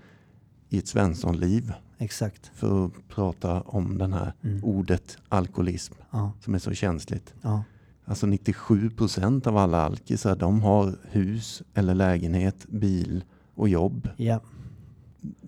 i 0.68 0.79
ett 0.79 0.88
svenssonliv. 0.88 1.73
Exakt. 2.02 2.50
För 2.54 2.84
att 2.86 2.92
prata 3.08 3.60
om 3.60 3.98
den 3.98 4.12
här 4.12 4.32
Mm. 4.44 4.64
ordet 4.64 5.16
alkoholism 5.28 5.94
Ja, 6.10 6.32
som 6.40 6.54
är 6.54 6.58
så 6.58 6.72
känsligt. 6.72 7.34
ja, 7.42 7.62
Alltså 8.04 8.26
97 8.26 8.90
procent 8.90 9.46
av 9.46 9.56
alla 9.56 9.82
alkisar 9.82 10.36
de 10.36 10.62
har 10.62 10.94
hus 11.10 11.62
eller 11.74 11.94
lägenhet, 11.94 12.66
bil 12.68 13.24
och 13.54 13.68
jobb. 13.68 14.08
ja, 14.16 14.40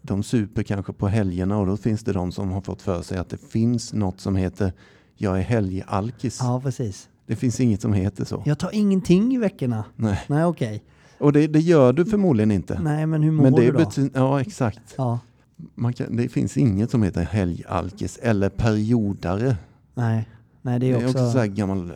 De 0.03 0.23
super 0.23 0.63
kanske 0.63 0.93
på 0.93 1.09
helgerna 1.09 1.59
och 1.59 1.67
då 1.67 1.77
finns 1.77 2.05
det 2.05 2.13
de 2.13 2.33
som 2.33 2.51
har 2.51 2.61
fått 2.61 2.83
för 2.83 3.03
sig 3.03 3.19
att 3.19 3.29
det 3.29 3.37
finns 3.39 3.93
något 3.93 4.21
som 4.21 4.37
heter 4.37 4.73
jag 5.17 5.39
är 5.39 5.43
helgalkis. 5.43 6.39
ja, 6.43 6.61
precis. 6.61 7.09
Det 7.27 7.37
finns 7.37 7.61
inget 7.61 7.83
som 7.83 7.93
heter 7.93 8.25
så. 8.25 8.43
Jag 8.47 8.59
tar 8.59 8.71
ingenting 8.75 9.35
i 9.35 9.39
veckorna. 9.39 9.85
Nej. 9.97 10.21
Nej, 10.29 10.45
okej. 10.45 10.85
Och 11.19 11.33
det, 11.33 11.47
det 11.47 11.61
gör 11.61 11.93
du 11.93 12.05
förmodligen 12.05 12.51
inte. 12.51 12.81
Nej, 12.81 13.07
men 13.07 13.23
hur 13.23 13.31
mår 13.33 13.43
Men 13.43 13.53
det 13.53 13.71
du 13.71 13.73
då? 13.73 14.09
ja 14.15 14.41
exakt. 14.41 14.95
Ja, 14.99 15.19
kan, 15.97 16.17
det 16.17 16.29
finns 16.29 16.57
inget 16.57 16.91
som 16.91 17.03
heter 17.03 17.23
helgalkis 17.23 18.19
eller 18.23 18.49
periodare. 18.49 19.57
nej, 19.95 20.29
nej, 20.63 20.79
det 20.79 20.87
Det 20.87 20.93
är 20.93 21.01
är 21.03 21.07
också... 21.07 21.19
också 21.19 21.31
så 21.33 21.39
här 21.39 21.47
gammal, 21.47 21.93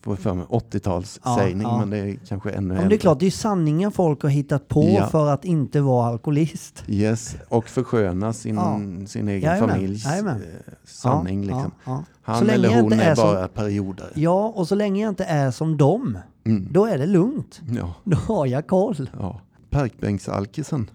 får 0.00 0.12
jag 0.12 0.18
för 0.18 0.34
mig, 0.34 0.44
80-talssägning 0.48 1.62
Ja, 1.62 1.68
ja. 1.70 1.78
men 1.78 1.90
det 1.90 1.98
är 1.98 2.16
kanske 2.28 2.50
ännu 2.50 2.74
Ja, 2.74 2.80
men 2.80 2.88
det 2.88 2.94
är 2.94 2.98
klart, 2.98 3.20
det 3.20 3.26
är 3.26 3.30
sanningar 3.30 3.90
folk 3.90 4.22
har 4.22 4.28
hittat 4.30 4.68
på 4.68 4.84
Ja. 4.98 5.06
för 5.06 5.28
att 5.30 5.44
inte 5.44 5.80
vara 5.80 6.06
alkoholist. 6.08 6.84
Yes, 6.86 7.36
och 7.48 7.68
försköna 7.68 8.32
sin, 8.32 8.54
Ja. 8.54 8.80
sin 9.06 9.28
egen 9.28 9.50
Jajamän, 9.50 9.70
familjs 9.74 10.04
jajamän. 10.04 10.36
eh, 10.42 10.72
sanning. 10.84 11.40
liksom. 11.42 11.70
Han 12.22 12.44
Så 12.46 12.50
eller 12.52 12.80
hon 12.82 12.92
är 12.92 13.10
är 13.10 13.14
som- 13.14 13.24
bara 13.24 13.48
periodare. 13.48 14.08
ja, 14.14 14.52
och 14.56 14.68
så 14.68 14.74
länge 14.74 15.02
jag 15.02 15.08
inte 15.08 15.24
är 15.24 15.50
som 15.50 15.76
dem, 15.76 16.18
Mm. 16.44 16.68
då 16.72 16.86
är 16.86 16.98
det 16.98 17.06
lugnt. 17.06 17.60
Ja, 17.70 17.94
Då 18.04 18.16
har 18.16 18.46
jag 18.46 18.66
koll. 18.66 19.10
ja. 19.20 19.40
Parkbänksalkisen 19.70 20.90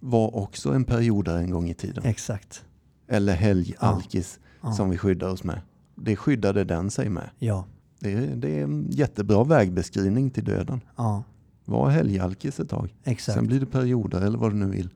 var 0.00 0.36
också 0.36 0.72
en 0.72 0.84
periodare 0.84 1.38
en 1.40 1.50
gång 1.50 1.68
i 1.70 1.74
tiden. 1.74 2.04
Exakt. 2.04 2.64
Eller 3.08 3.32
helgalkis 3.34 4.38
Ja. 4.62 4.72
som 4.72 4.90
vi 4.90 4.98
skyddar 4.98 5.28
oss 5.28 5.44
med. 5.44 5.60
Det 5.94 6.16
skyddade 6.16 6.64
den 6.64 6.90
sig 6.90 7.08
med. 7.08 7.30
Ja, 7.38 7.64
Det 8.00 8.12
är, 8.12 8.36
det 8.36 8.58
är 8.58 8.62
en 8.64 8.86
jättebra 8.90 9.44
vägbeskrivning 9.44 10.30
till 10.30 10.44
döden. 10.44 10.80
ja, 10.96 11.22
Var 11.64 11.88
helgalkis 11.90 12.60
ett 12.60 12.68
tag. 12.68 12.94
exakt. 13.04 13.34
Sen 13.38 13.46
blir 13.46 13.60
det 13.60 13.66
perioder 13.66 14.20
eller 14.20 14.38
vad 14.38 14.52
du 14.52 14.56
nu 14.56 14.66
vill. 14.66 14.90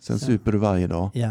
Sen 0.00 0.18
Så. 0.18 0.26
super 0.26 0.52
du 0.52 0.58
varje 0.58 0.86
dag. 0.86 1.10
Ja. 1.14 1.30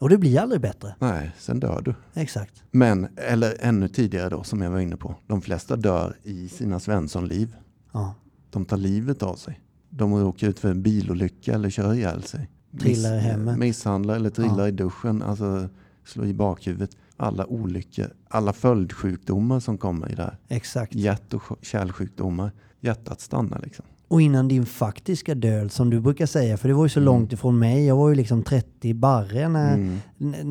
Och 0.00 0.08
det 0.08 0.18
blir 0.18 0.38
aldrig 0.40 0.60
bättre. 0.60 0.94
Nej, 0.98 1.30
sen 1.38 1.60
dör 1.60 1.82
du. 1.82 1.94
Exakt. 2.20 2.62
Men, 2.70 3.08
eller 3.16 3.56
ännu 3.60 3.88
tidigare 3.88 4.28
då 4.28 4.44
som 4.44 4.62
jag 4.62 4.70
var 4.70 4.78
inne 4.80 4.96
på. 4.96 5.14
De 5.26 5.40
flesta 5.42 5.76
dör 5.76 6.16
i 6.22 6.48
sina 6.48 6.80
svenssonliv. 6.80 7.56
Ja. 7.92 8.14
De 8.50 8.64
tar 8.64 8.76
livet 8.76 9.22
av 9.22 9.34
sig. 9.34 9.60
De 9.94 10.14
råkar 10.14 10.48
ut 10.48 10.58
för 10.58 10.70
en 10.70 10.82
bilolycka 10.82 11.54
eller 11.54 11.70
kör 11.70 11.94
ihjäl 11.94 12.22
sig. 12.22 12.48
Trillar 12.80 13.16
i 13.16 13.18
hemmet. 13.18 13.58
Misshandlar 13.58 14.14
eller 14.16 14.30
trillar 14.30 14.60
Ja. 14.60 14.68
i 14.68 14.70
duschen. 14.70 15.22
Alltså 15.22 15.68
slår 16.04 16.26
i 16.26 16.34
bakhuvudet. 16.34 16.90
Alla 17.16 17.46
olyckor. 17.46 18.06
Alla 18.28 18.52
följdsjukdomar 18.52 19.60
som 19.60 19.78
kommer 19.78 20.12
i 20.12 20.14
det 20.14 20.22
här. 20.22 20.38
Exakt. 20.48 20.94
Hjärt 20.94 21.34
och 21.34 21.42
kärlsjukdomar. 21.62 22.52
Hjärtat 22.80 23.20
stannar 23.20 23.60
liksom. 23.64 23.84
Och 24.08 24.22
innan 24.22 24.48
din 24.48 24.66
faktiska 24.66 25.34
död, 25.34 25.72
som 25.72 25.90
du 25.90 26.00
brukar 26.00 26.26
säga, 26.26 26.56
för 26.56 26.68
det 26.68 26.74
var 26.74 26.84
ju 26.84 26.88
så 26.88 27.00
Mm. 27.00 27.04
långt 27.04 27.32
ifrån 27.32 27.58
mig. 27.58 27.86
Jag 27.86 27.96
var 27.96 28.08
ju 28.08 28.14
liksom 28.14 28.42
30 28.42 28.94
barre 28.94 29.48
när, 29.48 29.74
Mm. 29.74 29.98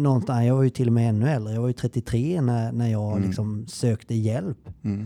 någonstans, 0.03 0.45
jag 0.45 0.55
var 0.55 0.63
ju 0.63 0.69
till 0.69 0.87
och 0.87 0.93
med 0.93 1.09
ännu 1.09 1.29
äldre. 1.29 1.53
Jag 1.53 1.61
var 1.61 1.67
ju 1.67 1.73
33 1.73 2.41
när, 2.41 2.71
när 2.71 2.87
jag 2.87 3.11
Mm. 3.17 3.27
liksom 3.27 3.65
sökte 3.67 4.15
hjälp. 4.15 4.69
Mm. 4.83 5.05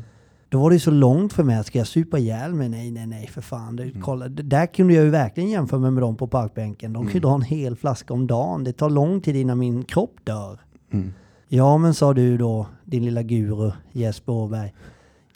Då 0.55 0.61
var 0.61 0.69
det 0.69 0.75
ju 0.75 0.79
så 0.79 0.91
långt 0.91 1.33
för 1.33 1.43
mig. 1.43 1.63
Ska 1.63 1.77
jag 1.77 1.87
supa 1.87 2.19
ihjäl 2.19 2.53
mig? 2.53 2.69
Nej, 2.69 2.91
nej, 2.91 3.07
nej, 3.07 3.27
för 3.27 3.41
fan. 3.41 3.79
Mm. 3.79 3.93
Det, 3.93 3.99
kolla, 4.01 4.27
det, 4.29 4.43
där 4.43 4.65
kunde 4.65 4.93
jag 4.93 5.03
ju 5.03 5.09
verkligen 5.09 5.49
jämföra 5.49 5.79
mig 5.79 5.91
med 5.91 6.03
dem 6.03 6.15
på 6.15 6.27
parkbänken. 6.27 6.93
De 6.93 7.03
ju 7.05 7.09
Mm. 7.11 7.21
dra 7.21 7.35
en 7.35 7.41
hel 7.41 7.75
flaska 7.75 8.13
om 8.13 8.27
dagen. 8.27 8.63
Det 8.63 8.71
tar 8.73 8.89
lång 8.89 9.21
tid 9.21 9.35
innan 9.35 9.59
min 9.59 9.83
kropp 9.83 10.15
dör. 10.23 10.59
Mm. 10.91 11.13
Ja, 11.47 11.77
men 11.77 11.93
sa 11.93 12.13
du 12.13 12.37
då, 12.37 12.67
din 12.85 13.05
lilla 13.05 13.23
guru 13.23 13.71
Jesper 13.91 14.33
Åberg. 14.33 14.73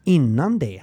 Innan 0.03 0.59
det 0.59 0.81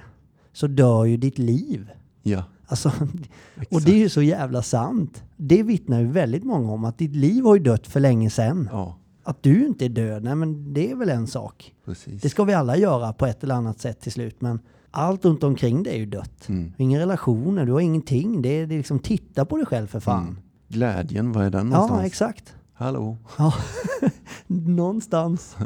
så 0.53 0.67
dör 0.67 1.05
ju 1.05 1.17
ditt 1.17 1.37
liv. 1.37 1.89
Ja, 2.23 2.43
Alltså, 2.67 2.91
och 3.71 3.81
det 3.81 3.91
är 3.91 3.97
ju 3.99 4.09
så 4.09 4.21
jävla 4.21 4.61
sant. 4.61 5.23
Det 5.37 5.63
vittnar 5.63 5.99
ju 5.99 6.07
väldigt 6.07 6.43
många 6.43 6.71
om 6.71 6.85
att 6.85 6.97
ditt 6.97 7.15
liv 7.15 7.43
har 7.43 7.55
ju 7.55 7.63
dött 7.63 7.87
för 7.87 7.99
länge 7.99 8.29
sedan. 8.29 8.69
Ja, 8.71 8.97
Att 9.27 9.43
du 9.43 9.65
inte 9.65 9.85
är 9.85 9.89
död, 9.89 10.23
nej 10.23 10.35
men 10.35 10.73
det 10.73 10.91
är 10.91 10.95
väl 10.95 11.09
en 11.09 11.27
sak. 11.27 11.73
precis. 11.85 12.21
Det 12.21 12.29
ska 12.29 12.43
vi 12.43 12.53
alla 12.53 12.77
göra 12.77 13.13
på 13.13 13.25
ett 13.25 13.43
eller 13.43 13.55
annat 13.55 13.79
sätt 13.79 14.01
till 14.01 14.11
slut. 14.11 14.41
Men 14.41 14.59
allt 14.91 15.25
runt 15.25 15.43
omkring 15.43 15.83
dig 15.83 15.93
är 15.93 15.97
ju 15.97 16.05
dött. 16.05 16.49
Mm. 16.49 16.73
Inga 16.77 16.99
relationer, 16.99 17.65
du 17.65 17.71
har 17.71 17.79
ingenting. 17.79 18.41
Det 18.41 18.49
är, 18.49 18.67
det 18.67 18.75
är 18.75 18.77
liksom 18.77 18.99
titta 18.99 19.45
på 19.45 19.57
dig 19.57 19.65
själv 19.65 19.87
för 19.87 19.99
fan. 19.99 20.23
Mm. 20.23 20.37
Glädjen, 20.67 21.31
var 21.31 21.43
är 21.43 21.49
den 21.49 21.69
någonstans? 21.69 22.01
Ja, 22.01 22.05
exakt. 22.05 22.55
Hallå? 22.73 23.17
Ja. 23.37 23.53
Någonstans. 24.47 25.57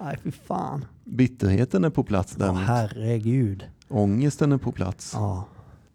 Nej, 0.00 0.18
fy 0.22 0.30
fan. 0.30 0.84
Bitterheten 1.04 1.84
är 1.84 1.90
på 1.90 2.04
plats 2.04 2.34
däremot. 2.34 2.62
herregud. 2.62 3.64
Ångesten 3.88 4.52
är 4.52 4.58
på 4.58 4.72
plats. 4.72 5.12
Ja. 5.14 5.44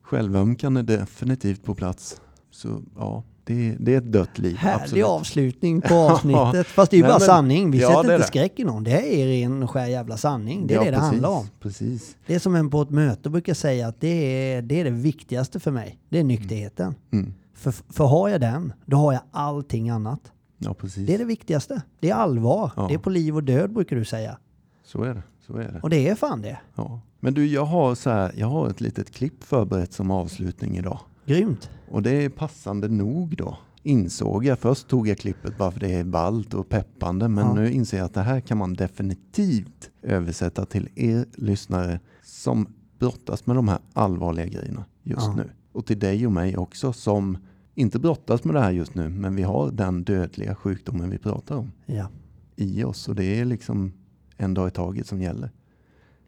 Självömkan 0.02 0.78
är 0.78 0.84
definitivt 0.84 1.63
på 1.63 1.76
plats. 1.76 2.22
Så 2.52 2.82
ja, 2.96 3.24
det, 3.47 3.75
det 3.79 3.93
är 3.93 3.97
ett 3.97 4.12
dött 4.12 4.38
liv. 4.39 4.55
Härlig 4.57 4.81
absolut. 4.83 5.05
avslutning 5.05 5.81
på 5.81 5.93
avsnittet. 5.95 6.67
Fast 6.67 6.91
det 6.91 6.95
är 6.95 6.97
ju 6.97 7.03
Nej, 7.03 7.10
bara 7.12 7.19
men- 7.19 7.25
sanning. 7.27 7.71
Vi 7.71 7.81
Ja, 7.81 7.88
sätter 7.88 8.03
det 8.03 8.13
inte 8.13 8.17
det. 8.17 8.27
skräck 8.27 8.60
i 8.60 8.63
någon. 8.63 8.83
Det 8.83 8.91
här 8.91 9.01
är 9.03 9.25
ren 9.27 9.63
och 9.63 9.71
skär 9.71 9.86
jävla 9.86 10.17
sanning. 10.17 10.67
Det 10.67 10.73
är 10.73 10.77
Ja, 10.77 10.83
det 10.83 10.91
det 10.91 10.97
precis, 10.97 11.12
handlar 11.12 11.29
om. 11.29 11.45
Precis. 11.60 12.15
Det 12.27 12.36
är 12.36 12.39
som 12.39 12.55
en 12.55 12.69
på 12.69 12.81
ett 12.81 12.89
möte 12.89 13.29
brukar 13.29 13.53
säga 13.53 13.88
att 13.88 14.01
det 14.01 14.07
är, 14.53 14.62
det 14.62 14.79
är 14.79 14.83
det 14.83 14.89
viktigaste 14.89 15.60
för 15.60 15.71
mig. 15.71 15.99
Det 16.10 16.19
är 16.19 16.23
nykterheten. 16.23 16.95
Mm. 17.13 17.33
För, 17.55 17.71
för 17.89 18.05
har 18.05 18.29
jag 18.29 18.41
den, 18.41 18.73
då 18.86 18.97
har 18.97 19.13
jag 19.13 19.21
allting 19.31 19.89
annat. 19.89 20.19
Ja, 20.57 20.73
precis. 20.73 21.07
Det 21.07 21.13
är 21.13 21.17
det 21.17 21.25
viktigaste. 21.25 21.81
Det 21.99 22.10
är 22.10 22.15
allvar. 22.15 22.71
Ja. 22.75 22.86
Det 22.88 22.93
är 22.93 22.97
på 22.97 23.10
liv 23.10 23.36
och 23.36 23.43
död 23.43 23.73
brukar 23.73 23.95
du 23.95 24.05
säga. 24.05 24.38
Så 24.86 25.03
är 25.03 25.13
det. 25.13 25.23
Så 25.47 25.53
är 25.57 25.63
det. 25.73 25.79
Och 25.83 25.89
det 25.89 26.07
är 26.10 26.15
fan 26.15 26.41
det. 26.41 26.57
Ja. 26.75 26.99
Men 27.19 27.33
du, 27.33 27.47
jag 27.47 27.65
har, 27.65 27.95
så 27.95 28.10
här, 28.10 28.31
jag 28.36 28.47
har 28.47 28.69
ett 28.69 28.81
litet 28.81 29.12
klipp 29.12 29.43
förberett 29.43 29.93
som 29.93 30.12
avslutning 30.12 30.77
idag. 30.77 30.99
Grymt. 31.27 31.69
Och 31.91 32.03
det 32.03 32.11
är 32.25 32.29
passande 32.29 32.87
nog 32.87 33.37
då. 33.37 33.57
Insåg 33.83 34.45
jag. 34.45 34.59
Först 34.59 34.87
tog 34.87 35.07
jag 35.07 35.17
klippet 35.17 35.57
bara 35.57 35.71
för 35.71 35.79
det 35.79 35.93
är 35.93 36.03
ballt 36.03 36.53
och 36.53 36.69
peppande. 36.69 37.27
Men 37.29 37.45
Ja. 37.47 37.53
nu 37.53 37.71
inser 37.71 37.97
jag 37.97 38.05
att 38.05 38.13
det 38.13 38.21
här 38.21 38.39
kan 38.39 38.57
man 38.57 38.73
definitivt 38.73 39.89
översätta 40.01 40.65
till 40.65 40.89
er 40.95 41.25
lyssnare 41.35 41.99
som 42.23 42.67
brottas 42.99 43.45
med 43.45 43.55
de 43.55 43.67
här 43.67 43.79
allvarliga 43.93 44.45
grejerna 44.45 44.85
just 45.03 45.25
Ja. 45.27 45.33
nu. 45.35 45.49
Och 45.71 45.85
till 45.85 45.99
dig 45.99 46.25
och 46.25 46.31
mig 46.31 46.57
också 46.57 46.93
som 46.93 47.37
inte 47.75 47.99
brottas 47.99 48.43
med 48.43 48.55
det 48.55 48.61
här 48.61 48.71
just 48.71 48.95
nu. 48.95 49.09
Men 49.09 49.35
vi 49.35 49.43
har 49.43 49.71
den 49.71 50.03
dödliga 50.03 50.55
sjukdomen 50.55 51.09
vi 51.09 51.17
pratar 51.17 51.55
om 51.55 51.71
Ja. 51.85 52.07
i 52.55 52.83
oss. 52.83 53.07
Och 53.07 53.15
det 53.15 53.39
är 53.39 53.45
liksom 53.45 53.93
en 54.37 54.53
dag 54.53 54.67
i 54.67 54.71
taget 54.71 55.07
som 55.07 55.21
gäller. 55.21 55.51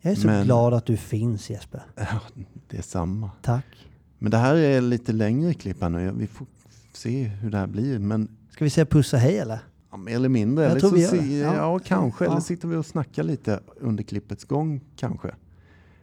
Jag 0.02 0.12
är 0.12 0.16
så 0.16 0.28
Men- 0.28 0.46
glad 0.46 0.74
att 0.74 0.86
du 0.86 0.98
finns 0.98 1.50
Jesper. 1.50 1.82
Ja, 1.96 2.06
det 2.68 2.78
är 2.78 2.82
samma. 2.82 3.32
Tack. 3.42 3.66
Men 4.20 4.32
det 4.32 4.38
här 4.38 4.56
är 4.56 4.82
lite 4.82 5.12
längre 5.14 5.54
klipp 5.54 5.82
här 5.82 5.90
nu. 5.90 6.12
Vi 6.18 6.28
får 6.28 6.48
se 6.94 7.24
hur 7.24 7.52
det 7.52 7.58
här 7.58 7.68
blir. 7.68 8.00
Men 8.00 8.28
Ska 8.52 8.64
vi 8.64 8.70
säga 8.70 8.86
puss 8.86 9.14
och 9.14 9.20
hej 9.20 9.38
eller? 9.38 9.60
ja, 9.92 9.98
mer 9.98 10.16
eller 10.16 10.30
mindre. 10.30 10.64
Jag 10.64 10.72
eller 10.72 10.80
tror 10.82 10.92
vi 10.92 11.02
gör 11.02 11.12
det. 11.12 11.38
ja. 11.38 11.56
Ja. 11.56 11.80
kanske. 11.80 12.26
Ja. 12.26 12.32
Eller 12.32 12.42
sitter 12.42 12.68
vi 12.68 12.76
och 12.76 12.86
snackar 12.86 13.24
lite 13.24 13.60
under 13.80 14.04
klippets 14.04 14.46
gång 14.46 14.82
kanske. 14.96 15.32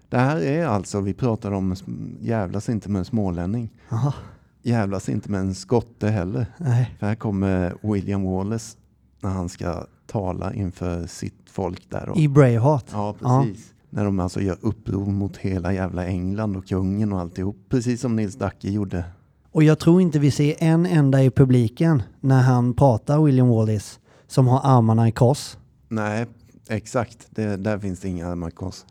Det 0.09 0.19
här 0.19 0.41
är 0.41 0.67
alltså, 0.67 1.01
vi 1.01 1.15
pratade 1.15 1.57
om 1.57 1.75
jävlas 2.21 2.69
inte 2.69 2.91
med 2.91 2.99
en 2.99 3.05
smålänning. 3.05 3.71
Jaha. 3.89 4.15
Jävlas 4.63 5.09
inte 5.09 5.31
med 5.31 5.41
en 5.41 5.55
skotte 5.55 6.09
heller. 6.09 6.47
Nej. 6.59 6.95
För 6.99 7.07
här 7.07 7.15
kommer 7.15 7.75
William 7.93 8.23
Wallace 8.25 8.77
när 9.21 9.31
han 9.31 9.49
ska 9.49 9.87
tala 10.07 10.55
inför 10.55 11.07
sitt 11.07 11.51
folk 11.51 11.91
där. 11.91 12.09
Och, 12.09 12.17
I 12.17 12.29
Braveheart. 12.29 12.85
Ja, 12.93 13.15
precis. 13.21 13.73
När 13.91 14.05
de 14.05 14.21
alltså 14.21 14.41
gör 14.41 14.57
uppror 14.61 15.07
mot 15.07 15.37
hela 15.37 15.73
jävla 15.73 16.07
England 16.07 16.57
och 16.57 16.67
kungen 16.67 17.13
och 17.13 17.21
alltihop. 17.21 17.57
Precis 17.69 18.01
som 18.01 18.17
Nils 18.17 18.35
Dacke 18.35 18.71
gjorde. 18.71 19.05
Och 19.53 19.63
jag 19.63 19.79
tror 19.79 20.01
inte 20.01 20.19
vi 20.19 20.31
ser 20.31 20.55
en 20.59 20.87
enda 20.87 21.23
i 21.23 21.31
publiken 21.31 22.03
när 22.21 22.43
han 22.43 22.75
pratar, 22.75 23.23
William 23.23 23.49
Wallace, 23.49 23.99
som 24.27 24.47
har 24.47 24.61
armarna 24.65 25.09
i 25.09 25.13
kors. 25.13 25.57
Nej, 25.89 26.27
exakt. 26.69 27.27
Det, 27.31 27.57
där 27.57 27.79
finns 27.79 28.01
det 28.01 28.09
inga 28.09 28.27
armarkors. 28.27 28.85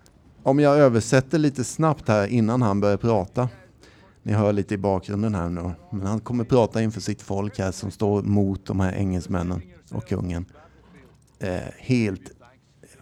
Om 0.43 0.59
jag 0.59 0.77
översätter 0.77 1.37
lite 1.37 1.63
snabbt 1.63 2.07
här 2.07 2.27
innan 2.27 2.61
han 2.61 2.79
börjar 2.79 2.97
prata. 2.97 3.49
Ni 4.23 4.33
hör 4.33 4.53
lite 4.53 4.73
i 4.73 4.77
bakgrunden 4.77 5.35
här 5.35 5.49
nu. 5.49 5.71
Men 5.91 6.07
han 6.07 6.19
kommer 6.19 6.43
prata 6.43 6.81
inför 6.81 7.01
sitt 7.01 7.21
folk 7.21 7.59
här 7.59 7.71
som 7.71 7.91
står 7.91 8.23
mot 8.23 8.65
de 8.65 8.79
här 8.79 8.93
engelsmännen 8.93 9.61
och 9.91 10.07
kungen. 10.07 10.45
Eh, 11.39 11.59
helt, 11.77 12.31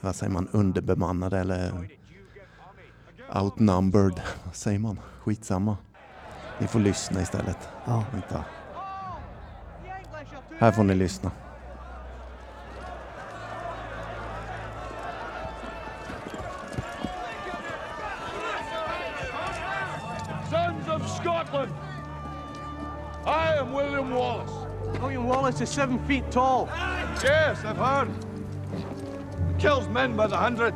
vad 0.03 0.15
säger 0.15 0.31
man, 0.33 0.47
underbemannade 0.51 1.39
eller 1.39 1.89
outnumbered. 3.35 4.21
Vad 4.45 4.55
säger 4.55 4.79
man? 4.79 4.99
Skitsamma. 5.19 5.77
Ni 6.59 6.67
får 6.67 6.79
lyssna 6.79 7.21
istället. 7.21 7.69
Ja. 7.85 8.03
Vänta. 8.11 8.45
Här 10.59 10.71
får 10.71 10.83
ni 10.83 10.95
lyssna. 10.95 11.31
Sons 20.49 20.87
of 20.87 21.17
Scotland, 21.17 21.71
I 23.25 23.59
am 23.59 23.73
William 23.77 24.09
Wallace. 24.09 24.53
William 25.01 25.23
Wallace 25.27 25.63
is 25.63 25.69
seven 25.69 25.99
feet 26.07 26.31
tall. 26.31 26.67
Yes, 27.23 27.63
I've 27.63 27.77
heard. 27.77 28.32
Kills 29.63 29.87
men 29.93 30.17
by 30.17 30.27
the 30.27 30.35
hundred. 30.35 30.73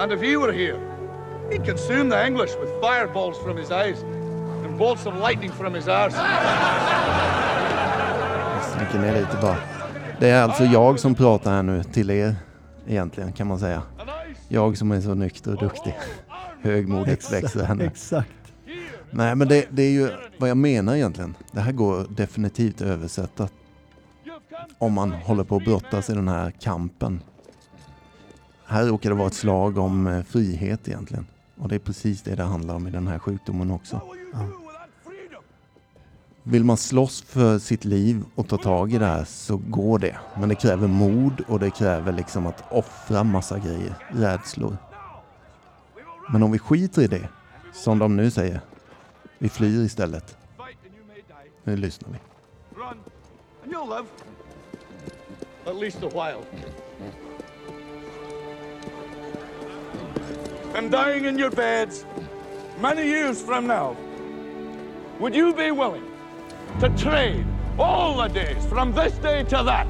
And 0.00 0.12
if 0.12 0.20
he 0.22 0.36
were 0.36 0.52
here, 0.52 0.78
he'd 1.50 1.64
consume 1.64 2.08
the 2.08 2.26
English 2.26 2.50
with 2.60 2.70
fireballs 2.80 3.38
from 3.38 3.56
his 3.56 3.70
eyes 3.70 4.02
and 4.64 4.78
bolts 4.78 5.06
of 5.06 5.14
lightning 5.18 5.52
from 5.52 5.74
his 5.74 5.88
arse. 5.88 6.16
Ner 8.94 9.20
lite 9.20 9.36
bara. 9.42 9.56
Det 10.20 10.30
är 10.30 10.42
alltså 10.42 10.64
jag 10.64 11.00
som 11.00 11.14
pratar 11.14 11.52
här 11.52 11.62
nu 11.62 11.84
till 11.84 12.10
er 12.10 12.36
egentligen 12.86 13.32
kan 13.32 13.46
man 13.46 13.58
säga. 13.58 13.82
Jag 14.48 14.76
som 14.78 14.92
är 14.92 15.00
så 15.00 15.14
nykter 15.14 15.52
och 15.52 15.58
duktig. 15.58 15.94
Högmodet 16.62 17.32
växer 17.32 17.64
här 17.64 17.74
nu. 17.74 17.84
Exakt. 17.84 18.28
Nej 19.10 19.34
men 19.34 19.48
det, 19.48 19.66
det 19.70 19.82
är 19.82 19.90
ju 19.90 20.10
vad 20.38 20.50
jag 20.50 20.56
menar 20.56 20.94
egentligen. 20.94 21.34
Det 21.50 21.60
här 21.60 21.72
går 21.72 22.06
definitivt 22.08 22.82
att 22.82 22.88
översätta 22.88 23.48
om 24.78 24.92
man 24.92 25.12
håller 25.12 25.44
på 25.44 25.56
att 25.56 25.64
brottas 25.64 26.10
i 26.10 26.14
den 26.14 26.28
här 26.28 26.50
kampen. 26.50 27.22
Här 28.72 28.86
råkar 28.86 29.10
det 29.10 29.16
vara 29.16 29.26
ett 29.26 29.34
slag 29.34 29.78
om 29.78 30.06
eh, 30.06 30.22
frihet 30.22 30.88
egentligen. 30.88 31.26
Och 31.56 31.68
det 31.68 31.74
är 31.74 31.78
precis 31.78 32.22
det 32.22 32.34
det 32.34 32.42
handlar 32.42 32.74
om 32.74 32.86
i 32.88 32.90
den 32.90 33.06
här 33.06 33.18
sjukdomen 33.18 33.70
också. 33.70 34.00
Freedom? 35.04 35.42
Vill 36.42 36.64
man 36.64 36.76
slåss 36.76 37.22
för 37.22 37.58
sitt 37.58 37.84
liv 37.84 38.24
och 38.34 38.48
ta 38.48 38.56
tag 38.56 38.92
i 38.92 38.98
det 38.98 39.06
här 39.06 39.24
så 39.24 39.56
går 39.56 39.98
det. 39.98 40.16
Men 40.38 40.48
det 40.48 40.54
kräver 40.54 40.88
mod 40.88 41.40
och 41.48 41.60
det 41.60 41.70
kräver 41.70 42.12
liksom 42.12 42.46
att 42.46 42.64
offra 42.70 43.24
massa 43.24 43.58
grejer, 43.58 43.94
rädslor. 44.08 44.76
Men 46.32 46.42
om 46.42 46.52
vi 46.52 46.58
skiter 46.58 47.02
i 47.02 47.06
det, 47.06 47.28
som 47.72 47.98
de 47.98 48.16
nu 48.16 48.30
säger, 48.30 48.60
vi 49.38 49.48
flyr 49.48 49.84
istället. 49.84 50.36
Nu 51.64 51.76
lyssnar 51.76 52.08
vi. 52.10 52.18
Run 52.80 52.98
and 53.64 53.72
you'll 53.72 53.96
live. 53.96 54.08
At 55.66 55.76
least 55.76 56.02
a 56.02 56.08
while. 56.08 56.42
And 60.74 60.90
dying 60.90 61.26
in 61.26 61.38
your 61.38 61.50
beds 61.50 62.06
many 62.80 63.06
years 63.06 63.42
from 63.42 63.66
now, 63.66 63.94
would 65.20 65.34
you 65.34 65.52
be 65.52 65.70
willing 65.70 66.10
to 66.80 66.88
trade 66.90 67.44
all 67.78 68.16
the 68.16 68.28
days 68.28 68.64
from 68.66 68.92
this 68.92 69.12
day 69.18 69.44
to 69.44 69.62
that 69.64 69.86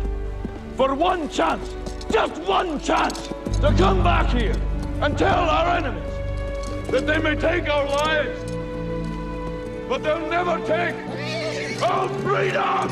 for 0.76 0.94
one 0.94 1.28
chance, 1.28 1.74
just 2.10 2.36
one 2.42 2.80
chance, 2.80 3.28
to 3.60 3.72
come 3.78 4.02
back 4.02 4.30
here 4.30 4.56
and 5.00 5.16
tell 5.16 5.48
our 5.48 5.76
enemies 5.76 6.02
that 6.90 7.06
they 7.06 7.18
may 7.18 7.36
take 7.36 7.68
our 7.68 7.86
lives, 7.86 8.52
but 9.88 10.02
they'll 10.02 10.28
never 10.28 10.58
take 10.66 10.96
our 11.82 12.08
freedom! 12.20 12.88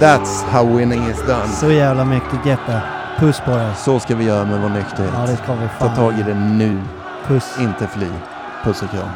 That's 0.00 0.42
how 0.42 0.64
winning 0.64 1.02
is 1.04 1.20
done. 1.26 1.48
Så 1.48 1.70
jävla 1.70 2.04
mäktigt 2.04 2.46
Jeppe. 2.46 3.01
Puss 3.22 3.40
på 3.40 3.50
dig. 3.50 3.74
Så 3.76 4.00
ska 4.00 4.16
vi 4.16 4.24
göra 4.24 4.44
med 4.44 4.60
vår 4.60 4.68
nykterhet. 4.68 5.12
Ja, 5.16 5.26
det 5.26 5.36
ska 5.36 5.54
vi 5.54 5.68
Ta 5.78 5.86
fan. 5.86 5.96
tag 5.96 6.18
i 6.18 6.22
det 6.22 6.34
nu, 6.34 6.80
Puss. 7.26 7.56
inte 7.60 7.86
fly. 7.86 8.06
Puss 8.64 8.82
och 8.82 8.90
kram. 8.90 9.08